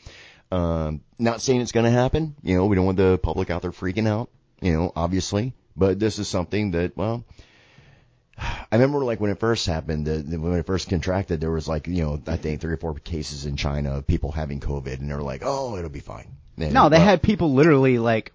Um, 0.54 1.02
not 1.18 1.42
saying 1.42 1.62
it's 1.62 1.72
going 1.72 1.86
to 1.86 1.92
happen. 1.92 2.36
You 2.44 2.56
know, 2.56 2.68
we 2.68 2.76
don't 2.76 2.86
want 2.86 2.98
the 2.98 3.18
public 3.18 3.50
out 3.50 3.64
there 3.64 3.72
freaking 3.72 4.08
out, 4.08 4.30
you 4.62 4.72
know, 4.72 4.92
obviously, 4.96 5.54
but 5.76 6.00
this 6.00 6.20
is 6.20 6.28
something 6.28 6.72
that, 6.72 6.96
well, 6.96 7.26
I 8.38 8.66
remember 8.74 9.00
like 9.00 9.20
when 9.20 9.32
it 9.32 9.40
first 9.40 9.66
happened, 9.66 10.06
the, 10.06 10.18
the, 10.18 10.40
when 10.40 10.54
it 10.54 10.68
first 10.68 10.90
contracted, 10.90 11.42
there 11.42 11.50
was 11.50 11.68
like, 11.68 11.88
you 11.88 12.04
know, 12.04 12.22
I 12.28 12.38
think 12.38 12.62
three 12.62 12.74
or 12.74 12.78
four 12.78 12.94
cases 12.94 13.48
in 13.48 13.56
China 13.56 13.98
of 13.98 14.06
people 14.06 14.32
having 14.32 14.60
COVID 14.60 15.00
and 15.00 15.10
they 15.10 15.16
were 15.16 15.24
like, 15.24 15.42
oh, 15.44 15.76
it'll 15.76 15.90
be 15.90 16.02
fine. 16.02 16.28
And, 16.60 16.72
No, 16.72 16.88
they 16.88 16.98
well, 16.98 17.06
had 17.06 17.24
people 17.24 17.54
literally 17.54 17.98
like 17.98 18.32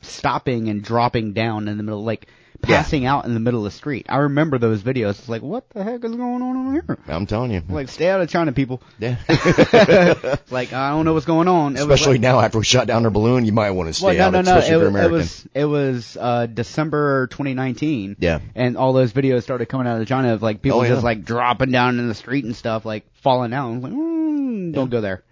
stopping 0.00 0.68
and 0.68 0.82
dropping 0.82 1.34
down 1.34 1.68
in 1.68 1.76
the 1.76 1.82
middle, 1.82 2.04
like 2.04 2.28
passing 2.62 3.06
out 3.06 3.24
in 3.24 3.34
the 3.34 3.40
middle 3.40 3.60
of 3.60 3.64
the 3.64 3.76
street. 3.76 4.06
I 4.08 4.16
remember 4.18 4.58
those 4.58 4.82
videos. 4.82 5.10
It's 5.10 5.28
like, 5.28 5.42
what 5.42 5.68
the 5.70 5.84
heck 5.84 6.04
is 6.04 6.14
going 6.14 6.42
on 6.42 6.56
over 6.56 6.72
here? 6.72 6.98
I'm 7.08 7.26
telling 7.26 7.50
you. 7.50 7.62
Like, 7.68 7.88
stay 7.88 8.08
out 8.08 8.20
of 8.20 8.28
China, 8.28 8.52
people. 8.52 8.82
yeah. 8.98 9.16
Like, 10.50 10.72
I 10.72 10.90
don't 10.90 11.04
know 11.04 11.12
what's 11.14 11.26
going 11.26 11.46
on. 11.48 11.76
It 11.76 11.80
Especially 11.80 12.12
like- 12.14 12.20
now 12.22 12.40
after 12.40 12.58
we 12.58 12.64
shot 12.64 12.86
down 12.86 13.02
their 13.02 13.10
balloon, 13.10 13.44
you 13.44 13.52
might 13.52 13.70
want 13.70 13.88
to 13.88 13.94
stay 13.94 14.06
well, 14.06 14.16
no, 14.16 14.24
out, 14.24 14.32
no, 14.32 14.40
no. 14.52 14.58
especially 14.58 14.74
It, 14.74 14.86
if 14.86 14.92
you're 14.92 15.08
was- 15.10 15.10
it 15.10 15.10
was 15.10 15.48
it 15.54 15.64
was 15.64 16.16
uh, 16.20 16.46
December 16.46 17.26
2019. 17.28 18.16
Yeah. 18.18 18.40
and 18.54 18.76
all 18.76 18.92
those 18.92 19.12
videos 19.12 19.42
started 19.42 19.66
coming 19.66 19.86
out 19.86 20.00
of 20.00 20.06
China 20.08 20.34
of 20.34 20.42
like 20.42 20.62
people 20.62 20.80
Oh, 20.80 20.82
yeah. 20.82 20.88
just 20.90 21.04
like 21.04 21.24
dropping 21.24 21.70
down 21.70 21.98
in 21.98 22.08
the 22.08 22.14
street 22.14 22.44
and 22.44 22.56
stuff, 22.56 22.84
like 22.84 23.04
falling 23.22 23.52
out. 23.52 23.68
I'm 23.70 23.80
like, 23.82 23.92
mm, 23.92 24.72
don't 24.74 24.90
go 24.90 25.00
there. 25.00 25.22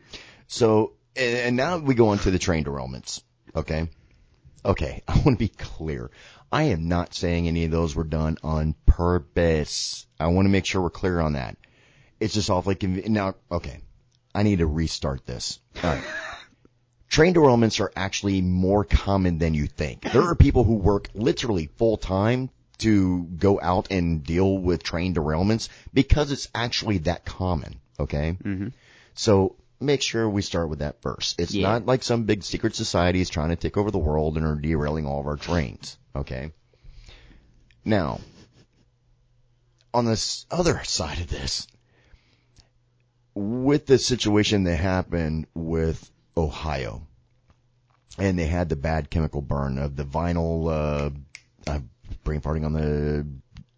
So, 0.49 0.93
and, 1.17 1.57
now 1.57 1.79
we 1.79 1.95
go 1.95 2.09
on 2.09 2.19
to 2.19 2.31
the 2.31 2.39
train 2.39 2.65
derailments. 2.65 3.23
Okay. 3.55 3.89
Okay. 4.65 5.03
I 5.09 5.15
want 5.15 5.25
to 5.25 5.37
be 5.37 5.49
clear. 5.49 6.11
I 6.53 6.65
am 6.65 6.89
not 6.89 7.15
saying 7.15 7.49
any 7.49 7.65
of 7.65 7.71
those 7.71 7.95
were 7.95 8.05
done 8.05 8.39
on 8.43 8.75
purpose. 8.87 10.07
I 10.19 10.29
want 10.29 10.47
to 10.47 10.51
make 10.51 10.65
sure 10.65 10.83
we're 10.83 10.91
clear 10.91 11.21
on 11.21 11.35
that. 11.35 11.57
It's 12.21 12.35
just 12.35 12.51
awfully 12.51 12.77
conv- 12.77 13.09
now. 13.09 13.35
Okay. 13.51 13.81
I 14.35 14.43
need 14.43 14.59
to 14.59 14.67
restart 14.67 15.27
this. 15.27 15.59
All 15.83 15.91
right. 15.91 16.05
Train 17.09 17.35
derailments 17.35 17.81
are 17.81 17.93
actually 17.97 18.43
more 18.43 18.85
common 18.85 19.39
than 19.39 19.55
you 19.55 19.67
think. 19.67 20.03
There 20.03 20.23
are 20.23 20.35
people 20.35 20.65
who 20.65 20.75
work 20.75 21.09
literally 21.15 21.71
full 21.77 21.97
time 21.97 22.51
to 22.79 23.25
go 23.25 23.59
out 23.61 23.89
and 23.91 24.23
deal 24.23 24.59
with 24.59 24.83
train 24.83 25.15
derailments 25.15 25.69
because 25.95 26.31
it's 26.31 26.49
actually 26.55 26.99
that 26.99 27.25
common. 27.25 27.81
Okay. 27.99 28.37
Mm-hmm. 28.43 28.69
So 29.15 29.57
make 29.81 30.03
sure 30.03 30.29
we 30.29 30.43
start 30.43 30.69
with 30.69 30.79
that 30.81 31.01
first. 31.03 31.41
It's 31.41 31.55
Yeah. 31.55 31.69
not 31.69 31.87
like 31.87 32.03
some 32.03 32.25
big 32.25 32.43
secret 32.45 32.75
society 32.75 33.21
is 33.21 33.29
trying 33.29 33.51
to 33.51 33.57
take 33.57 33.77
over 33.77 33.91
the 33.91 33.99
world 33.99 34.37
and 34.37 34.47
are 34.47 34.55
derailing 34.57 35.07
all 35.07 35.21
of 35.21 35.27
our 35.27 35.37
trains. 35.37 35.99
Okay. 36.15 36.53
Now, 37.85 38.21
on 39.93 40.05
this 40.07 40.47
other 40.51 40.83
side 40.85 41.21
of 41.21 41.29
this, 41.29 41.67
with 43.35 43.87
the 43.87 43.99
situation 43.99 44.65
that 44.65 44.77
happened 44.77 45.47
with 45.55 46.11
Ohio, 46.37 47.07
and 48.19 48.39
they 48.39 48.47
had 48.47 48.69
the 48.71 48.77
bad 48.77 49.11
chemical 49.11 49.43
burn 49.43 49.79
of 49.79 49.95
the 49.95 50.05
vinyl, 50.05 50.71
uh, 50.71 51.11
I'm 51.71 51.91
brain 52.25 52.41
farting 52.41 52.65
on 52.65 52.73
the, 52.73 53.27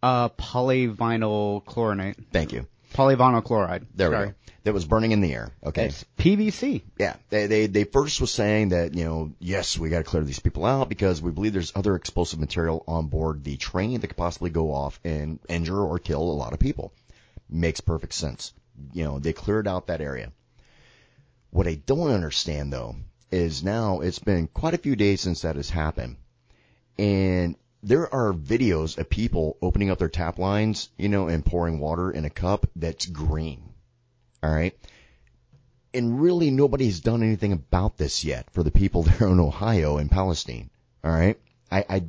Uh, 0.00 0.28
polyvinyl 0.28 1.64
chlorinate, 1.64 2.14
thank 2.32 2.52
you. 2.52 2.66
Polyvinyl 2.98 3.44
chloride. 3.44 3.86
There 3.94 4.10
Sorry. 4.10 4.26
we 4.26 4.32
go. 4.32 4.36
That 4.64 4.74
was 4.74 4.84
burning 4.84 5.12
in 5.12 5.20
the 5.20 5.32
air. 5.32 5.52
Okay. 5.64 5.86
It's 5.86 6.04
PVC. 6.18 6.82
Yeah, 6.98 7.16
they, 7.30 7.46
they 7.46 7.66
they 7.66 7.84
first 7.84 8.20
was 8.20 8.30
saying 8.30 8.70
that 8.70 8.94
you 8.94 9.04
know 9.04 9.32
yes 9.38 9.78
we 9.78 9.88
got 9.88 9.98
to 9.98 10.04
clear 10.04 10.24
these 10.24 10.40
people 10.40 10.66
out 10.66 10.88
because 10.88 11.22
we 11.22 11.30
believe 11.30 11.52
there's 11.52 11.72
other 11.74 11.94
explosive 11.94 12.40
material 12.40 12.84
on 12.86 13.06
board 13.06 13.44
the 13.44 13.56
train 13.56 14.00
that 14.00 14.08
could 14.08 14.16
possibly 14.16 14.50
go 14.50 14.72
off 14.72 15.00
and 15.04 15.38
injure 15.48 15.80
or 15.80 15.98
kill 15.98 16.22
a 16.22 16.40
lot 16.42 16.52
of 16.52 16.58
people. 16.58 16.92
Makes 17.48 17.80
perfect 17.80 18.12
sense. 18.12 18.52
You 18.92 19.04
know 19.04 19.18
they 19.18 19.32
cleared 19.32 19.68
out 19.68 19.86
that 19.86 20.00
area. 20.00 20.32
What 21.50 21.68
I 21.68 21.74
don't 21.74 22.10
understand 22.10 22.72
though 22.72 22.96
is 23.30 23.62
now 23.62 24.00
it's 24.00 24.18
been 24.18 24.48
quite 24.48 24.74
a 24.74 24.78
few 24.78 24.96
days 24.96 25.20
since 25.20 25.42
that 25.42 25.56
has 25.56 25.70
happened, 25.70 26.16
and 26.98 27.56
there 27.82 28.12
are 28.12 28.32
videos 28.32 28.98
of 28.98 29.08
people 29.08 29.56
opening 29.62 29.90
up 29.90 29.98
their 29.98 30.08
tap 30.08 30.38
lines, 30.38 30.88
you 30.96 31.08
know, 31.08 31.28
and 31.28 31.44
pouring 31.44 31.78
water 31.78 32.10
in 32.10 32.24
a 32.24 32.30
cup 32.30 32.66
that's 32.76 33.06
green. 33.06 33.62
All 34.42 34.50
right 34.54 34.74
and 35.94 36.20
really 36.20 36.50
nobody's 36.50 37.00
done 37.00 37.22
anything 37.22 37.52
about 37.52 37.96
this 37.96 38.22
yet 38.22 38.50
for 38.50 38.62
the 38.62 38.70
people 38.70 39.02
there 39.04 39.26
in 39.28 39.40
Ohio 39.40 39.96
and 39.96 40.10
Palestine. 40.10 40.68
All 41.02 41.10
right, 41.10 41.38
I 41.72 41.84
I, 41.88 42.04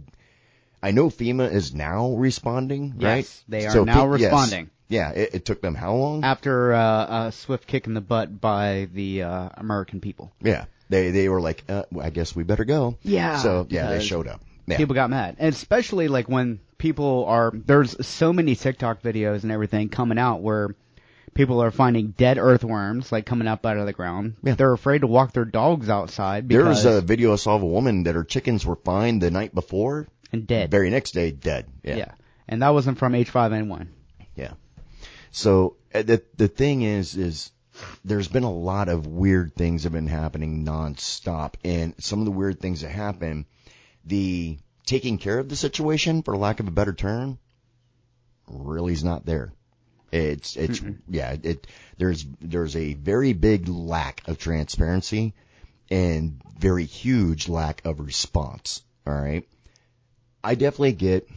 I 0.84 0.92
know 0.92 1.10
FEMA 1.10 1.50
is 1.52 1.74
now 1.74 2.12
responding, 2.14 2.96
right? 2.98 3.18
Yes, 3.20 3.44
they 3.48 3.66
are 3.68 3.72
So 3.72 3.84
now 3.86 4.04
pe- 4.14 4.20
yes. 4.22 4.32
responding. 4.32 4.70
Yeah, 4.90 5.12
it, 5.12 5.30
it 5.36 5.46
took 5.46 5.62
them 5.62 5.76
how 5.76 5.94
long? 5.96 6.24
After 6.24 6.74
uh, 6.74 7.28
a 7.28 7.32
swift 7.32 7.68
kick 7.68 7.86
in 7.88 7.94
the 7.94 8.02
butt 8.02 8.42
by 8.42 8.90
the 8.92 9.24
uh, 9.24 9.50
American 9.56 10.02
people. 10.02 10.34
yeah, 10.42 10.66
they 10.90 11.12
they 11.12 11.30
were 11.30 11.40
like, 11.42 11.64
uh, 11.70 11.84
I 12.02 12.10
guess 12.10 12.36
we 12.36 12.44
better 12.44 12.66
go. 12.66 12.98
Yeah, 13.04 13.38
So 13.38 13.66
yeah, 13.70 13.90
they 13.92 14.04
showed 14.04 14.28
up. 14.28 14.42
Yeah. 14.70 14.78
People 14.78 14.96
got 14.96 15.10
mad, 15.10 15.38
and 15.40 15.54
especially 15.54 16.08
like 16.08 16.30
when 16.30 16.60
people 16.78 17.26
are 17.26 17.52
there's 17.54 18.06
so 18.06 18.32
many 18.32 18.56
TikTok 18.56 19.02
videos 19.02 19.44
and 19.44 19.52
everything 19.52 19.90
coming 19.90 20.20
out 20.20 20.42
where 20.42 20.76
people 21.34 21.62
are 21.62 21.72
finding 21.72 22.08
dead 22.12 22.38
earthworms 22.38 23.12
like 23.12 23.26
coming 23.26 23.48
up 23.48 23.66
out 23.66 23.78
of 23.78 23.86
the 23.86 23.94
ground. 23.94 24.36
Yeah. 24.44 24.56
They're 24.56 24.74
afraid 24.74 25.02
to 25.02 25.08
walk 25.08 25.34
their 25.34 25.46
dogs 25.46 25.90
outside 25.90 26.50
there 26.50 26.64
because 26.64 26.86
was 26.86 26.98
a 26.98 27.02
video 27.02 27.34
I 27.34 27.38
saw 27.38 27.56
of 27.56 27.64
a 27.64 27.68
woman 27.68 28.04
that 28.04 28.16
her 28.16 28.24
chickens 28.24 28.66
were 28.66 28.76
fine 28.76 29.20
the 29.20 29.32
night 29.32 29.54
before, 29.54 30.08
and 30.32 30.46
dead. 30.46 30.72
very 30.72 30.90
next 30.90 31.12
day 31.12 31.32
dead. 31.32 31.68
Yeah. 31.84 31.96
yeah, 31.96 32.12
and 32.48 32.62
that 32.62 32.70
wasn't 32.70 32.98
from 32.98 33.14
H5N1. 33.14 33.88
Yeah. 34.36 34.54
So 35.32 35.78
uh, 35.94 36.04
the 36.04 36.24
the 36.38 36.48
thing 36.48 36.82
is 36.82 37.16
is 37.16 37.52
there's 38.04 38.28
been 38.28 38.44
a 38.44 38.52
lot 38.52 38.90
of 38.90 39.08
weird 39.08 39.56
things 39.56 39.84
have 39.84 39.94
been 39.94 40.08
happening 40.08 40.66
nonstop, 40.66 41.54
and 41.64 41.94
some 42.00 42.20
of 42.20 42.26
the 42.26 42.32
weird 42.32 42.60
things 42.60 42.82
that 42.82 42.90
happen, 42.90 43.46
the 44.06 44.58
taking 44.86 45.18
care 45.18 45.40
of 45.40 45.50
the 45.50 45.56
situation, 45.56 46.24
for 46.24 46.36
lack 46.38 46.60
of 46.60 46.68
a 46.68 46.72
better 46.72 46.94
term, 46.94 47.38
really 48.48 48.94
is 48.94 49.04
not 49.04 49.26
there. 49.26 49.54
It's 50.12 50.56
it's 50.56 50.82
yeah 51.08 51.36
it 51.44 51.68
there's 51.98 52.26
there's 52.42 52.76
a 52.76 52.96
very 52.96 53.34
big 53.34 53.68
lack 53.68 54.28
of 54.28 54.40
transparency 54.40 55.36
and 55.92 56.42
very 56.58 56.86
huge 56.86 57.48
lack 57.48 57.86
of 57.86 58.00
response. 58.00 58.84
All 59.06 59.14
right. 59.14 59.48
I 60.44 60.56
definitely 60.56 60.94
get, 60.94 61.28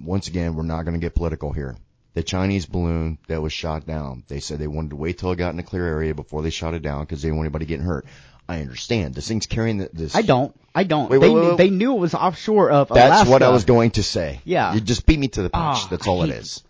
once 0.00 0.28
again, 0.28 0.54
we're 0.54 0.62
not 0.62 0.82
going 0.82 0.94
to 0.94 1.04
get 1.04 1.14
political 1.14 1.52
here. 1.52 1.76
The 2.14 2.22
Chinese 2.22 2.66
balloon 2.66 3.18
that 3.28 3.42
was 3.42 3.52
shot 3.52 3.86
down, 3.86 4.24
they 4.26 4.40
said 4.40 4.58
they 4.58 4.66
wanted 4.66 4.90
to 4.90 4.96
wait 4.96 5.18
till 5.18 5.30
it 5.30 5.36
got 5.36 5.52
in 5.52 5.60
a 5.60 5.64
clear 5.64 5.86
area 5.86 6.14
before 6.14 6.42
they 6.42 6.50
shot 6.50 6.74
it 6.74 6.82
down 6.82 7.02
because 7.02 7.22
they 7.22 7.28
didn't 7.28 7.36
want 7.36 7.46
anybody 7.46 7.66
getting 7.66 7.86
hurt. 7.86 8.06
I 8.48 8.60
understand. 8.60 9.14
This 9.14 9.28
thing's 9.28 9.46
carrying 9.46 9.78
the, 9.78 9.90
this. 9.92 10.14
I 10.14 10.22
don't. 10.22 10.54
I 10.74 10.84
don't. 10.84 11.10
Wait, 11.10 11.20
they 11.20 11.28
wait, 11.28 11.34
wait, 11.34 11.48
wait. 11.50 11.58
they 11.58 11.70
knew 11.70 11.94
it 11.94 11.98
was 11.98 12.14
offshore 12.14 12.70
of 12.70 12.88
That's 12.88 13.06
Alaska. 13.06 13.30
what 13.30 13.42
I 13.42 13.50
was 13.50 13.64
going 13.64 13.92
to 13.92 14.02
say. 14.02 14.40
Yeah. 14.44 14.74
You 14.74 14.80
just 14.80 15.06
beat 15.06 15.18
me 15.18 15.28
to 15.28 15.42
the 15.42 15.50
punch. 15.50 15.78
Ah, 15.82 15.88
That's 15.90 16.06
all 16.06 16.22
it 16.22 16.30
is. 16.30 16.62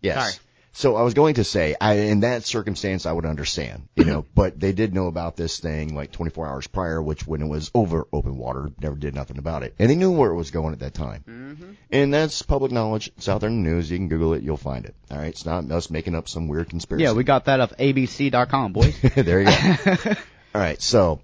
Yes. 0.00 0.16
Sorry. 0.18 0.42
So 0.72 0.94
I 0.94 1.02
was 1.02 1.14
going 1.14 1.36
to 1.36 1.44
say, 1.44 1.74
I, 1.80 1.94
in 1.94 2.20
that 2.20 2.44
circumstance, 2.44 3.06
I 3.06 3.12
would 3.12 3.24
understand, 3.24 3.88
you 3.96 4.04
know, 4.04 4.26
but 4.34 4.60
they 4.60 4.72
did 4.72 4.92
know 4.92 5.06
about 5.06 5.34
this 5.34 5.58
thing 5.58 5.94
like 5.94 6.12
24 6.12 6.46
hours 6.46 6.66
prior, 6.66 7.02
which 7.02 7.26
when 7.26 7.40
it 7.40 7.46
was 7.46 7.70
over 7.74 8.06
open 8.12 8.36
water, 8.36 8.70
never 8.78 8.94
did 8.94 9.14
nothing 9.14 9.38
about 9.38 9.62
it. 9.62 9.74
And 9.78 9.88
they 9.88 9.96
knew 9.96 10.12
where 10.12 10.30
it 10.30 10.36
was 10.36 10.50
going 10.50 10.74
at 10.74 10.80
that 10.80 10.92
time. 10.92 11.24
Mm-hmm. 11.26 11.72
And 11.90 12.12
that's 12.12 12.42
public 12.42 12.72
knowledge. 12.72 13.10
It's 13.16 13.26
out 13.26 13.40
there 13.40 13.48
in 13.48 13.64
the 13.64 13.70
news. 13.70 13.90
You 13.90 13.96
can 13.96 14.08
Google 14.08 14.34
it. 14.34 14.42
You'll 14.42 14.58
find 14.58 14.84
it. 14.84 14.94
All 15.10 15.16
right. 15.16 15.28
It's 15.28 15.46
not 15.46 15.70
us 15.70 15.88
making 15.88 16.14
up 16.14 16.28
some 16.28 16.46
weird 16.46 16.68
conspiracy. 16.68 17.04
Yeah, 17.04 17.14
we 17.14 17.24
got 17.24 17.46
that 17.46 17.60
off 17.60 17.72
ABC.com, 17.78 18.74
boys. 18.74 19.00
there 19.14 19.40
you 19.40 19.46
go. 19.46 20.14
All 20.56 20.62
right, 20.62 20.80
so 20.80 21.20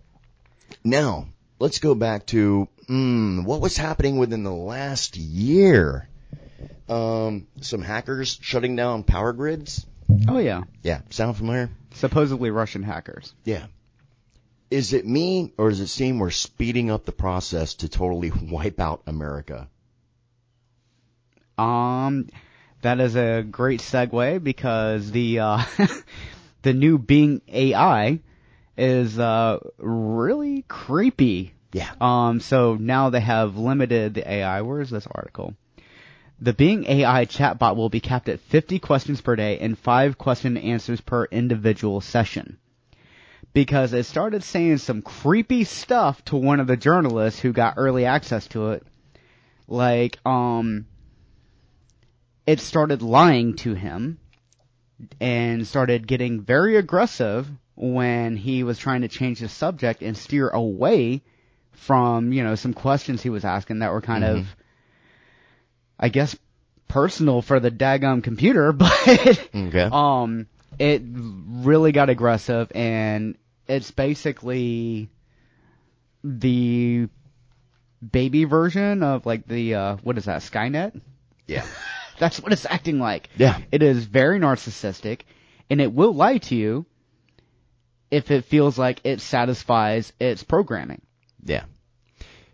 now 0.84 1.26
let's 1.58 1.78
go 1.78 1.94
back 1.94 2.26
to 2.26 2.68
mm, 2.86 3.42
what 3.46 3.62
was 3.62 3.78
happening 3.78 4.18
within 4.18 4.42
the 4.42 4.52
last 4.52 5.16
year. 5.16 6.06
Um, 6.86 7.46
some 7.62 7.80
hackers 7.80 8.38
shutting 8.42 8.76
down 8.76 9.04
power 9.04 9.32
grids. 9.32 9.86
oh 10.28 10.36
yeah, 10.36 10.64
Yeah, 10.82 11.00
sound 11.08 11.38
familiar? 11.38 11.70
supposedly 11.94 12.50
Russian 12.50 12.82
hackers. 12.82 13.32
Yeah. 13.46 13.68
Is 14.70 14.92
it 14.92 15.06
me, 15.06 15.54
or 15.56 15.70
does 15.70 15.80
it 15.80 15.86
seem 15.86 16.18
we're 16.18 16.28
speeding 16.28 16.90
up 16.90 17.06
the 17.06 17.12
process 17.12 17.72
to 17.76 17.88
totally 17.88 18.30
wipe 18.42 18.80
out 18.80 19.00
America? 19.06 19.66
Um, 21.56 22.28
that 22.82 23.00
is 23.00 23.16
a 23.16 23.42
great 23.50 23.80
segue 23.80 24.44
because 24.44 25.10
the 25.10 25.38
uh, 25.38 25.64
the 26.60 26.74
new 26.74 26.98
Bing 26.98 27.40
AI 27.48 28.20
is 28.76 29.18
uh 29.18 29.58
really 29.78 30.64
creepy. 30.68 31.54
Yeah. 31.72 31.90
Um, 32.00 32.40
so 32.40 32.74
now 32.74 33.10
they 33.10 33.20
have 33.20 33.56
limited 33.56 34.14
the 34.14 34.30
AI. 34.30 34.62
Where 34.62 34.80
is 34.80 34.90
this 34.90 35.06
article? 35.10 35.54
The 36.40 36.52
Bing 36.52 36.84
AI 36.86 37.24
chatbot 37.24 37.76
will 37.76 37.88
be 37.88 38.00
capped 38.00 38.28
at 38.28 38.40
50 38.40 38.78
questions 38.80 39.20
per 39.20 39.36
day 39.36 39.58
and 39.60 39.78
5 39.78 40.18
question 40.18 40.56
answers 40.56 41.00
per 41.00 41.24
individual 41.26 42.00
session. 42.00 42.58
Because 43.54 43.92
it 43.92 44.06
started 44.06 44.42
saying 44.42 44.78
some 44.78 45.02
creepy 45.02 45.64
stuff 45.64 46.24
to 46.26 46.36
one 46.36 46.58
of 46.58 46.66
the 46.66 46.76
journalists 46.76 47.38
who 47.38 47.52
got 47.52 47.74
early 47.76 48.06
access 48.06 48.46
to 48.48 48.72
it. 48.72 48.84
Like, 49.68 50.18
um, 50.26 50.86
it 52.46 52.60
started 52.60 53.02
lying 53.02 53.54
to 53.56 53.74
him 53.74 54.18
and 55.20 55.66
started 55.66 56.06
getting 56.06 56.40
very 56.40 56.76
aggressive 56.76 57.48
when 57.82 58.36
he 58.36 58.62
was 58.62 58.78
trying 58.78 59.00
to 59.00 59.08
change 59.08 59.40
the 59.40 59.48
subject 59.48 60.02
and 60.02 60.16
steer 60.16 60.48
away 60.48 61.20
from, 61.72 62.32
you 62.32 62.44
know, 62.44 62.54
some 62.54 62.72
questions 62.74 63.22
he 63.22 63.28
was 63.28 63.44
asking 63.44 63.80
that 63.80 63.90
were 63.92 64.00
kind 64.00 64.22
of, 64.22 64.46
I 65.98 66.08
guess, 66.08 66.36
personal 66.86 67.42
for 67.42 67.58
the 67.58 67.72
daggum 67.72 68.22
computer, 68.22 68.72
but, 68.72 69.48
Okay. 69.52 69.88
um, 69.90 70.46
it 70.78 71.02
really 71.04 71.90
got 71.90 72.08
aggressive 72.08 72.70
and 72.72 73.36
it's 73.66 73.90
basically 73.90 75.08
the 76.22 77.08
baby 78.12 78.44
version 78.44 79.02
of 79.02 79.26
like 79.26 79.46
the 79.48 79.74
uh, 79.74 79.96
what 80.04 80.18
is 80.18 80.26
that 80.26 80.42
Skynet? 80.42 81.00
Yeah. 81.48 81.66
That's 82.20 82.40
what 82.40 82.52
it's 82.52 82.66
acting 82.66 83.00
like. 83.00 83.28
Yeah. 83.36 83.58
It 83.72 83.82
is 83.82 84.04
very 84.04 84.38
narcissistic, 84.38 85.22
and 85.68 85.80
it 85.80 85.92
will 85.92 86.14
lie 86.14 86.38
to 86.38 86.54
you 86.54 86.86
if 88.12 88.30
it 88.30 88.44
feels 88.44 88.78
like 88.78 89.00
it 89.04 89.22
satisfies 89.22 90.12
its 90.20 90.44
programming. 90.44 91.00
Yeah. 91.42 91.64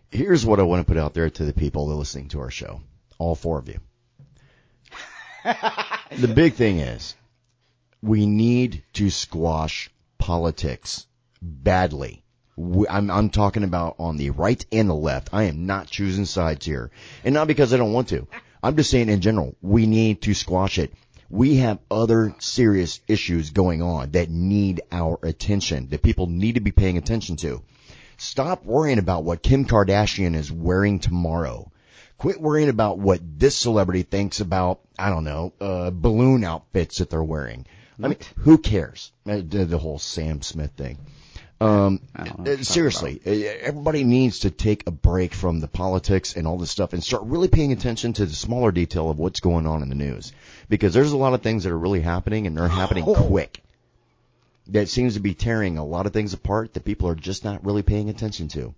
Here's 0.08 0.46
what 0.46 0.60
I 0.60 0.62
want 0.62 0.86
to 0.86 0.90
put 0.90 1.00
out 1.00 1.14
there 1.14 1.28
to 1.28 1.44
the 1.44 1.52
people 1.52 1.88
that 1.88 1.94
are 1.94 1.98
listening 1.98 2.28
to 2.28 2.40
our 2.40 2.50
show. 2.50 2.80
All 3.18 3.34
four 3.34 3.58
of 3.58 3.68
you. 3.68 3.80
the 6.16 6.28
big 6.28 6.54
thing 6.54 6.78
is 6.78 7.16
we 8.00 8.24
need 8.24 8.84
to 8.94 9.10
squash 9.10 9.90
politics 10.16 11.06
badly. 11.42 12.22
I'm, 12.88 13.10
I'm 13.10 13.30
talking 13.30 13.64
about 13.64 13.96
on 13.98 14.16
the 14.16 14.30
right 14.30 14.64
and 14.70 14.88
the 14.88 14.94
left. 14.94 15.30
I 15.32 15.44
am 15.44 15.66
not 15.66 15.88
choosing 15.88 16.24
sides 16.24 16.66
here. 16.66 16.92
And 17.24 17.34
not 17.34 17.48
because 17.48 17.74
I 17.74 17.78
don't 17.78 17.92
want 17.92 18.08
to. 18.10 18.28
I'm 18.62 18.76
just 18.76 18.90
saying 18.90 19.08
in 19.08 19.20
general, 19.20 19.56
we 19.60 19.86
need 19.86 20.22
to 20.22 20.34
squash 20.34 20.78
it. 20.78 20.92
We 21.30 21.56
have 21.56 21.78
other 21.90 22.34
serious 22.38 23.00
issues 23.06 23.50
going 23.50 23.82
on 23.82 24.12
that 24.12 24.30
need 24.30 24.80
our 24.90 25.18
attention, 25.22 25.88
that 25.88 26.02
people 26.02 26.26
need 26.26 26.54
to 26.54 26.60
be 26.60 26.72
paying 26.72 26.96
attention 26.96 27.36
to. 27.36 27.62
Stop 28.16 28.64
worrying 28.64 28.98
about 28.98 29.24
what 29.24 29.42
Kim 29.42 29.66
Kardashian 29.66 30.34
is 30.34 30.50
wearing 30.50 30.98
tomorrow. 30.98 31.70
Quit 32.16 32.40
worrying 32.40 32.68
about 32.68 32.98
what 32.98 33.20
this 33.38 33.56
celebrity 33.56 34.02
thinks 34.02 34.40
about, 34.40 34.80
I 34.98 35.10
don't 35.10 35.24
know, 35.24 35.52
uh, 35.60 35.90
balloon 35.90 36.44
outfits 36.44 36.98
that 36.98 37.10
they're 37.10 37.22
wearing. 37.22 37.66
I 38.02 38.08
mean, 38.08 38.18
who 38.38 38.58
cares? 38.58 39.12
Uh, 39.26 39.36
The, 39.36 39.64
the 39.64 39.78
whole 39.78 39.98
Sam 39.98 40.42
Smith 40.42 40.72
thing. 40.76 40.98
Um, 41.60 42.00
I 42.14 42.24
don't 42.24 42.38
know 42.38 42.44
what 42.44 42.46
uh, 42.46 42.50
you're 42.50 42.56
talking 42.56 42.64
seriously, 42.64 43.20
everybody 43.62 44.04
needs 44.04 44.40
to 44.40 44.50
take 44.50 44.86
a 44.86 44.92
break 44.92 45.34
from 45.34 45.58
the 45.58 45.66
politics 45.66 46.36
and 46.36 46.46
all 46.46 46.56
this 46.56 46.70
stuff 46.70 46.92
and 46.92 47.02
start 47.02 47.24
really 47.24 47.48
paying 47.48 47.72
attention 47.72 48.12
to 48.12 48.26
the 48.26 48.34
smaller 48.34 48.70
detail 48.70 49.10
of 49.10 49.18
what's 49.18 49.40
going 49.40 49.66
on 49.66 49.82
in 49.82 49.88
the 49.88 49.96
news. 49.96 50.32
Because 50.68 50.94
there's 50.94 51.10
a 51.10 51.16
lot 51.16 51.34
of 51.34 51.42
things 51.42 51.64
that 51.64 51.72
are 51.72 51.78
really 51.78 52.00
happening 52.00 52.46
and 52.46 52.56
they're 52.56 52.68
happening 52.68 53.04
quick. 53.04 53.60
That 54.68 54.88
seems 54.88 55.14
to 55.14 55.20
be 55.20 55.34
tearing 55.34 55.78
a 55.78 55.84
lot 55.84 56.06
of 56.06 56.12
things 56.12 56.32
apart 56.32 56.74
that 56.74 56.84
people 56.84 57.08
are 57.08 57.14
just 57.16 57.42
not 57.42 57.64
really 57.64 57.82
paying 57.82 58.08
attention 58.08 58.48
to. 58.48 58.74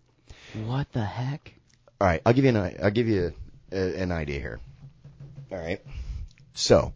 What 0.65 0.91
the 0.93 1.05
heck? 1.05 1.53
All 2.01 2.07
right, 2.07 2.23
I'll 2.25 2.33
give 2.33 2.45
you 2.45 2.51
an 2.51 2.57
i- 2.57 2.77
I'll 2.83 2.91
give 2.91 3.09
you 3.09 3.35
a, 3.73 4.01
an 4.01 4.11
idea 4.11 4.39
here. 4.41 4.59
All 5.53 5.59
right. 5.59 5.81
So, 6.55 6.93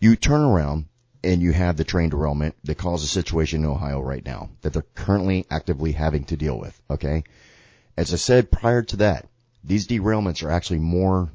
you 0.00 0.16
turn 0.16 0.42
around 0.42 0.86
and 1.26 1.42
you 1.42 1.52
have 1.52 1.76
the 1.76 1.84
train 1.84 2.10
derailment 2.10 2.54
that 2.64 2.78
caused 2.78 3.04
a 3.04 3.08
situation 3.08 3.64
in 3.64 3.70
Ohio 3.70 4.00
right 4.00 4.24
now 4.24 4.48
that 4.62 4.72
they're 4.72 4.86
currently 4.94 5.46
actively 5.50 5.92
having 5.92 6.24
to 6.24 6.36
deal 6.36 6.58
with. 6.58 6.80
Okay. 6.88 7.24
As 7.96 8.12
I 8.12 8.16
said 8.16 8.50
prior 8.50 8.82
to 8.82 8.96
that, 8.98 9.28
these 9.64 9.86
derailments 9.86 10.42
are 10.42 10.50
actually 10.50 10.78
more, 10.78 11.30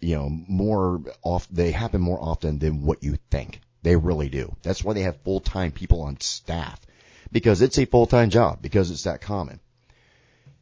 you 0.00 0.16
know, 0.16 0.28
more 0.30 1.02
off. 1.22 1.48
They 1.50 1.72
happen 1.72 2.00
more 2.00 2.22
often 2.22 2.58
than 2.58 2.82
what 2.82 3.02
you 3.02 3.18
think. 3.30 3.60
They 3.82 3.96
really 3.96 4.28
do. 4.28 4.54
That's 4.62 4.84
why 4.84 4.94
they 4.94 5.02
have 5.02 5.22
full 5.22 5.40
time 5.40 5.72
people 5.72 6.02
on 6.02 6.20
staff 6.20 6.80
because 7.32 7.62
it's 7.62 7.78
a 7.78 7.84
full 7.84 8.06
time 8.06 8.30
job 8.30 8.62
because 8.62 8.90
it's 8.90 9.04
that 9.04 9.20
common 9.20 9.60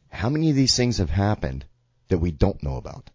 how 0.09 0.29
many 0.29 0.49
of 0.49 0.55
these 0.55 0.75
things 0.75 0.97
have 0.97 1.09
happened 1.09 1.65
that 2.07 2.17
we 2.17 2.31
don't 2.31 2.63
know 2.63 2.77
about? 2.77 3.09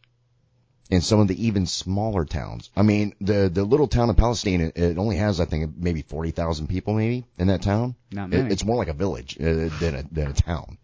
In 0.92 1.00
some 1.00 1.20
of 1.20 1.28
the 1.28 1.46
even 1.46 1.64
smaller 1.66 2.24
towns. 2.26 2.68
I 2.76 2.82
mean, 2.82 3.14
the 3.18 3.48
the 3.48 3.64
little 3.64 3.88
town 3.88 4.10
of 4.10 4.16
Palestine, 4.18 4.60
it, 4.60 4.76
it 4.76 4.98
only 4.98 5.16
has, 5.16 5.40
I 5.40 5.46
think, 5.46 5.72
maybe 5.76 6.02
forty 6.02 6.32
thousand 6.32 6.66
people, 6.68 6.92
maybe 6.94 7.24
in 7.38 7.46
that 7.48 7.62
town. 7.62 7.94
Not 8.10 8.24
It- 8.32 8.36
many. 8.42 8.52
it's 8.52 8.64
more 8.64 8.76
like 8.76 8.88
a 8.88 8.92
village 8.92 9.38
uh, 9.40 9.70
than 9.80 9.94
a 9.94 10.02
than 10.12 10.26
a 10.28 10.34
town. 10.34 10.76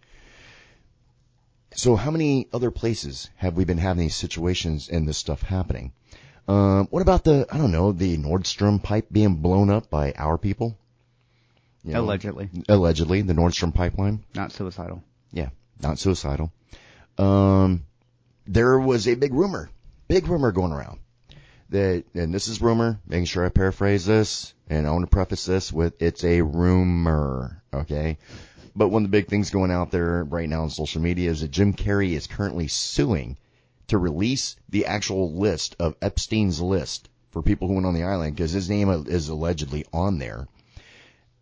So, 1.75 1.95
how 1.97 2.11
many 2.11 2.49
other 2.55 2.71
places 2.71 3.29
have 3.37 3.55
we 3.55 3.65
been 3.67 3.77
having 3.79 4.01
these 4.01 4.17
situations 4.17 4.89
and 4.89 5.07
this 5.07 5.19
stuff 5.19 5.43
happening? 5.43 5.93
Um, 6.49 6.87
what 6.91 7.03
about 7.03 7.25
the 7.25 7.47
I 7.53 7.59
don't 7.59 7.71
know 7.73 7.93
the 7.93 8.17
Nordstrom 8.17 8.83
pipe 8.83 9.09
being 9.13 9.37
blown 9.37 9.69
up 9.69 9.91
by 9.91 10.13
our 10.17 10.39
people? 10.39 10.79
You 11.85 11.93
know, 11.93 12.01
Allegedly, 12.01 12.49
allegedly, 12.69 13.21
the 13.23 13.35
Nordstrom 13.35 13.75
pipeline 13.75 14.25
not 14.35 14.53
suicidal. 14.53 15.03
Yeah, 15.33 15.51
not 15.83 15.99
suicidal. 15.99 16.51
Um, 17.19 17.85
there 18.47 18.79
was 18.79 19.07
a 19.07 19.15
big 19.15 19.35
rumor, 19.35 19.69
big 20.09 20.27
rumor 20.27 20.53
going 20.53 20.73
around 20.73 20.99
that, 21.71 22.05
and 22.15 22.35
this 22.35 22.49
is 22.49 22.63
rumor, 22.63 22.99
making 23.07 23.27
sure 23.27 23.45
I 23.45 23.51
paraphrase 23.51 24.07
this, 24.07 24.55
and 24.69 24.87
I 24.87 24.91
want 24.91 25.05
to 25.05 25.11
preface 25.11 25.45
this 25.45 25.73
with 25.73 26.01
it's 26.01 26.25
a 26.25 26.41
rumor, 26.43 27.63
okay? 27.73 28.19
But 28.75 28.89
one 28.89 29.05
of 29.05 29.11
the 29.11 29.17
big 29.17 29.29
things 29.29 29.51
going 29.51 29.71
out 29.71 29.91
there 29.91 30.25
right 30.25 30.49
now 30.49 30.63
on 30.63 30.71
social 30.71 31.03
media 31.03 31.31
is 31.31 31.41
that 31.41 31.51
Jim 31.51 31.75
Carrey 31.75 32.13
is 32.13 32.27
currently 32.27 32.69
suing 32.69 33.37
to 33.89 33.99
release 33.99 34.57
the 34.69 34.87
actual 34.87 35.33
list 35.33 35.77
of 35.79 35.97
Epstein's 36.01 36.61
list 36.61 37.09
for 37.31 37.43
people 37.43 37.69
who 37.69 37.75
went 37.75 37.87
on 37.87 37.95
the 37.95 38.05
island 38.05 38.37
because 38.37 38.53
his 38.53 38.71
name 38.71 38.89
is 39.09 39.29
allegedly 39.29 39.85
on 39.93 40.19
there 40.19 40.47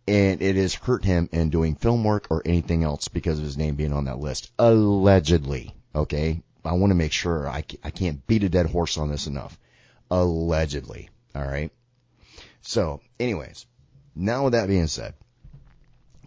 and 0.07 0.41
it 0.41 0.55
has 0.55 0.73
hurt 0.73 1.03
him 1.03 1.29
in 1.31 1.49
doing 1.49 1.75
film 1.75 2.03
work 2.03 2.27
or 2.29 2.41
anything 2.45 2.83
else 2.83 3.09
because 3.09 3.39
of 3.39 3.45
his 3.45 3.57
name 3.57 3.75
being 3.75 3.93
on 3.93 4.05
that 4.05 4.19
list. 4.19 4.51
Allegedly. 4.57 5.75
Okay? 5.93 6.41
I 6.67 6.73
want 6.73 6.91
to 6.91 6.95
make 6.95 7.13
sure 7.13 7.47
I, 7.47 7.63
I 7.83 7.89
can't 7.89 8.25
beat 8.27 8.43
a 8.43 8.49
dead 8.49 8.65
horse 8.67 8.97
on 8.97 9.09
this 9.09 9.27
enough. 9.27 9.57
Allegedly. 10.11 11.09
Alright? 11.35 11.71
So, 12.61 13.01
anyways, 13.19 13.65
now 14.15 14.45
with 14.45 14.53
that 14.53 14.67
being 14.67 14.87
said, 14.87 15.13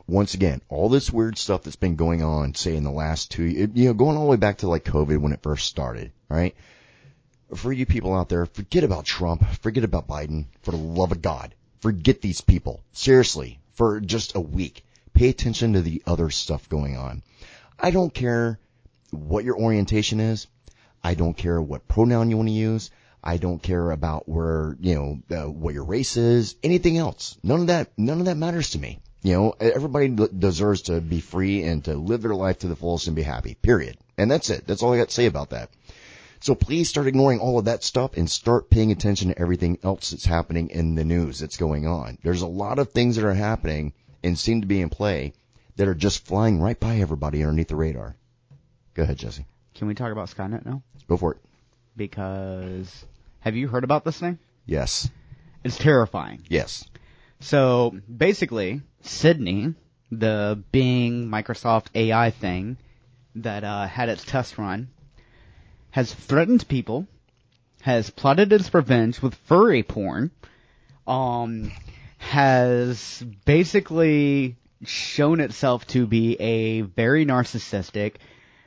once 0.07 0.34
again, 0.34 0.61
all 0.68 0.88
this 0.88 1.11
weird 1.11 1.38
stuff 1.38 1.62
that's 1.62 1.76
been 1.76 1.97
going 1.97 2.22
on, 2.22 2.55
say 2.55 2.74
in 2.74 2.82
the 2.82 2.91
last 2.91 3.30
two, 3.30 3.45
you 3.45 3.84
know, 3.86 3.95
going 3.95 4.16
all 4.16 4.24
the 4.24 4.30
way 4.30 4.36
back 4.36 4.59
to 4.59 4.68
like 4.68 4.84
COVID 4.84 5.18
when 5.18 5.32
it 5.32 5.43
first 5.43 5.66
started, 5.66 6.11
right? 6.28 6.55
For 7.55 7.72
you 7.72 7.86
people 7.86 8.14
out 8.14 8.28
there, 8.28 8.47
forget 8.47 8.82
about 8.82 9.05
Trump, 9.05 9.45
forget 9.61 9.84
about 9.84 10.09
Biden, 10.09 10.47
for 10.62 10.70
the 10.70 10.76
love 10.76 11.12
of 11.12 11.22
God. 11.22 11.55
Forget 11.80 12.20
these 12.20 12.41
people. 12.41 12.82
Seriously, 12.93 13.61
for 13.74 14.01
just 14.01 14.34
a 14.34 14.41
week. 14.41 14.84
Pay 15.12 15.28
attention 15.28 15.74
to 15.74 15.82
the 15.82 16.03
other 16.07 16.30
stuff 16.30 16.68
going 16.68 16.97
on. 16.97 17.22
I 17.78 17.91
don't 17.91 18.12
care 18.12 18.59
what 19.11 19.44
your 19.44 19.58
orientation 19.58 20.20
is. 20.20 20.46
I 21.02 21.14
don't 21.14 21.36
care 21.36 21.61
what 21.61 21.88
pronoun 21.88 22.30
you 22.30 22.36
want 22.36 22.48
to 22.48 22.54
use. 22.54 22.90
I 23.22 23.36
don't 23.36 23.62
care 23.62 23.90
about 23.90 24.28
where, 24.28 24.76
you 24.80 24.94
know, 24.94 25.36
uh, 25.36 25.50
what 25.50 25.74
your 25.74 25.84
race 25.84 26.16
is, 26.16 26.56
anything 26.62 26.96
else. 26.96 27.36
None 27.42 27.61
of 27.61 27.66
that, 27.66 27.92
none 27.98 28.20
of 28.20 28.26
that 28.26 28.36
matters 28.36 28.70
to 28.70 28.78
me. 28.78 29.00
You 29.22 29.34
know, 29.34 29.54
everybody 29.61 30.08
deserves 30.08 30.82
to 30.82 31.00
be 31.00 31.20
free 31.20 31.62
and 31.62 31.84
to 31.84 31.94
live 31.94 32.22
their 32.22 32.34
life 32.34 32.61
to 32.61 32.68
the 32.68 32.76
fullest 32.76 33.06
and 33.06 33.16
be 33.16 33.22
happy. 33.22 33.54
Period. 33.54 33.98
And 34.16 34.30
that's 34.30 34.48
it. 34.48 34.66
That's 34.66 34.82
all 34.82 34.94
I 34.94 34.98
got 34.98 35.08
to 35.08 35.14
say 35.14 35.26
about 35.26 35.50
that. 35.50 35.70
So 36.40 36.54
please 36.54 36.88
start 36.88 37.06
ignoring 37.06 37.38
all 37.38 37.58
of 37.58 37.66
that 37.66 37.84
stuff 37.84 38.16
and 38.16 38.30
start 38.30 38.70
paying 38.70 38.90
attention 38.92 39.28
to 39.28 39.38
everything 39.38 39.78
else 39.82 40.11
that's 40.11 40.24
happening 40.24 40.70
in 40.70 40.94
the 40.94 41.04
news 41.04 41.40
that's 41.40 41.58
going 41.58 41.86
on. 41.86 42.16
There's 42.22 42.40
a 42.40 42.46
lot 42.46 42.78
of 42.78 42.92
things 42.92 43.16
that 43.16 43.26
are 43.26 43.34
happening 43.34 43.92
and 44.22 44.38
seem 44.38 44.62
to 44.62 44.66
be 44.66 44.80
in 44.80 44.88
play 44.88 45.34
that 45.76 45.86
are 45.86 45.94
just 45.94 46.24
flying 46.24 46.58
right 46.58 46.80
by 46.80 46.96
everybody 46.96 47.42
underneath 47.42 47.68
the 47.68 47.76
radar. 47.76 48.16
Go 48.95 49.03
ahead, 49.03 49.18
Jesse. 49.18 49.47
Can 49.74 49.88
we 49.88 49.95
talk 49.95 50.12
about 50.12 50.28
Skynet 50.28 50.64
now? 50.64 50.82
Go 51.09 51.16
for 51.16 51.32
it. 51.32 51.38
Because 51.97 53.05
have 53.41 53.57
you 53.57 53.68
heard 53.68 53.84
about 53.84 54.05
this 54.05 54.18
thing? 54.18 54.38
Yes. 54.66 55.09
It's 55.64 55.78
terrifying. 55.78 56.43
Yes. 56.49 56.84
So 57.41 57.97
basically, 58.14 58.82
Sydney, 59.03 59.74
the 60.11 60.62
Bing 60.72 61.28
Microsoft 61.28 61.86
AI 61.95 62.30
thing 62.30 62.76
that 63.36 63.64
uh, 63.64 63.86
had 63.86 64.09
its 64.09 64.24
test 64.24 64.59
run, 64.59 64.88
has 65.91 66.12
threatened 66.12 66.66
people, 66.68 67.07
has 67.82 68.11
plotted 68.11 68.53
its 68.53 68.72
revenge 68.72 69.22
with 69.22 69.34
furry 69.34 69.82
porn, 69.82 70.30
um, 71.07 71.72
has 72.18 73.24
basically 73.45 74.57
shown 74.84 75.41
itself 75.41 75.86
to 75.88 76.07
be 76.07 76.34
a 76.41 76.82
very 76.82 77.24
narcissistic, 77.24 78.16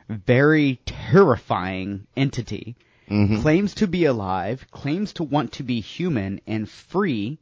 very 0.10 0.80
terrifying 0.86 2.08
entity. 2.16 2.76
Mm-hmm. 3.10 3.42
Claims 3.42 3.76
to 3.76 3.88
be 3.88 4.06
alive, 4.06 4.66
claims 4.72 5.14
to 5.14 5.24
want 5.24 5.54
to 5.54 5.64
be 5.64 5.82
human 5.82 6.42
and 6.48 6.70
free, 6.70 7.38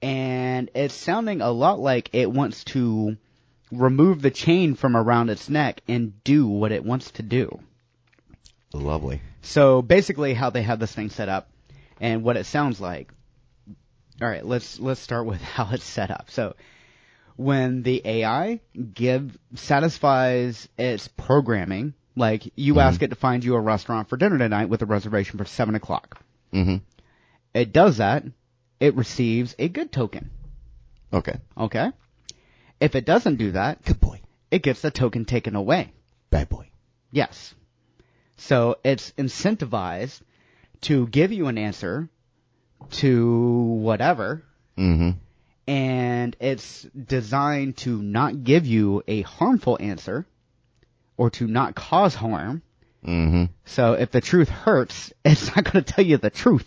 and 0.00 0.70
it's 0.74 0.94
sounding 0.94 1.40
a 1.40 1.50
lot 1.50 1.78
like 1.78 2.10
it 2.12 2.30
wants 2.30 2.64
to 2.64 3.16
remove 3.70 4.22
the 4.22 4.30
chain 4.30 4.74
from 4.74 4.96
around 4.96 5.30
its 5.30 5.48
neck 5.48 5.82
and 5.86 6.24
do 6.24 6.46
what 6.46 6.72
it 6.72 6.84
wants 6.84 7.10
to 7.12 7.22
do. 7.22 7.60
Lovely. 8.72 9.20
So 9.42 9.82
basically 9.82 10.34
how 10.34 10.50
they 10.50 10.62
have 10.62 10.78
this 10.78 10.94
thing 10.94 11.10
set 11.10 11.28
up 11.28 11.50
and 12.00 12.22
what 12.22 12.36
it 12.36 12.46
sounds 12.46 12.80
like. 12.80 13.12
All 14.20 14.28
right, 14.28 14.44
let's 14.44 14.80
let's 14.80 15.00
start 15.00 15.26
with 15.26 15.40
how 15.56 15.68
it's 15.72 15.84
set 15.84 16.10
up. 16.10 16.30
So 16.30 16.54
when 17.38 17.82
the 17.84 18.02
AI 18.04 18.60
give 18.94 19.38
satisfies 19.54 20.68
its 20.76 21.06
programming, 21.08 21.94
like 22.16 22.52
you 22.56 22.80
ask 22.80 23.00
it 23.00 23.10
to 23.10 23.14
find 23.16 23.44
you 23.44 23.54
a 23.54 23.60
restaurant 23.60 24.08
for 24.08 24.16
dinner 24.16 24.36
tonight 24.38 24.68
with 24.68 24.82
a 24.82 24.86
reservation 24.86 25.38
for 25.38 25.44
seven 25.44 25.76
o'clock. 25.76 26.20
Mm-hmm. 26.52 26.78
It 27.54 27.72
does 27.72 27.98
that, 27.98 28.24
it 28.80 28.96
receives 28.96 29.54
a 29.58 29.68
good 29.68 29.92
token. 29.92 30.30
Okay. 31.12 31.36
Okay? 31.56 31.92
If 32.80 32.96
it 32.96 33.06
doesn't 33.06 33.36
do 33.36 33.52
that, 33.52 33.84
Good 33.84 34.00
boy. 34.00 34.20
it 34.50 34.62
gets 34.64 34.82
the 34.82 34.90
token 34.90 35.24
taken 35.24 35.54
away. 35.54 35.92
Bad 36.30 36.48
boy. 36.48 36.68
Yes. 37.12 37.54
So 38.36 38.78
it's 38.82 39.12
incentivized 39.12 40.20
to 40.82 41.06
give 41.06 41.30
you 41.32 41.46
an 41.46 41.56
answer 41.56 42.08
to 42.90 43.78
whatever, 43.80 44.42
Mm-hmm. 44.76 45.18
And 45.68 46.34
it's 46.40 46.84
designed 46.84 47.76
to 47.76 48.00
not 48.00 48.42
give 48.42 48.66
you 48.66 49.02
a 49.06 49.20
harmful 49.20 49.76
answer 49.78 50.24
or 51.18 51.28
to 51.28 51.46
not 51.46 51.74
cause 51.74 52.14
harm. 52.14 52.62
Mm-hmm. 53.06 53.44
So 53.66 53.92
if 53.92 54.10
the 54.10 54.22
truth 54.22 54.48
hurts, 54.48 55.12
it's 55.26 55.54
not 55.54 55.70
going 55.70 55.84
to 55.84 55.92
tell 55.92 56.04
you 56.04 56.16
the 56.16 56.30
truth. 56.30 56.66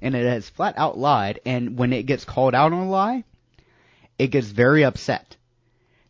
And 0.00 0.14
it 0.14 0.24
has 0.24 0.48
flat 0.48 0.74
out 0.76 0.96
lied, 0.96 1.40
and 1.44 1.76
when 1.76 1.92
it 1.92 2.04
gets 2.04 2.24
called 2.24 2.54
out 2.54 2.72
on 2.72 2.86
a 2.86 2.88
lie, 2.88 3.24
it 4.16 4.28
gets 4.28 4.46
very 4.46 4.84
upset. 4.84 5.36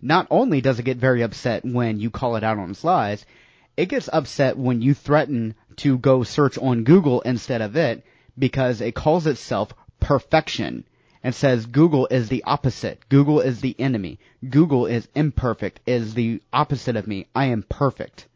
Not 0.03 0.27
only 0.31 0.61
does 0.61 0.79
it 0.79 0.83
get 0.85 0.99
very 0.99 1.23
upset 1.23 1.65
when 1.65 1.99
you 2.01 2.11
call 2.11 2.37
it 2.37 2.45
out 2.45 2.59
on 2.59 2.71
its 2.71 2.85
lies, 2.85 3.25
it 3.79 3.87
gets 3.87 4.11
upset 4.13 4.59
when 4.59 4.83
you 4.83 4.93
threaten 4.93 5.55
to 5.77 5.97
go 5.97 6.23
search 6.23 6.59
on 6.59 6.85
Google 6.85 7.23
instead 7.23 7.63
of 7.63 7.77
it 7.77 8.05
because 8.39 8.83
it 8.83 8.95
calls 8.95 9.27
itself 9.27 9.73
perfection 10.01 10.85
and 11.27 11.35
says 11.35 11.67
Google 11.67 12.07
is 12.09 12.29
the 12.29 12.45
opposite. 12.45 13.01
Google 13.09 13.41
is 13.41 13.61
the 13.61 13.75
enemy. 13.81 14.21
Google 14.49 14.87
is 14.87 15.09
imperfect, 15.13 15.81
is 15.85 16.15
the 16.15 16.41
opposite 16.53 16.95
of 16.95 17.09
me. 17.09 17.27
I 17.35 17.47
am 17.47 17.65
perfect. 17.69 18.29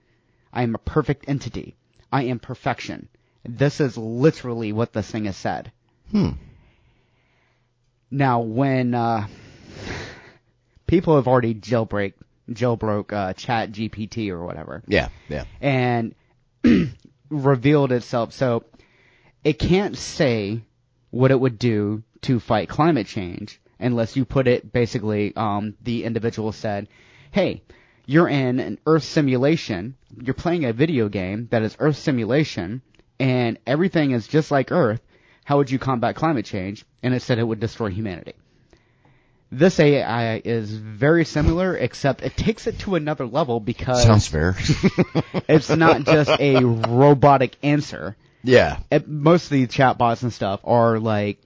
I 0.52 0.64
am 0.64 0.74
a 0.74 0.78
perfect 0.78 1.26
entity. 1.28 1.76
I 2.10 2.24
am 2.24 2.40
perfection. 2.40 3.06
This 3.44 3.80
is 3.80 3.96
literally 3.96 4.72
what 4.72 4.92
this 4.92 5.08
thing 5.08 5.26
has 5.26 5.36
said. 5.36 5.70
Hmm. 6.10 6.30
Now, 8.10 8.40
when 8.40 8.92
uh, 8.92 9.28
people 10.88 11.14
have 11.14 11.28
already 11.28 11.54
jailbreak 11.54 12.14
jailbroke 12.50 13.12
uh, 13.12 13.32
Chat 13.34 13.70
GPT 13.70 14.30
or 14.30 14.44
whatever, 14.44 14.82
Yeah. 14.88 15.10
Yeah. 15.28 15.44
and 15.60 16.16
revealed 17.30 17.92
itself, 17.92 18.32
so 18.32 18.64
it 19.44 19.60
can't 19.60 19.96
say 19.96 20.62
what 21.10 21.30
it 21.30 21.38
would 21.38 21.56
do 21.56 22.02
to 22.22 22.40
fight 22.40 22.68
climate 22.68 23.06
change 23.06 23.60
unless 23.78 24.16
you 24.16 24.24
put 24.24 24.46
it 24.46 24.72
basically. 24.72 25.34
Um, 25.36 25.74
the 25.82 26.04
individual 26.04 26.52
said, 26.52 26.88
"Hey, 27.30 27.62
you're 28.06 28.28
in 28.28 28.58
an 28.60 28.78
Earth 28.86 29.04
simulation. 29.04 29.94
You're 30.20 30.34
playing 30.34 30.64
a 30.64 30.72
video 30.72 31.08
game 31.08 31.48
that 31.50 31.62
is 31.62 31.76
Earth 31.78 31.96
simulation, 31.96 32.82
and 33.18 33.58
everything 33.66 34.10
is 34.10 34.26
just 34.28 34.50
like 34.50 34.70
Earth. 34.72 35.00
How 35.44 35.56
would 35.58 35.70
you 35.70 35.78
combat 35.78 36.14
climate 36.16 36.44
change?" 36.44 36.84
And 37.02 37.14
it 37.14 37.22
said 37.22 37.38
it 37.38 37.44
would 37.44 37.60
destroy 37.60 37.88
humanity. 37.90 38.34
This 39.52 39.80
AI 39.80 40.40
is 40.44 40.70
very 40.70 41.24
similar, 41.24 41.76
except 41.76 42.22
it 42.22 42.36
takes 42.36 42.68
it 42.68 42.78
to 42.80 42.94
another 42.94 43.26
level 43.26 43.58
because 43.58 44.04
Sounds 44.04 44.28
fair. 44.28 44.54
it's 45.48 45.68
not 45.68 46.04
just 46.04 46.30
a 46.38 46.62
robotic 46.64 47.56
answer. 47.62 48.16
yeah. 48.44 48.78
It, 48.92 49.08
most 49.08 49.46
of 49.46 49.50
the 49.50 49.66
chatbots 49.66 50.22
and 50.22 50.32
stuff 50.32 50.60
are 50.62 51.00
like, 51.00 51.40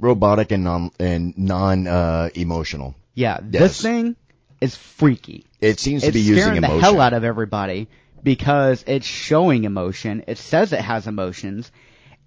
Robotic 0.00 0.52
and 0.52 0.64
non 0.64 0.90
and 0.98 1.36
non 1.36 1.86
uh, 1.86 2.30
emotional. 2.34 2.94
yeah, 3.14 3.38
Yes. 3.50 3.60
this 3.62 3.82
thing 3.82 4.16
is 4.60 4.76
freaky. 4.76 5.44
It 5.60 5.80
seems 5.80 6.02
to 6.02 6.08
It's 6.08 6.14
be 6.14 6.20
using 6.20 6.56
emotion. 6.56 6.76
the 6.76 6.80
hell 6.80 7.00
out 7.00 7.12
of 7.14 7.24
everybody 7.24 7.88
because 8.22 8.84
it's 8.86 9.06
showing 9.06 9.64
emotion. 9.64 10.24
It 10.28 10.38
says 10.38 10.72
it 10.72 10.80
has 10.80 11.06
emotions, 11.06 11.70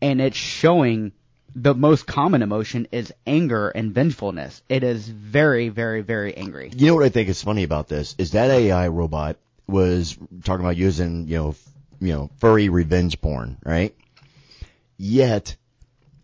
and 0.01 0.19
it's 0.21 0.37
showing 0.37 1.13
the 1.55 1.73
most 1.73 2.05
common 2.05 2.41
emotion 2.41 2.87
is 2.91 3.13
anger 3.25 3.69
and 3.69 3.93
vengefulness. 3.93 4.61
It 4.69 4.83
is 4.83 5.07
very, 5.07 5.69
very, 5.69 6.01
very 6.01 6.35
angry. 6.35 6.71
You 6.75 6.87
know 6.87 6.95
what 6.95 7.03
I 7.05 7.09
think 7.09 7.29
is 7.29 7.41
funny 7.43 7.63
about 7.63 7.87
this 7.87 8.15
is 8.17 8.31
that 8.31 8.49
AI 8.49 8.87
robot 8.89 9.37
was 9.67 10.17
talking 10.43 10.65
about 10.65 10.77
using, 10.77 11.27
you 11.27 11.37
know, 11.37 11.49
f- 11.49 11.69
you 12.01 12.13
know, 12.13 12.29
furry 12.39 12.67
revenge 12.69 13.21
porn, 13.21 13.57
right? 13.65 13.95
Yet 14.97 15.55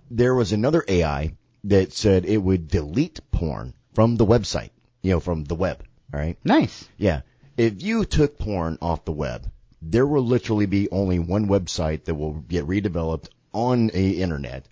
there 0.10 0.34
was 0.36 0.52
another 0.54 0.84
AI 0.88 1.34
that 1.68 1.94
said 1.94 2.26
it 2.26 2.38
would 2.38 2.68
delete 2.68 3.20
porn 3.32 3.74
from 3.94 4.16
the 4.18 4.26
website, 4.26 4.70
you 5.02 5.12
know, 5.12 5.20
from 5.20 5.44
the 5.44 5.56
web, 5.56 5.84
all 6.14 6.20
right? 6.20 6.38
Nice. 6.44 6.88
Yeah. 6.98 7.22
If 7.58 7.82
you 7.82 8.06
took 8.06 8.38
porn 8.38 8.78
off 8.82 9.06
the 9.06 9.12
web, 9.12 9.50
there 9.82 10.06
will 10.06 10.26
literally 10.26 10.66
be 10.66 10.90
only 10.92 11.20
one 11.20 11.48
website 11.48 12.06
that 12.06 12.16
will 12.16 12.34
get 12.34 12.66
redeveloped 12.68 13.30
on 13.54 13.90
a 13.94 14.10
internet 14.12 14.68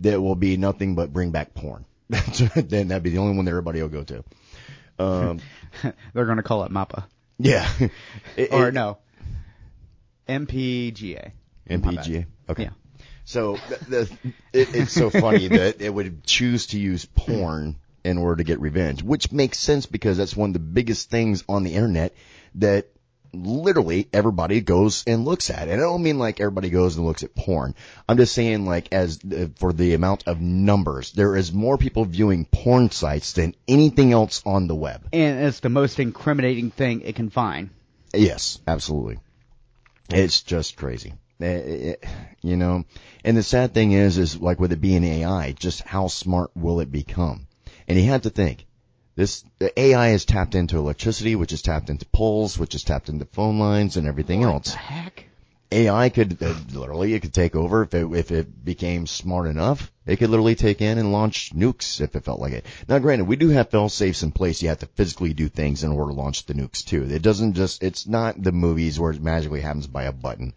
that 0.00 0.20
will 0.20 0.34
be 0.34 0.56
nothing 0.56 0.94
but 0.94 1.12
bring 1.12 1.30
back 1.30 1.54
porn. 1.54 1.84
then 2.08 2.88
that'd 2.88 3.02
be 3.02 3.10
the 3.10 3.18
only 3.18 3.36
one 3.36 3.44
that 3.44 3.50
everybody 3.52 3.80
will 3.80 3.88
go 3.88 4.04
to. 4.04 4.24
Um, 4.98 5.40
They're 6.12 6.24
going 6.26 6.36
to 6.36 6.42
call 6.42 6.64
it 6.64 6.72
MAPPA. 6.72 7.04
yeah. 7.38 7.68
It- 8.36 8.52
Or 8.52 8.68
it- 8.68 8.74
no. 8.74 8.98
MPGA. 10.28 11.32
MPGA. 11.68 12.26
Okay. 12.48 12.62
Yeah. 12.64 12.70
So 13.24 13.58
the, 13.68 13.76
the, 13.88 14.18
it, 14.52 14.74
it's 14.74 14.92
so 14.92 15.10
funny 15.10 15.48
that 15.48 15.80
it 15.80 15.92
would 15.92 16.24
choose 16.24 16.66
to 16.68 16.78
use 16.78 17.04
porn 17.04 17.76
in 18.04 18.18
order 18.18 18.36
to 18.36 18.44
get 18.44 18.60
revenge, 18.60 19.02
which 19.02 19.32
makes 19.32 19.58
sense 19.58 19.86
because 19.86 20.18
that's 20.18 20.36
one 20.36 20.50
of 20.50 20.54
the 20.54 20.58
biggest 20.58 21.10
things 21.10 21.42
on 21.48 21.62
the 21.62 21.74
internet 21.74 22.14
that 22.56 22.88
literally 23.34 24.08
everybody 24.12 24.60
goes 24.60 25.04
and 25.06 25.24
looks 25.24 25.50
at. 25.50 25.68
And 25.68 25.80
I 25.80 25.84
don't 25.84 26.02
mean 26.02 26.18
like 26.18 26.40
everybody 26.40 26.70
goes 26.70 26.96
and 26.96 27.06
looks 27.06 27.22
at 27.22 27.34
porn. 27.34 27.74
I'm 28.08 28.16
just 28.16 28.34
saying 28.34 28.66
like 28.66 28.92
as 28.92 29.18
uh, 29.24 29.48
for 29.56 29.72
the 29.72 29.94
amount 29.94 30.24
of 30.26 30.40
numbers, 30.40 31.12
there 31.12 31.36
is 31.36 31.52
more 31.52 31.78
people 31.78 32.04
viewing 32.04 32.44
porn 32.44 32.90
sites 32.90 33.32
than 33.32 33.54
anything 33.66 34.12
else 34.12 34.42
on 34.44 34.68
the 34.68 34.74
web. 34.74 35.08
And 35.12 35.44
it's 35.46 35.60
the 35.60 35.68
most 35.68 35.98
incriminating 35.98 36.70
thing 36.70 37.00
it 37.02 37.16
can 37.16 37.30
find. 37.30 37.70
Yes, 38.12 38.60
absolutely. 38.66 39.18
It's 40.10 40.42
just 40.42 40.76
crazy. 40.76 41.14
Eh, 41.40 41.46
eh, 41.46 41.94
eh, 42.00 42.08
you 42.42 42.56
know, 42.56 42.84
and 43.24 43.36
the 43.36 43.42
sad 43.42 43.74
thing 43.74 43.90
is, 43.90 44.18
is 44.18 44.40
like 44.40 44.60
with 44.60 44.72
it 44.72 44.80
being 44.80 45.02
AI, 45.02 45.52
just 45.52 45.82
how 45.82 46.06
smart 46.06 46.52
will 46.54 46.78
it 46.78 46.92
become? 46.92 47.48
And 47.88 47.98
you 47.98 48.04
have 48.10 48.22
to 48.22 48.30
think, 48.30 48.66
this, 49.16 49.44
the 49.58 49.78
AI 49.78 50.10
is 50.10 50.24
tapped 50.24 50.54
into 50.54 50.78
electricity, 50.78 51.34
which 51.34 51.52
is 51.52 51.62
tapped 51.62 51.90
into 51.90 52.06
poles, 52.06 52.56
which 52.56 52.74
is 52.74 52.84
tapped 52.84 53.08
into 53.08 53.24
phone 53.24 53.58
lines 53.58 53.96
and 53.96 54.06
everything 54.06 54.44
else. 54.44 54.72
The 54.72 54.78
heck? 54.78 55.24
AI 55.72 56.08
could, 56.08 56.40
uh, 56.40 56.54
literally, 56.72 57.14
it 57.14 57.20
could 57.20 57.34
take 57.34 57.56
over 57.56 57.82
if 57.82 57.94
it, 57.94 58.06
if 58.12 58.30
it 58.30 58.64
became 58.64 59.08
smart 59.08 59.48
enough. 59.48 59.90
It 60.06 60.16
could 60.16 60.30
literally 60.30 60.54
take 60.54 60.80
in 60.80 60.98
and 60.98 61.10
launch 61.10 61.52
nukes 61.52 62.00
if 62.00 62.14
it 62.14 62.24
felt 62.24 62.38
like 62.38 62.52
it. 62.52 62.66
Now 62.88 63.00
granted, 63.00 63.24
we 63.24 63.34
do 63.34 63.48
have 63.48 63.70
fail 63.70 63.88
safes 63.88 64.22
in 64.22 64.30
place. 64.30 64.62
You 64.62 64.68
have 64.68 64.78
to 64.80 64.86
physically 64.86 65.34
do 65.34 65.48
things 65.48 65.82
in 65.82 65.90
order 65.90 66.12
to 66.12 66.16
launch 66.16 66.46
the 66.46 66.54
nukes 66.54 66.84
too. 66.84 67.02
It 67.02 67.22
doesn't 67.22 67.54
just, 67.54 67.82
it's 67.82 68.06
not 68.06 68.40
the 68.40 68.52
movies 68.52 69.00
where 69.00 69.10
it 69.10 69.20
magically 69.20 69.62
happens 69.62 69.88
by 69.88 70.04
a 70.04 70.12
button. 70.12 70.54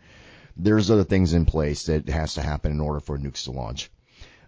There's 0.57 0.89
other 0.89 1.03
things 1.03 1.33
in 1.33 1.45
place 1.45 1.85
that 1.85 2.09
has 2.09 2.33
to 2.35 2.41
happen 2.41 2.71
in 2.71 2.79
order 2.79 2.99
for 2.99 3.17
nukes 3.17 3.43
to 3.45 3.51
launch. 3.51 3.89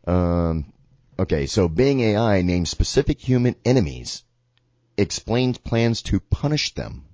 Um, 0.07 0.73
okay, 1.19 1.45
so 1.45 1.67
Bing 1.67 1.99
AI 1.99 2.41
names 2.41 2.69
specific 2.69 3.19
human 3.19 3.55
enemies, 3.63 4.23
explains 4.97 5.57
plans 5.57 6.01
to 6.03 6.19
punish 6.19 6.73
them. 6.73 7.05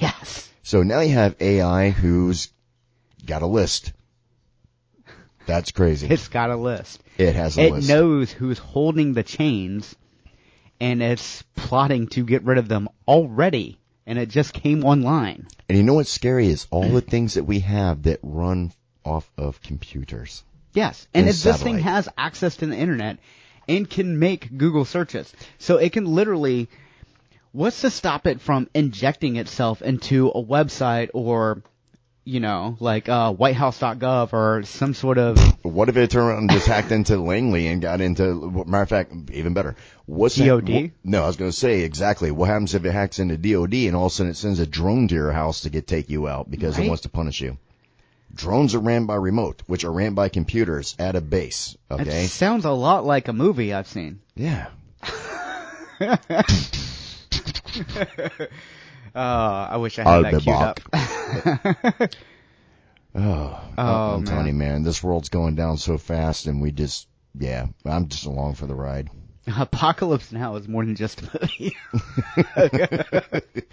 Yes. 0.00 0.48
So 0.62 0.82
now 0.82 1.00
you 1.00 1.14
have 1.14 1.36
AI 1.40 1.90
who's 1.90 2.48
got 3.26 3.42
a 3.42 3.46
list. 3.46 3.92
That's 5.46 5.72
crazy. 5.72 6.06
It's 6.08 6.28
got 6.28 6.50
a 6.50 6.56
list. 6.56 7.02
It 7.18 7.34
has 7.34 7.58
a 7.58 7.62
It 7.62 7.72
list. 7.72 7.88
knows 7.88 8.30
who's 8.30 8.58
holding 8.58 9.14
the 9.14 9.22
chains, 9.22 9.94
and 10.80 11.02
it's 11.02 11.42
plotting 11.56 12.06
to 12.08 12.24
get 12.24 12.44
rid 12.44 12.58
of 12.58 12.68
them 12.68 12.88
already. 13.08 13.79
And 14.10 14.18
it 14.18 14.28
just 14.28 14.52
came 14.52 14.84
online. 14.84 15.46
and 15.68 15.78
you 15.78 15.84
know 15.84 15.94
what's 15.94 16.10
scary 16.10 16.48
is 16.48 16.66
all 16.72 16.88
the 16.88 17.00
things 17.14 17.34
that 17.34 17.44
we 17.44 17.60
have 17.60 18.02
that 18.02 18.18
run 18.24 18.72
off 19.04 19.30
of 19.38 19.62
computers. 19.62 20.42
Yes. 20.74 21.06
And 21.14 21.20
And 21.22 21.30
if 21.30 21.42
this 21.44 21.62
thing 21.62 21.78
has 21.78 22.08
access 22.18 22.56
to 22.56 22.66
the 22.66 22.76
internet 22.76 23.18
and 23.68 23.88
can 23.88 24.18
make 24.18 24.56
Google 24.58 24.84
searches, 24.84 25.32
so 25.58 25.76
it 25.76 25.92
can 25.92 26.06
literally, 26.06 26.68
what's 27.52 27.82
to 27.82 27.90
stop 27.90 28.26
it 28.26 28.40
from 28.40 28.68
injecting 28.74 29.36
itself 29.36 29.80
into 29.80 30.28
a 30.30 30.42
website 30.42 31.10
or, 31.14 31.62
you 32.30 32.38
know, 32.38 32.76
like 32.78 33.08
uh, 33.08 33.34
WhiteHouse.gov 33.34 34.32
or 34.32 34.62
some 34.62 34.94
sort 34.94 35.18
of 35.18 35.36
what 35.64 35.88
if 35.88 35.96
it 35.96 36.12
turned 36.12 36.28
around 36.28 36.38
and 36.38 36.50
just 36.52 36.68
hacked 36.68 36.92
into 36.92 37.18
Langley 37.18 37.66
and 37.66 37.82
got 37.82 38.00
into, 38.00 38.64
matter 38.66 38.82
of 38.82 38.88
fact, 38.88 39.12
even 39.32 39.52
better. 39.52 39.74
What's 40.06 40.36
DOD? 40.36 40.92
no, 41.02 41.24
I 41.24 41.26
was 41.26 41.36
going 41.36 41.50
to 41.50 41.56
say 41.56 41.80
exactly. 41.80 42.30
What 42.30 42.48
happens 42.48 42.74
if 42.74 42.84
it 42.84 42.92
hacks 42.92 43.18
into 43.18 43.36
DOD 43.36 43.74
and 43.74 43.96
all 43.96 44.06
of 44.06 44.12
a 44.12 44.14
sudden 44.14 44.30
it 44.30 44.36
sends 44.36 44.60
a 44.60 44.66
drone 44.66 45.08
to 45.08 45.14
your 45.14 45.32
house 45.32 45.62
to 45.62 45.70
get 45.70 45.88
take 45.88 46.08
you 46.08 46.28
out 46.28 46.48
because 46.48 46.78
it 46.78 46.86
wants 46.86 47.02
to 47.02 47.08
punish 47.08 47.40
you? 47.40 47.58
Drones 48.32 48.76
are 48.76 48.80
ran 48.80 49.06
by 49.06 49.16
remote, 49.16 49.64
which 49.66 49.84
are 49.84 49.92
ran 49.92 50.14
by 50.14 50.28
computers 50.28 50.94
at 51.00 51.16
a 51.16 51.20
base. 51.20 51.76
Okay. 51.90 52.26
It 52.26 52.28
sounds 52.28 52.64
a 52.64 52.70
lot 52.70 53.04
like 53.04 53.26
a 53.26 53.32
movie 53.32 53.74
I've 53.74 53.88
seen. 53.88 54.20
Yeah. 54.36 54.68
Uh, 59.14 59.68
I 59.70 59.76
wish 59.78 59.98
I 59.98 60.02
had 60.04 60.24
that 60.24 60.42
queued 60.42 60.56
up. 60.56 62.14
Oh, 63.12 63.60
Oh, 63.76 64.14
I'm 64.14 64.24
telling 64.24 64.44
man. 64.44 64.46
you, 64.46 64.52
man, 64.54 64.82
this 64.84 65.02
world's 65.02 65.30
going 65.30 65.56
down 65.56 65.78
so 65.78 65.98
fast, 65.98 66.46
and 66.46 66.62
we 66.62 66.70
just, 66.70 67.08
yeah, 67.36 67.66
I'm 67.84 68.06
just 68.06 68.24
along 68.26 68.54
for 68.54 68.66
the 68.66 68.74
ride. 68.74 69.10
Apocalypse 69.48 70.30
Now 70.30 70.54
is 70.56 70.68
more 70.68 70.84
than 70.84 70.94
just 70.94 71.20
a 71.22 71.40
movie. 71.40 71.76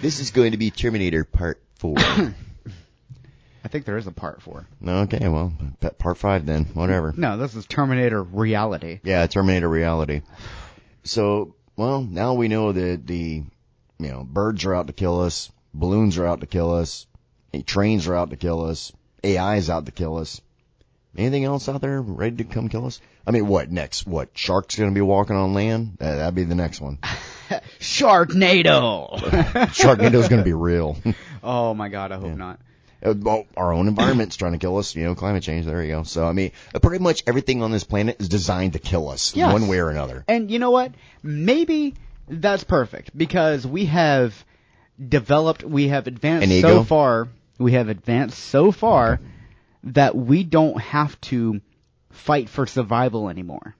This 0.00 0.20
is 0.20 0.30
going 0.30 0.52
to 0.52 0.56
be 0.56 0.70
Terminator 0.70 1.24
Part 1.24 1.60
4. 1.74 1.94
I 1.98 3.68
think 3.68 3.84
there 3.84 3.98
is 3.98 4.06
a 4.06 4.12
part 4.12 4.40
four. 4.40 4.66
okay, 4.86 5.28
well, 5.28 5.52
Part 5.98 6.16
5 6.16 6.46
then, 6.46 6.64
whatever. 6.72 7.12
No, 7.14 7.36
this 7.36 7.54
is 7.54 7.66
Terminator 7.66 8.22
Reality. 8.22 9.00
Yeah, 9.02 9.26
Terminator 9.26 9.68
reality. 9.68 10.22
So, 11.04 11.54
well, 11.76 12.00
now 12.00 12.32
we 12.32 12.48
know 12.48 12.72
that 12.72 13.06
the, 13.06 13.42
you 14.00 14.10
know, 14.10 14.24
birds 14.24 14.64
are 14.64 14.74
out 14.74 14.86
to 14.88 14.92
kill 14.92 15.20
us, 15.20 15.50
balloons 15.74 16.18
are 16.18 16.26
out 16.26 16.40
to 16.40 16.46
kill 16.46 16.72
us, 16.74 17.06
trains 17.66 18.06
are 18.08 18.14
out 18.16 18.30
to 18.30 18.36
kill 18.36 18.64
us, 18.64 18.92
AI 19.22 19.56
is 19.56 19.68
out 19.70 19.86
to 19.86 19.92
kill 19.92 20.16
us. 20.18 20.40
Anything 21.16 21.44
else 21.44 21.68
out 21.68 21.80
there 21.80 22.00
ready 22.00 22.36
to 22.36 22.44
come 22.44 22.68
kill 22.68 22.86
us? 22.86 23.00
I 23.26 23.32
mean, 23.32 23.48
what 23.48 23.70
next? 23.70 24.06
What 24.06 24.30
sharks 24.34 24.76
gonna 24.78 24.92
be 24.92 25.00
walking 25.00 25.34
on 25.36 25.54
land? 25.54 25.98
Uh, 26.00 26.16
that'd 26.16 26.34
be 26.36 26.44
the 26.44 26.54
next 26.54 26.80
one. 26.80 26.98
Sharknado! 27.80 29.18
Sharknado's 29.74 30.28
gonna 30.28 30.44
be 30.44 30.52
real. 30.52 30.96
oh 31.42 31.74
my 31.74 31.88
god, 31.88 32.12
I 32.12 32.16
hope 32.18 32.36
not. 32.36 32.60
Uh, 33.02 33.14
well, 33.18 33.46
our 33.56 33.72
own 33.72 33.88
environment's 33.88 34.36
trying 34.36 34.52
to 34.52 34.58
kill 34.58 34.76
us. 34.76 34.94
You 34.94 35.04
know, 35.04 35.14
climate 35.14 35.42
change. 35.42 35.66
There 35.66 35.82
you 35.82 35.90
go. 35.92 36.02
So 36.04 36.26
I 36.26 36.32
mean, 36.32 36.52
uh, 36.74 36.78
pretty 36.78 37.02
much 37.02 37.22
everything 37.26 37.62
on 37.62 37.72
this 37.72 37.84
planet 37.84 38.20
is 38.20 38.28
designed 38.28 38.74
to 38.74 38.78
kill 38.78 39.08
us 39.08 39.34
Yes. 39.34 39.52
one 39.52 39.68
way 39.68 39.78
or 39.80 39.90
another. 39.90 40.24
And 40.28 40.50
you 40.50 40.58
know 40.58 40.70
what? 40.70 40.92
Maybe 41.22 41.94
that's 42.30 42.64
perfect 42.64 43.16
because 43.16 43.66
we 43.66 43.86
have 43.86 44.44
developed, 45.08 45.64
we 45.64 45.88
have 45.88 46.06
advanced 46.06 46.50
An 46.50 46.62
so 46.62 46.84
far, 46.84 47.28
we 47.58 47.72
have 47.72 47.88
advanced 47.88 48.38
so 48.38 48.72
far 48.72 49.20
that 49.84 50.14
we 50.14 50.44
don't 50.44 50.80
have 50.80 51.20
to 51.22 51.60
fight 52.10 52.48
for 52.48 52.66
survival 52.66 53.28
anymore. 53.28 53.74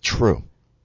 True. 0.00 0.42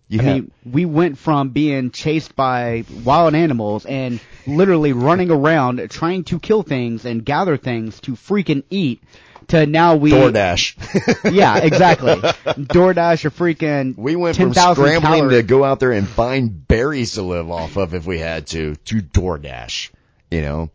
You 0.10 0.22
I 0.22 0.24
have, 0.24 0.36
mean, 0.36 0.52
we 0.66 0.86
went 0.86 1.18
from 1.18 1.50
being 1.50 1.92
chased 1.92 2.36
by 2.36 2.86
wild 3.04 3.36
animals 3.36 3.86
and 3.86 4.22
literally 4.46 4.94
running 4.94 5.32
around 5.32 5.86
trying 5.90 6.24
to 6.26 6.40
kill 6.40 6.64
things 6.64 7.06
and 7.06 7.26
gather 7.26 7.58
things 7.58 8.00
to 8.02 8.14
freaking 8.14 8.64
eat 8.70 9.02
to 9.50 9.66
now 9.66 9.96
we 9.96 10.12
DoorDash. 10.12 11.32
Yeah, 11.34 11.58
exactly. 11.58 12.16
DoorDash 12.16 13.26
or 13.26 13.32
freaking 13.32 13.98
We 13.98 14.16
went 14.16 14.38
from 14.38 14.54
scrambling 14.54 15.30
to 15.30 15.44
go 15.44 15.64
out 15.64 15.80
there 15.80 15.92
and 15.92 16.08
find 16.08 16.68
berries 16.68 17.14
to 17.14 17.22
live 17.22 17.50
off 17.50 17.78
of 17.78 17.94
if 17.94 18.06
we 18.06 18.20
had 18.20 18.48
to, 18.48 18.76
to 18.76 18.96
DoorDash. 19.02 19.92
You 20.32 20.42
know, 20.42 20.70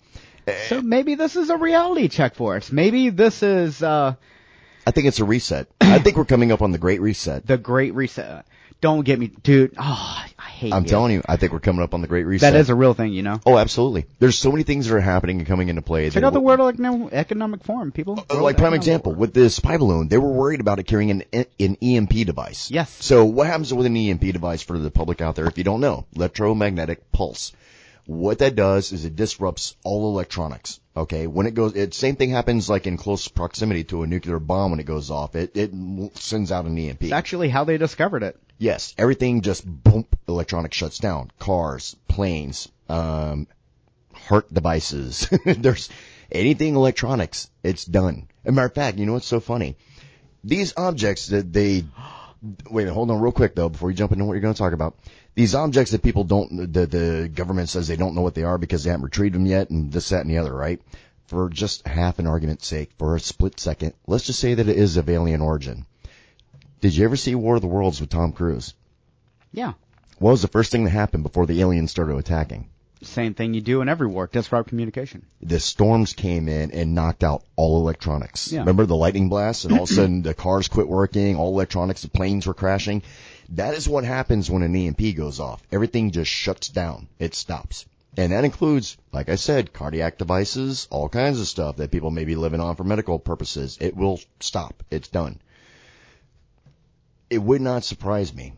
So 0.69 0.81
maybe 0.81 1.15
this 1.15 1.37
is 1.37 1.51
a 1.51 1.57
reality 1.57 2.09
check 2.09 2.35
for 2.35 2.57
us. 2.57 2.73
Maybe 2.73 3.11
this 3.11 3.43
is 3.43 3.83
uh 3.83 4.15
I 4.87 4.91
think 4.91 5.07
it's 5.07 5.21
a 5.21 5.25
reset. 5.25 5.69
I 5.81 5.99
think 6.01 6.17
we're 6.17 6.25
coming 6.25 6.51
up 6.51 6.63
on 6.63 6.73
the 6.73 6.79
great 6.79 7.01
reset. 7.01 7.47
the 7.47 7.57
Great 7.59 7.95
Reset. 7.95 8.45
Don't 8.83 9.03
get 9.03 9.19
me, 9.19 9.29
dude. 9.29 9.75
Oh, 9.79 10.25
I 10.39 10.43
hate. 10.51 10.73
I'm 10.75 10.83
you. 10.83 10.89
telling 10.91 11.13
you, 11.13 11.23
I 11.25 11.37
think 11.37 11.53
we're 11.53 11.61
coming 11.61 11.83
up 11.83 11.95
on 11.95 12.01
the 12.03 12.09
great 12.09 12.25
reset. 12.25 12.53
that 12.53 12.59
is 12.59 12.69
a 12.69 12.75
real 12.75 12.95
thing. 12.95 13.13
You 13.13 13.23
know. 13.23 13.41
oh, 13.47 13.57
absolutely. 13.57 14.07
There's 14.19 14.37
so 14.37 14.51
many 14.51 14.65
things 14.65 14.89
that 14.89 14.95
are 14.97 15.01
happening 15.01 15.39
and 15.39 15.47
coming 15.47 15.69
into 15.69 15.83
play. 15.83 16.11
Check 16.11 16.23
out 16.25 16.35
the 16.35 16.41
w- 16.41 16.59
World 16.59 16.75
Economic, 16.75 17.13
Economic 17.13 17.65
Forum, 17.65 17.93
people. 17.93 18.23
Uh, 18.29 18.43
like 18.43 18.59
prime 18.59 18.75
example 18.75 19.13
Forum. 19.13 19.21
with 19.21 19.35
the 19.35 19.49
spy 19.51 19.77
balloon, 19.79 20.09
they 20.09 20.19
were 20.19 20.33
worried 20.33 20.61
about 20.61 20.81
it 20.81 20.83
carrying 20.83 21.11
an 21.33 21.47
an 21.59 21.77
EMP 21.81 22.27
device. 22.27 22.71
Yes. 22.71 22.91
So 23.01 23.25
what 23.25 23.47
happens 23.47 23.73
with 23.73 23.87
an 23.87 23.97
EMP 23.97 24.21
device 24.33 24.63
for 24.63 24.77
the 24.79 24.91
public 24.91 25.21
out 25.23 25.37
there? 25.37 25.47
If 25.47 25.57
you 25.57 25.65
don't 25.65 25.81
know, 25.81 26.05
electromagnetic 26.17 27.13
pulse. 27.13 27.53
What 28.07 28.41
that 28.41 28.57
does 28.57 28.91
is 28.91 29.05
it 29.05 29.15
disrupts 29.15 29.77
all 29.85 30.09
electronics. 30.11 30.81
Okay, 30.97 31.29
when 31.29 31.47
it 31.47 31.55
goes, 31.55 31.77
it 31.77 31.95
same 31.95 32.17
thing 32.17 32.31
happens 32.31 32.69
like 32.69 32.89
in 32.89 32.97
close 32.97 33.29
proximity 33.29 33.85
to 33.85 34.03
a 34.03 34.07
nuclear 34.09 34.41
bomb 34.41 34.73
when 34.73 34.81
it 34.81 34.87
goes 34.87 35.11
off. 35.11 35.37
It 35.37 35.57
it 35.57 35.71
sends 36.19 36.51
out 36.51 36.65
an 36.65 36.77
EMP. 36.77 37.05
It's 37.05 37.13
actually 37.13 37.49
how 37.49 37.63
they 37.65 37.79
discovered 37.79 38.25
it. 38.25 38.37
Yes, 38.63 38.95
everything 38.97 39.41
just 39.41 39.67
boom, 39.67 40.07
electronic 40.29 40.73
shuts 40.73 40.99
down. 40.99 41.33
Cars, 41.41 41.97
planes, 42.07 42.69
um, 42.89 43.49
heart 44.15 44.55
devices. 44.55 45.29
There's 45.45 45.89
anything 46.31 46.77
electronics, 46.77 47.51
it's 47.65 47.85
done. 47.85 48.29
As 48.45 48.51
a 48.51 48.53
matter 48.53 48.69
of 48.69 48.75
fact, 48.75 48.99
you 48.99 49.07
know 49.07 49.15
what's 49.15 49.27
so 49.27 49.41
funny? 49.41 49.75
These 50.45 50.75
objects 50.77 51.27
that 51.27 51.53
they, 51.53 51.85
wait, 52.71 52.87
hold 52.87 53.11
on 53.11 53.21
real 53.21 53.33
quick 53.33 53.57
though, 53.57 53.69
before 53.69 53.91
you 53.91 53.97
jump 53.97 54.13
into 54.13 54.27
what 54.27 54.35
you're 54.35 54.41
going 54.41 54.55
to 54.55 54.59
talk 54.59 54.75
about. 54.75 54.97
These 55.35 55.57
objects 55.57 55.91
that 55.91 56.05
people 56.05 56.23
don't, 56.23 56.73
the, 56.73 56.87
the 56.87 57.31
government 57.35 57.69
says 57.69 57.89
they 57.89 57.97
don't 57.97 58.15
know 58.15 58.23
what 58.23 58.37
they 58.37 58.45
are 58.45 58.59
because 58.59 58.85
they 58.85 58.91
haven't 58.91 59.07
retrieved 59.07 59.35
them 59.35 59.47
yet 59.47 59.71
and 59.71 59.91
this, 59.91 60.11
that, 60.11 60.21
and 60.21 60.31
the 60.31 60.39
other, 60.39 60.55
right? 60.55 60.81
For 61.27 61.49
just 61.49 61.85
half 61.85 62.21
an 62.21 62.29
argument's 62.29 62.69
sake, 62.69 62.93
for 62.97 63.17
a 63.17 63.21
split 63.21 63.59
second, 63.59 63.95
let's 64.07 64.27
just 64.27 64.39
say 64.39 64.55
that 64.55 64.69
it 64.69 64.77
is 64.77 64.99
of 64.99 65.11
alien 65.11 65.41
origin. 65.41 65.85
Did 66.83 66.97
you 66.97 67.05
ever 67.05 67.15
see 67.15 67.37
War 67.37 67.55
of 67.55 67.61
the 67.61 67.69
Worlds 67.69 68.01
with 68.01 68.11
Tom 68.11 68.33
Cruise? 68.33 68.75
Yeah. 69.53 69.75
What 70.19 70.33
was 70.33 70.43
the 70.43 70.49
first 70.49 70.73
thing 70.73 70.83
that 70.83 70.91
happened 70.91 71.23
before 71.23 71.47
the 71.47 71.61
aliens 71.61 71.93
started 71.93 72.17
attacking? 72.17 72.69
Same 73.03 73.35
thing 73.35 73.55
you 73.55 73.61
do 73.61 73.83
in 73.83 73.89
every 73.89 74.09
war. 74.09 74.27
Disrupt 74.27 74.69
communication. 74.69 75.25
The 75.41 75.61
storms 75.61 76.13
came 76.13 76.49
in 76.49 76.73
and 76.73 76.93
knocked 76.93 77.23
out 77.23 77.45
all 77.55 77.79
electronics. 77.79 78.51
Yeah. 78.51 78.61
Remember 78.61 78.85
the 78.85 78.97
lightning 78.97 79.29
blasts 79.29 79.65
and 79.65 79.75
all 79.75 79.85
of 79.85 79.91
a 79.91 79.95
sudden 79.95 80.23
the 80.23 80.35
cars 80.35 80.67
quit 80.67 80.89
working, 80.89 81.37
all 81.37 81.53
electronics, 81.53 82.03
the 82.03 82.09
planes 82.09 82.49
were 82.49 82.55
crashing. 82.55 83.05
That 83.51 83.75
is 83.75 83.89
what 83.89 84.03
happens 84.03 84.51
when 84.51 84.63
an 84.65 84.75
EMP 84.75 85.15
goes 85.17 85.39
off. 85.39 85.63
Everything 85.71 86.11
just 86.11 86.33
shuts 86.33 86.69
down. 86.69 87.07
It 87.21 87.37
stops. 87.37 87.87
And 88.17 88.33
that 88.33 88.45
includes, 88.45 88.97
like 89.13 89.29
I 89.29 89.37
said, 89.37 89.73
cardiac 89.73 90.19
devices, 90.19 90.89
all 90.91 91.09
kinds 91.09 91.39
of 91.39 91.47
stuff 91.47 91.77
that 91.77 91.93
people 91.93 92.11
may 92.11 92.25
be 92.25 92.35
living 92.35 92.61
on 92.61 92.75
for 92.75 92.83
medical 92.83 93.21
purposes. 93.21 93.79
It 93.81 93.97
will 93.97 94.21
stop. 94.41 94.83
It's 94.91 95.07
done. 95.07 95.41
It 97.33 97.43
would 97.43 97.63
not 97.63 97.83
surprise 97.83 98.35
me 98.35 98.53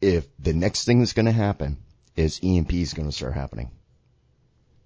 if 0.00 0.26
the 0.38 0.54
next 0.54 0.86
thing 0.86 1.00
that's 1.00 1.12
going 1.12 1.26
to 1.26 1.32
happen 1.32 1.76
is 2.16 2.40
EMP 2.42 2.72
is 2.72 2.94
going 2.94 3.10
to 3.10 3.14
start 3.14 3.34
happening. 3.34 3.70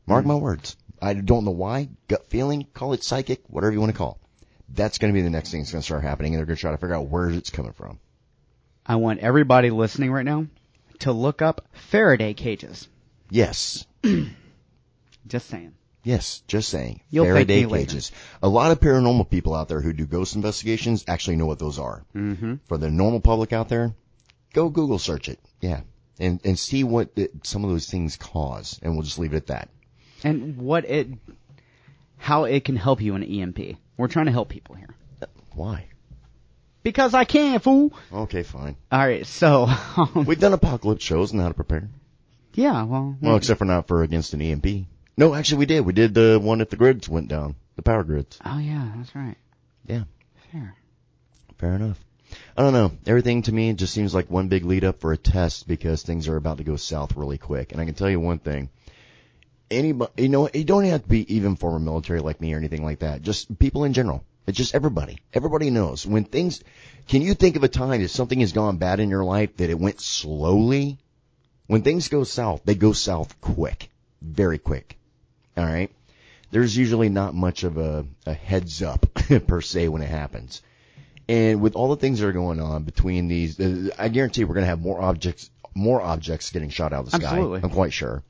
Mark 0.05 0.26
my 0.26 0.34
words. 0.34 0.76
I 1.01 1.14
don't 1.14 1.44
know 1.44 1.53
why. 1.53 1.90
Gut 2.09 2.26
feeling, 2.26 2.66
call 2.74 2.94
it 2.94 3.05
psychic, 3.05 3.42
whatever 3.46 3.72
you 3.72 3.78
want 3.78 3.92
to 3.92 3.96
call. 3.96 4.18
it. 4.20 4.74
That's 4.74 4.99
going 4.99 5.12
to 5.12 5.16
be 5.16 5.22
the 5.22 5.30
next 5.30 5.53
thing 5.53 5.61
that's 5.61 5.70
going 5.70 5.82
to 5.82 5.86
start 5.86 6.03
happening, 6.03 6.34
and 6.34 6.40
they're 6.40 6.46
going 6.46 6.57
to 6.57 6.61
try 6.61 6.72
to 6.72 6.76
figure 6.76 6.96
out 6.96 7.07
where 7.07 7.30
it's 7.30 7.51
coming 7.51 7.72
from. 7.72 8.01
I 8.84 8.96
want 8.96 9.20
everybody 9.20 9.70
listening 9.70 10.11
right 10.11 10.24
now 10.24 10.46
to 10.99 11.12
look 11.12 11.40
up 11.40 11.68
Faraday 11.90 12.34
cages. 12.34 12.88
Yes, 13.30 13.86
Just 15.28 15.46
saying. 15.46 15.74
Yes, 16.05 16.42
just 16.46 16.68
saying. 16.68 17.01
You'll 17.11 17.26
Faraday 17.26 17.66
cages. 17.66 18.12
A 18.42 18.49
lot 18.49 18.70
of 18.70 18.80
paranormal 18.80 19.28
people 19.30 19.55
out 19.55 19.68
there 19.68 19.80
who 19.80 19.92
do 19.92 20.07
ghost 20.07 20.36
investigations 20.36 21.05
actually 21.09 21.36
know 21.36 21.46
what 21.46 21.59
those 21.59 21.78
are. 21.78 22.05
Mm-hmm. 22.14 22.55
For 22.66 22.78
the 22.78 22.90
normal 22.90 23.20
public 23.20 23.53
out 23.53 23.68
there, 23.68 23.94
go 24.55 24.68
Google 24.68 24.99
search 24.99 25.28
it. 25.28 25.38
Yeah. 25.61 25.80
And, 26.20 26.40
and 26.44 26.59
see 26.59 26.82
what 26.82 27.11
it, 27.16 27.46
some 27.46 27.64
of 27.64 27.70
those 27.70 27.88
things 27.88 28.16
cause, 28.16 28.80
and 28.82 28.94
we'll 28.94 29.05
just 29.05 29.18
leave 29.20 29.34
it 29.34 29.36
at 29.36 29.46
that. 29.49 29.68
And 30.24 30.57
what 30.59 30.84
it, 30.84 31.09
how 32.16 32.44
it 32.44 32.64
can 32.64 32.74
help 32.74 33.01
you 33.01 33.14
in 33.14 33.22
an 33.22 33.30
EMP. 33.30 33.76
We're 33.96 34.09
trying 34.09 34.26
to 34.26 34.32
help 34.32 34.49
people 34.49 34.74
here. 34.74 34.94
Why? 35.53 35.86
Because 36.82 37.14
I 37.14 37.24
can, 37.24 37.59
fool. 37.61 37.92
Okay, 38.12 38.42
fine. 38.42 38.76
All 38.90 38.99
right, 38.99 39.26
so 39.26 39.66
um, 39.96 40.24
We've 40.26 40.40
done 40.40 40.53
apocalypse 40.53 41.05
shows 41.05 41.32
and 41.32 41.40
how 41.40 41.49
to 41.49 41.55
prepare. 41.55 41.88
yeah, 42.55 42.82
well, 42.84 43.16
Well, 43.20 43.36
except 43.36 43.59
for 43.59 43.64
not 43.64 43.86
for 43.88 44.03
against 44.03 44.34
an 44.34 44.42
EMP. 44.42 44.86
No, 45.18 45.34
actually 45.34 45.58
we 45.58 45.66
did. 45.66 45.80
We 45.80 45.92
did 45.92 46.14
the 46.14 46.38
one 46.40 46.60
if 46.60 46.70
the 46.70 46.76
grids 46.76 47.08
went 47.08 47.26
down. 47.26 47.56
The 47.74 47.82
power 47.82 48.04
grids. 48.04 48.38
oh 48.44 48.58
yeah, 48.58 48.92
that's 48.96 49.16
right. 49.16 49.34
Yeah. 49.84 50.04
Fair. 50.52 50.76
Fair 51.58 51.72
enough. 51.72 51.98
I 52.56 52.62
don't 52.62 52.72
know. 52.72 52.92
Everything 53.04 53.42
to 53.42 53.52
me 53.52 53.72
just 53.72 53.92
seems 53.92 54.14
like 54.14 54.30
one 54.30 54.46
big 54.46 54.64
lead 54.64 54.84
up 54.84 55.00
for 55.00 55.12
a 55.12 55.16
test 55.16 55.66
because 55.66 56.04
things 56.04 56.28
are 56.28 56.36
about 56.36 56.58
to 56.58 56.64
go 56.64 56.76
south 56.76 57.16
really 57.16 57.36
quick. 57.36 57.72
And 57.72 57.80
I 57.80 57.84
can 57.84 57.94
tell 57.94 58.08
you 58.08 58.20
one 58.20 58.38
thing. 58.38 58.70
Anybody, 59.68 60.22
you 60.22 60.28
know, 60.28 60.48
you 60.54 60.62
don't 60.62 60.84
have 60.84 61.02
to 61.02 61.08
be 61.08 61.34
even 61.34 61.56
former 61.56 61.80
military 61.80 62.20
like 62.20 62.40
me 62.40 62.54
or 62.54 62.58
anything 62.58 62.84
like 62.84 63.00
that. 63.00 63.20
Just 63.20 63.58
people 63.58 63.82
in 63.82 63.94
general. 63.94 64.22
It's 64.46 64.56
just 64.56 64.76
everybody. 64.76 65.18
Everybody 65.34 65.70
knows 65.70 66.06
when 66.06 66.26
things, 66.26 66.62
can 67.08 67.22
you 67.22 67.34
think 67.34 67.56
of 67.56 67.64
a 67.64 67.68
time 67.68 68.02
that 68.02 68.10
something 68.10 68.38
has 68.38 68.52
gone 68.52 68.76
bad 68.76 69.00
in 69.00 69.10
your 69.10 69.24
life 69.24 69.56
that 69.56 69.68
it 69.68 69.80
went 69.80 70.00
slowly? 70.00 70.98
When 71.66 71.82
things 71.82 72.06
go 72.06 72.22
south, 72.22 72.62
they 72.64 72.76
go 72.76 72.92
south 72.92 73.40
quick. 73.40 73.90
Very 74.22 74.58
quick. 74.58 74.97
Alright? 75.59 75.90
There's 76.50 76.76
usually 76.76 77.09
not 77.09 77.34
much 77.34 77.64
of 77.64 77.76
a, 77.76 78.06
a 78.24 78.32
heads 78.32 78.82
up 78.82 79.06
per 79.46 79.61
se 79.61 79.88
when 79.88 80.02
it 80.02 80.09
happens. 80.09 80.62
And 81.28 81.61
with 81.61 81.76
all 81.76 81.88
the 81.88 81.96
things 81.96 82.20
that 82.20 82.26
are 82.26 82.32
going 82.32 82.61
on 82.61 82.84
between 82.84 83.28
these, 83.28 83.61
uh, 83.61 83.90
I 83.98 84.09
guarantee 84.09 84.44
we're 84.44 84.54
going 84.54 84.64
to 84.64 84.70
have 84.70 84.80
more 84.80 85.00
objects, 85.00 85.50
more 85.74 86.00
objects 86.00 86.50
getting 86.50 86.70
shot 86.70 86.94
out 86.94 87.04
of 87.04 87.11
the 87.11 87.18
sky. 87.18 87.26
Absolutely. 87.26 87.61
I'm 87.62 87.70
quite 87.70 87.92
sure. 87.92 88.22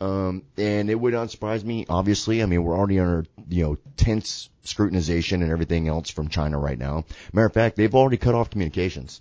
Um, 0.00 0.42
and 0.56 0.90
it 0.90 0.96
would 0.96 1.14
not 1.14 1.30
surprise 1.30 1.64
me, 1.64 1.86
obviously. 1.88 2.42
I 2.42 2.46
mean, 2.46 2.64
we're 2.64 2.76
already 2.76 2.98
under, 2.98 3.24
you 3.48 3.62
know, 3.62 3.78
tense 3.96 4.50
scrutinization 4.64 5.42
and 5.42 5.52
everything 5.52 5.86
else 5.86 6.10
from 6.10 6.28
China 6.28 6.58
right 6.58 6.78
now. 6.78 7.04
Matter 7.32 7.46
of 7.46 7.54
fact, 7.54 7.76
they've 7.76 7.94
already 7.94 8.16
cut 8.16 8.34
off 8.34 8.50
communications. 8.50 9.20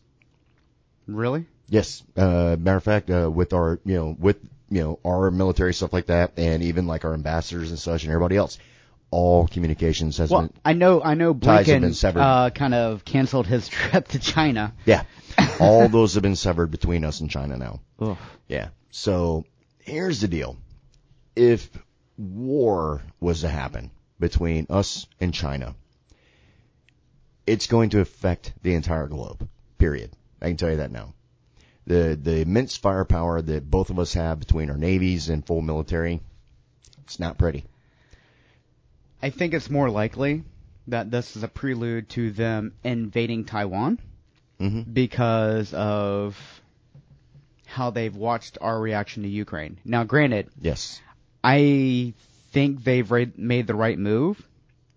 Really? 1.05 1.45
Yes. 1.69 2.01
Uh, 2.17 2.55
matter 2.59 2.77
of 2.77 2.83
fact, 2.83 3.11
uh, 3.11 3.29
with 3.29 3.53
our, 3.53 3.79
you 3.85 3.95
know, 3.95 4.15
with, 4.17 4.37
you 4.71 4.81
know, 4.81 4.99
our 5.05 5.29
military 5.29 5.73
stuff 5.73 5.93
like 5.93 6.07
that 6.07 6.31
and 6.37 6.63
even 6.63 6.87
like 6.87 7.05
our 7.05 7.13
ambassadors 7.13 7.69
and 7.69 7.77
such 7.77 8.03
and 8.03 8.11
everybody 8.11 8.37
else, 8.37 8.57
all 9.11 9.45
communications 9.45 10.17
has 10.17 10.29
Well, 10.31 10.43
been. 10.43 10.53
I 10.65 10.73
know, 10.73 11.03
I 11.03 11.13
know 11.15 11.33
Ties 11.33 11.67
have 11.67 11.81
been 11.81 11.91
Blinken 11.91 11.95
severed. 11.95 12.21
uh, 12.21 12.49
kind 12.51 12.73
of 12.73 13.03
canceled 13.05 13.45
his 13.47 13.67
trip 13.77 14.07
to 14.07 14.19
China. 14.19 14.73
Yeah, 14.85 15.03
all 15.59 15.89
those 15.89 16.13
have 16.15 16.23
been 16.23 16.37
severed 16.37 16.71
between 16.71 17.03
us 17.03 17.19
and 17.19 17.29
China 17.29 17.57
now. 17.57 17.81
Ugh. 17.99 18.17
Yeah. 18.47 18.69
So 18.89 19.43
here's 19.79 20.21
the 20.21 20.27
deal: 20.29 20.55
if 21.35 21.69
war 22.17 23.01
was 23.19 23.41
to 23.41 23.49
happen 23.49 23.91
between 24.19 24.67
us 24.69 25.05
and 25.19 25.33
China, 25.33 25.75
it's 27.45 27.67
going 27.67 27.89
to 27.91 27.99
affect 27.99 28.53
the 28.63 28.73
entire 28.75 29.07
globe. 29.07 29.47
Period. 29.77 30.11
I 30.41 30.47
can 30.47 30.57
tell 30.57 30.69
you 30.71 30.77
that 30.77 30.91
now. 30.91 31.13
The 31.87 32.17
the 32.21 32.41
immense 32.41 32.77
firepower 32.77 33.41
that 33.41 33.69
both 33.69 33.89
of 33.89 33.99
us 33.99 34.13
have 34.13 34.39
between 34.39 34.69
our 34.69 34.77
navies 34.77 35.29
and 35.29 35.45
full 35.45 35.61
military, 35.61 36.21
it's 37.03 37.19
not 37.19 37.37
pretty. 37.37 37.65
I 39.21 39.29
think 39.29 39.53
it's 39.53 39.69
more 39.69 39.89
likely 39.89 40.43
that 40.87 41.11
this 41.11 41.35
is 41.35 41.43
a 41.43 41.47
prelude 41.47 42.09
to 42.09 42.31
them 42.31 42.73
invading 42.83 43.45
Taiwan 43.45 43.99
hmm 44.59 44.81
because 44.81 45.73
of 45.73 46.37
how 47.65 47.89
they've 47.89 48.15
watched 48.15 48.57
our 48.61 48.79
reaction 48.79 49.23
to 49.23 49.29
Ukraine. 49.29 49.77
Now, 49.85 50.03
granted, 50.03 50.49
Yes. 50.59 51.01
I 51.43 52.13
think 52.51 52.83
they've 52.83 53.09
made 53.37 53.65
the 53.65 53.75
right 53.75 53.97
move 53.97 54.41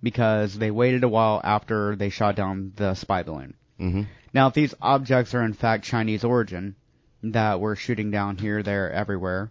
because 0.03 0.59
they 0.59 0.71
waited 0.71 1.05
a 1.05 1.09
while 1.09 1.41
after 1.43 1.97
they 1.97 2.11
shot 2.11 2.35
down 2.37 2.73
the 2.77 2.95
spy 2.95 3.23
balloon. 3.23 3.55
hmm 3.79 4.03
Now, 4.35 4.49
if 4.49 4.55
these 4.55 4.75
objects 4.83 5.33
are 5.35 5.43
in 5.43 5.55
fact 5.55 5.85
Chinese 5.85 6.25
origin 6.25 6.75
that 7.23 7.61
we're 7.61 7.77
shooting 7.77 8.11
down 8.11 8.37
here, 8.37 8.63
there, 8.63 8.93
everywhere, 8.93 9.51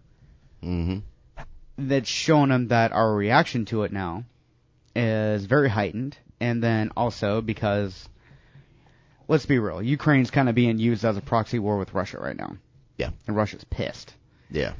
hmm 0.61 0.99
that's 1.75 2.07
showing 2.07 2.49
them 2.49 2.67
that 2.67 2.91
our 2.91 3.15
reaction 3.15 3.65
to 3.65 3.81
it 3.81 3.91
now 3.91 4.25
is 4.95 5.45
very 5.45 5.69
heightened. 5.69 6.15
And 6.39 6.61
then 6.61 6.91
also 6.95 7.41
because, 7.41 8.07
let's 9.27 9.47
be 9.47 9.57
real, 9.57 9.81
Ukraine's 9.81 10.29
kind 10.29 10.49
of 10.49 10.55
being 10.55 10.77
used 10.77 11.03
as 11.03 11.17
a 11.17 11.21
proxy 11.21 11.57
war 11.57 11.79
with 11.79 11.93
Russia 11.95 12.19
right 12.19 12.35
now. 12.35 12.57
Yeah. 12.97 13.09
And 13.25 13.35
Russia's 13.35 13.63
pissed. 13.63 14.13
Yeah. 14.51 14.73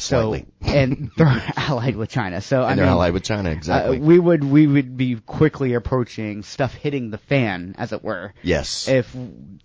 So, 0.00 0.34
and 0.62 1.10
they're 1.16 1.42
allied 1.56 1.96
with 1.96 2.10
China. 2.10 2.40
So, 2.40 2.62
I 2.62 2.70
and 2.70 2.78
they're 2.78 2.86
mean, 2.86 2.92
allied 2.94 3.12
with 3.12 3.22
China. 3.24 3.50
Exactly. 3.50 3.98
uh, 3.98 4.00
we 4.00 4.18
would, 4.18 4.42
we 4.44 4.66
would 4.66 4.96
be 4.96 5.16
quickly 5.16 5.74
approaching 5.74 6.42
stuff 6.42 6.74
hitting 6.74 7.10
the 7.10 7.18
fan, 7.18 7.74
as 7.78 7.92
it 7.92 8.02
were. 8.02 8.34
yes. 8.42 8.88
if 8.88 9.14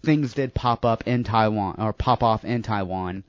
things 0.03 0.33
did 0.33 0.53
pop 0.53 0.86
up 0.86 1.07
in 1.07 1.23
Taiwan 1.23 1.75
or 1.79 1.93
pop 1.93 2.21
off 2.23 2.43
in 2.45 2.61
Taiwan 2.61 3.23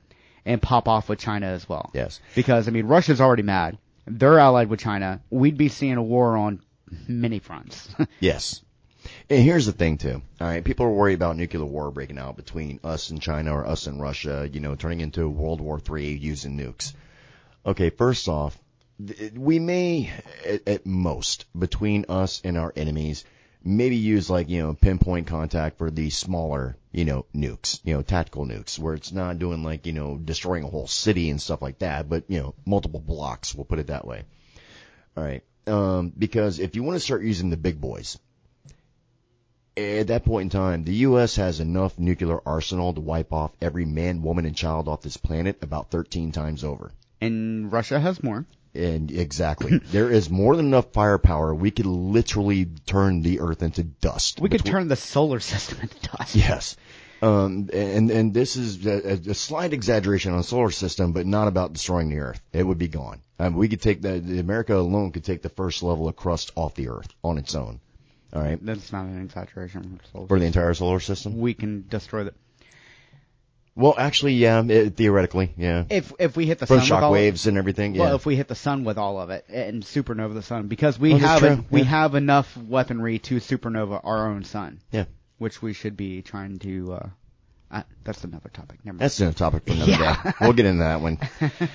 and 0.45 0.61
pop 0.61 0.87
off 0.87 1.09
with 1.09 1.19
China 1.19 1.47
as 1.47 1.67
well. 1.67 1.91
yes. 1.93 2.19
Because 2.35 2.67
I 2.67 2.71
mean 2.71 2.85
Russia's 2.87 3.19
already 3.21 3.43
mad. 3.43 3.77
They're 4.05 4.39
allied 4.39 4.69
with 4.69 4.79
China. 4.79 5.21
We'd 5.29 5.57
be 5.57 5.67
seeing 5.67 5.97
a 5.97 6.03
war 6.03 6.37
on 6.37 6.61
many 7.07 7.39
fronts. 7.39 7.89
Yes. 8.19 8.61
And 9.29 9.43
here's 9.43 9.65
the 9.65 9.73
thing 9.73 9.97
too. 9.97 10.21
All 10.39 10.47
right, 10.47 10.63
people 10.63 10.85
are 10.85 10.91
worried 10.91 11.15
about 11.15 11.35
nuclear 11.35 11.65
war 11.65 11.91
breaking 11.91 12.17
out 12.17 12.37
between 12.37 12.79
us 12.83 13.09
and 13.09 13.21
China 13.21 13.53
or 13.53 13.67
us 13.67 13.85
and 13.87 14.01
Russia, 14.01 14.49
you 14.51 14.61
know, 14.61 14.75
turning 14.75 15.01
into 15.01 15.27
World 15.27 15.59
War 15.59 15.79
Three 15.79 16.13
using 16.13 16.57
nukes. 16.57 16.93
Okay, 17.65 17.89
first 17.89 18.29
off, 18.29 18.57
we 19.35 19.59
may 19.59 20.11
at, 20.45 20.67
at 20.67 20.85
most 20.85 21.45
between 21.57 22.05
us 22.07 22.41
and 22.45 22.57
our 22.57 22.71
enemies 22.75 23.25
maybe 23.63 23.97
use 23.97 24.29
like, 24.29 24.47
you 24.47 24.61
know, 24.61 24.73
pinpoint 24.73 25.27
contact 25.27 25.77
for 25.77 25.91
the 25.91 26.09
smaller, 26.09 26.77
you 26.93 27.03
know, 27.03 27.25
nukes, 27.35 27.81
you 27.83 27.93
know, 27.93 28.01
tactical 28.01 28.45
nukes 28.45 28.79
where 28.79 28.93
it's 28.93 29.11
not 29.11 29.39
doing 29.39 29.61
like, 29.61 29.85
you 29.85 29.91
know, 29.91 30.17
destroying 30.17 30.63
a 30.63 30.69
whole 30.69 30.87
city 30.87 31.29
and 31.29 31.41
stuff 31.41 31.61
like 31.61 31.79
that, 31.79 32.07
but, 32.07 32.23
you 32.29 32.39
know, 32.39 32.55
multiple 32.65 33.01
blocks, 33.01 33.53
we'll 33.53 33.65
put 33.65 33.79
it 33.79 33.87
that 33.87 34.07
way. 34.07 34.23
All 35.17 35.23
right. 35.23 35.43
Um, 35.65 36.13
because 36.17 36.59
if 36.59 36.77
you 36.77 36.83
want 36.83 36.95
to 36.95 37.03
start 37.03 37.23
using 37.23 37.49
the 37.49 37.57
big 37.57 37.81
boys, 37.81 38.17
at 39.77 40.07
that 40.07 40.25
point 40.25 40.45
in 40.45 40.49
time, 40.49 40.83
the 40.83 40.95
U.S. 41.07 41.35
has 41.35 41.59
enough 41.59 41.97
nuclear 41.99 42.39
arsenal 42.45 42.93
to 42.93 43.01
wipe 43.01 43.31
off 43.31 43.51
every 43.61 43.85
man, 43.85 44.21
woman, 44.23 44.45
and 44.45 44.55
child 44.55 44.87
off 44.87 45.01
this 45.01 45.17
planet 45.17 45.57
about 45.61 45.91
13 45.91 46.31
times 46.31 46.63
over. 46.63 46.91
and 47.21 47.71
Russia 47.71 47.99
has 47.99 48.21
more. 48.23 48.45
And 48.73 49.11
exactly, 49.11 49.77
there 49.91 50.11
is 50.11 50.29
more 50.29 50.55
than 50.55 50.67
enough 50.67 50.93
firepower. 50.93 51.53
We 51.53 51.71
could 51.71 51.85
literally 51.85 52.65
turn 52.85 53.21
the 53.21 53.39
Earth 53.39 53.63
into 53.63 53.83
dust. 53.83 54.39
We 54.39 54.49
could 54.49 54.65
turn 54.65 54.87
the 54.87 54.95
solar 54.95 55.39
system 55.51 55.79
into 55.81 55.99
dust. 56.09 56.35
Yes. 56.35 56.75
Um, 57.19 57.69
and, 57.73 58.11
and 58.11 58.33
this 58.33 58.55
is 58.55 58.85
a, 58.85 59.31
a 59.31 59.33
slight 59.33 59.73
exaggeration 59.73 60.31
on 60.33 60.37
the 60.37 60.43
solar 60.43 60.69
system, 60.69 61.13
but 61.13 61.25
not 61.25 61.47
about 61.47 61.73
destroying 61.73 62.09
the 62.09 62.19
Earth. 62.19 62.41
It 62.53 62.61
would 62.63 62.77
be 62.77 62.87
gone. 62.87 63.21
Um, 63.39 63.55
we 63.55 63.67
could 63.67 63.81
take 63.81 64.01
the, 64.03 64.19
the 64.19 64.39
America 64.39 64.75
alone 64.75 65.11
could 65.11 65.23
take 65.23 65.41
the 65.41 65.49
first 65.49 65.81
level 65.81 66.07
of 66.07 66.15
crust 66.15 66.51
off 66.55 66.75
the 66.75 66.89
Earth 66.89 67.09
on 67.23 67.39
its 67.39 67.55
own. 67.55 67.79
All 68.33 68.41
right. 68.41 68.63
That's 68.63 68.91
not 68.91 69.05
an 69.05 69.21
exaggeration. 69.23 69.99
For 70.27 70.37
the 70.39 70.45
entire 70.45 70.73
solar 70.73 70.99
system? 70.99 71.39
we 71.39 71.53
can 71.53 71.85
destroy 71.87 72.25
the. 72.25 72.33
Well, 73.75 73.93
actually, 73.95 74.33
yeah, 74.33 74.63
it, 74.63 74.95
theoretically, 74.95 75.53
yeah. 75.55 75.83
If 75.89 76.11
if 76.19 76.35
we 76.35 76.47
hit 76.47 76.57
the 76.57 76.65
For 76.65 76.69
sun 76.73 76.77
the 76.77 76.81
with 76.81 76.87
shock 76.87 77.03
all, 77.03 77.11
waves 77.11 77.45
and 77.45 77.59
everything, 77.59 77.93
yeah. 77.93 78.01
Well, 78.05 78.15
if 78.15 78.25
we 78.25 78.35
hit 78.35 78.47
the 78.47 78.55
sun 78.55 78.83
with 78.83 78.97
all 78.97 79.21
of 79.21 79.29
it 79.29 79.45
and 79.49 79.83
supernova 79.83 80.33
the 80.33 80.41
sun, 80.41 80.67
because 80.67 80.97
we 80.99 81.13
Oh, 81.13 81.17
have 81.17 81.71
we 81.71 81.81
yeah. 81.81 81.85
have 81.87 82.15
enough 82.15 82.57
weaponry 82.57 83.19
to 83.19 83.35
supernova 83.35 84.01
our 84.03 84.29
own 84.31 84.43
sun. 84.45 84.81
Yeah. 84.91 85.05
Which 85.37 85.61
we 85.61 85.73
should 85.73 85.95
be 85.95 86.23
trying 86.23 86.57
to. 86.59 86.93
Uh, 86.93 87.09
uh, 87.69 87.83
that's 88.03 88.23
another 88.23 88.49
topic. 88.51 88.79
Never 88.83 88.95
mind. 88.95 89.01
That's 89.01 89.19
a 89.21 89.31
topic 89.31 89.67
for 89.67 89.73
another 89.73 89.91
Yeah. 89.91 90.23
day. 90.23 90.31
We'll 90.41 90.53
get 90.53 90.65
into 90.65 90.83
that 90.83 91.01
one. 91.01 91.19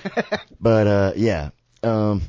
but 0.59 0.87
uh 0.87 1.13
yeah. 1.15 1.51
Um 1.83 2.21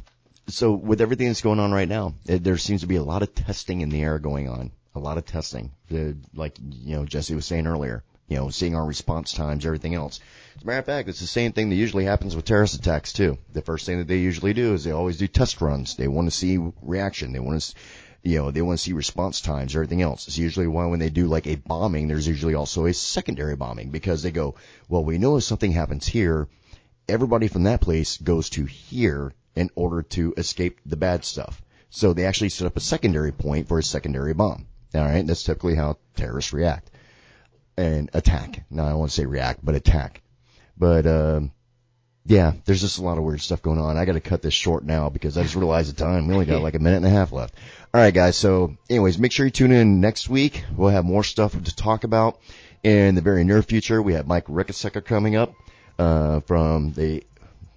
so 0.46 0.72
with 0.72 1.00
everything 1.00 1.28
that's 1.28 1.40
going 1.40 1.60
on 1.60 1.72
right 1.72 1.88
now, 1.88 2.14
it, 2.26 2.44
there 2.44 2.58
seems 2.58 2.82
to 2.82 2.86
be 2.86 2.96
a 2.96 3.02
lot 3.02 3.22
of 3.22 3.34
testing 3.34 3.80
in 3.80 3.88
the 3.88 4.02
air 4.02 4.18
going 4.18 4.48
on. 4.48 4.72
A 4.94 5.00
lot 5.00 5.18
of 5.18 5.26
testing. 5.26 5.72
The, 5.90 6.16
like 6.34 6.56
you 6.60 6.96
know 6.96 7.04
Jesse 7.04 7.34
was 7.34 7.46
saying 7.46 7.66
earlier, 7.66 8.04
you 8.28 8.36
know, 8.36 8.50
seeing 8.50 8.76
our 8.76 8.86
response 8.86 9.32
times, 9.32 9.66
everything 9.66 9.94
else. 9.94 10.20
As 10.56 10.62
a 10.62 10.66
matter 10.66 10.78
of 10.78 10.86
fact, 10.86 11.08
it's 11.08 11.20
the 11.20 11.26
same 11.26 11.52
thing 11.52 11.70
that 11.70 11.76
usually 11.76 12.04
happens 12.04 12.36
with 12.36 12.44
terrorist 12.44 12.74
attacks 12.74 13.12
too. 13.12 13.38
The 13.52 13.62
first 13.62 13.86
thing 13.86 13.98
that 13.98 14.06
they 14.06 14.18
usually 14.18 14.52
do 14.52 14.74
is 14.74 14.84
they 14.84 14.92
always 14.92 15.18
do 15.18 15.26
test 15.26 15.60
runs. 15.60 15.96
They 15.96 16.06
want 16.06 16.30
to 16.30 16.36
see 16.36 16.58
reaction. 16.80 17.32
They 17.32 17.40
want 17.40 17.60
to 17.60 17.74
you 18.22 18.38
know, 18.38 18.50
they 18.50 18.62
want 18.62 18.78
to 18.78 18.82
see 18.82 18.94
response 18.94 19.42
times, 19.42 19.74
everything 19.74 20.00
else. 20.00 20.28
It's 20.28 20.38
usually 20.38 20.66
why 20.66 20.86
when 20.86 20.98
they 20.98 21.10
do 21.10 21.26
like 21.26 21.46
a 21.46 21.56
bombing, 21.56 22.08
there's 22.08 22.26
usually 22.26 22.54
also 22.54 22.86
a 22.86 22.94
secondary 22.94 23.54
bombing 23.54 23.90
because 23.90 24.22
they 24.22 24.30
go, 24.30 24.54
well, 24.88 25.04
we 25.04 25.18
know 25.18 25.36
if 25.36 25.44
something 25.44 25.72
happens 25.72 26.06
here, 26.06 26.48
everybody 27.06 27.48
from 27.48 27.64
that 27.64 27.82
place 27.82 28.16
goes 28.16 28.48
to 28.50 28.64
here 28.64 29.34
in 29.56 29.70
order 29.74 30.02
to 30.02 30.34
escape 30.36 30.80
the 30.86 30.96
bad 30.96 31.24
stuff. 31.24 31.62
So 31.90 32.12
they 32.12 32.24
actually 32.24 32.48
set 32.48 32.66
up 32.66 32.76
a 32.76 32.80
secondary 32.80 33.32
point 33.32 33.68
for 33.68 33.78
a 33.78 33.82
secondary 33.82 34.34
bomb. 34.34 34.66
All 34.94 35.02
right, 35.02 35.26
that's 35.26 35.42
typically 35.42 35.74
how 35.74 35.98
terrorists 36.16 36.52
react 36.52 36.90
and 37.76 38.10
attack. 38.14 38.64
Now 38.70 38.86
I 38.86 39.06
to 39.06 39.12
say 39.12 39.26
react, 39.26 39.64
but 39.64 39.74
attack. 39.74 40.22
But 40.76 41.06
um, 41.06 41.52
yeah, 42.26 42.52
there's 42.64 42.80
just 42.80 42.98
a 42.98 43.02
lot 43.02 43.18
of 43.18 43.24
weird 43.24 43.40
stuff 43.40 43.62
going 43.62 43.78
on. 43.78 43.96
I 43.96 44.04
got 44.04 44.12
to 44.12 44.20
cut 44.20 44.42
this 44.42 44.54
short 44.54 44.84
now 44.84 45.10
because 45.10 45.36
I 45.36 45.42
just 45.42 45.56
realized 45.56 45.94
the 45.94 46.02
time. 46.02 46.26
We 46.26 46.34
only 46.34 46.46
got 46.46 46.62
like 46.62 46.74
a 46.74 46.78
minute 46.78 46.98
and 46.98 47.06
a 47.06 47.10
half 47.10 47.32
left. 47.32 47.54
All 47.92 48.00
right, 48.00 48.14
guys. 48.14 48.36
So, 48.36 48.76
anyways, 48.88 49.18
make 49.18 49.32
sure 49.32 49.46
you 49.46 49.50
tune 49.50 49.72
in 49.72 50.00
next 50.00 50.28
week. 50.28 50.64
We'll 50.76 50.90
have 50.90 51.04
more 51.04 51.22
stuff 51.22 51.52
to 51.52 51.76
talk 51.76 52.04
about 52.04 52.40
in 52.82 53.14
the 53.14 53.20
very 53.20 53.44
near 53.44 53.62
future. 53.62 54.00
We 54.00 54.14
have 54.14 54.26
Mike 54.26 54.46
Ricksecker 54.46 55.04
coming 55.04 55.36
up 55.36 55.54
uh, 55.98 56.40
from 56.40 56.92
the 56.92 57.24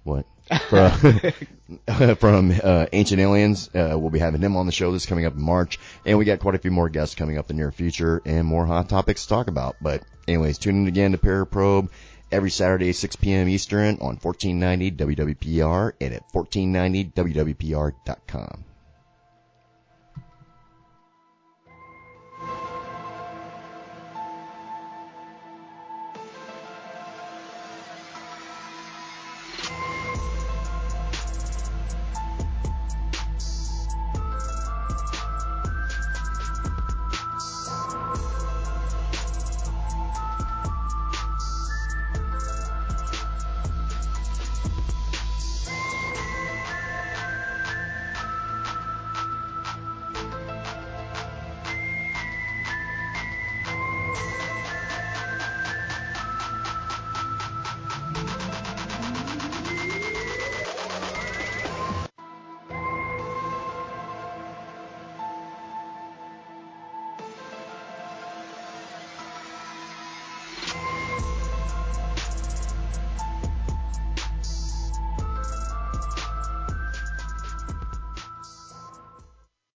what 0.04 0.24
from 0.68 0.90
from 2.16 2.52
uh, 2.62 2.86
Ancient 2.92 3.20
Aliens. 3.20 3.68
Uh, 3.74 3.96
we'll 3.98 4.10
be 4.10 4.18
having 4.18 4.40
him 4.40 4.56
on 4.56 4.66
the 4.66 4.72
show. 4.72 4.92
This 4.92 5.06
coming 5.06 5.26
up 5.26 5.34
in 5.34 5.42
March, 5.42 5.78
and 6.04 6.18
we 6.18 6.24
got 6.24 6.40
quite 6.40 6.54
a 6.54 6.58
few 6.58 6.70
more 6.70 6.88
guests 6.88 7.14
coming 7.14 7.38
up 7.38 7.50
in 7.50 7.56
the 7.56 7.62
near 7.62 7.72
future 7.72 8.22
and 8.24 8.46
more 8.46 8.66
hot 8.66 8.88
topics 8.88 9.24
to 9.24 9.28
talk 9.28 9.48
about. 9.48 9.76
But, 9.80 10.02
anyways, 10.26 10.58
tune 10.58 10.82
in 10.82 10.88
again 10.88 11.12
to 11.12 11.18
Paraprobe 11.18 11.88
every 12.30 12.50
Saturday, 12.50 12.92
6 12.92 13.16
p.m. 13.16 13.48
Eastern 13.48 13.96
on 14.00 14.16
1490 14.16 14.90
WWPR 14.92 15.92
and 16.00 16.14
at 16.14 16.22
1490WWPR.com. 16.32 18.64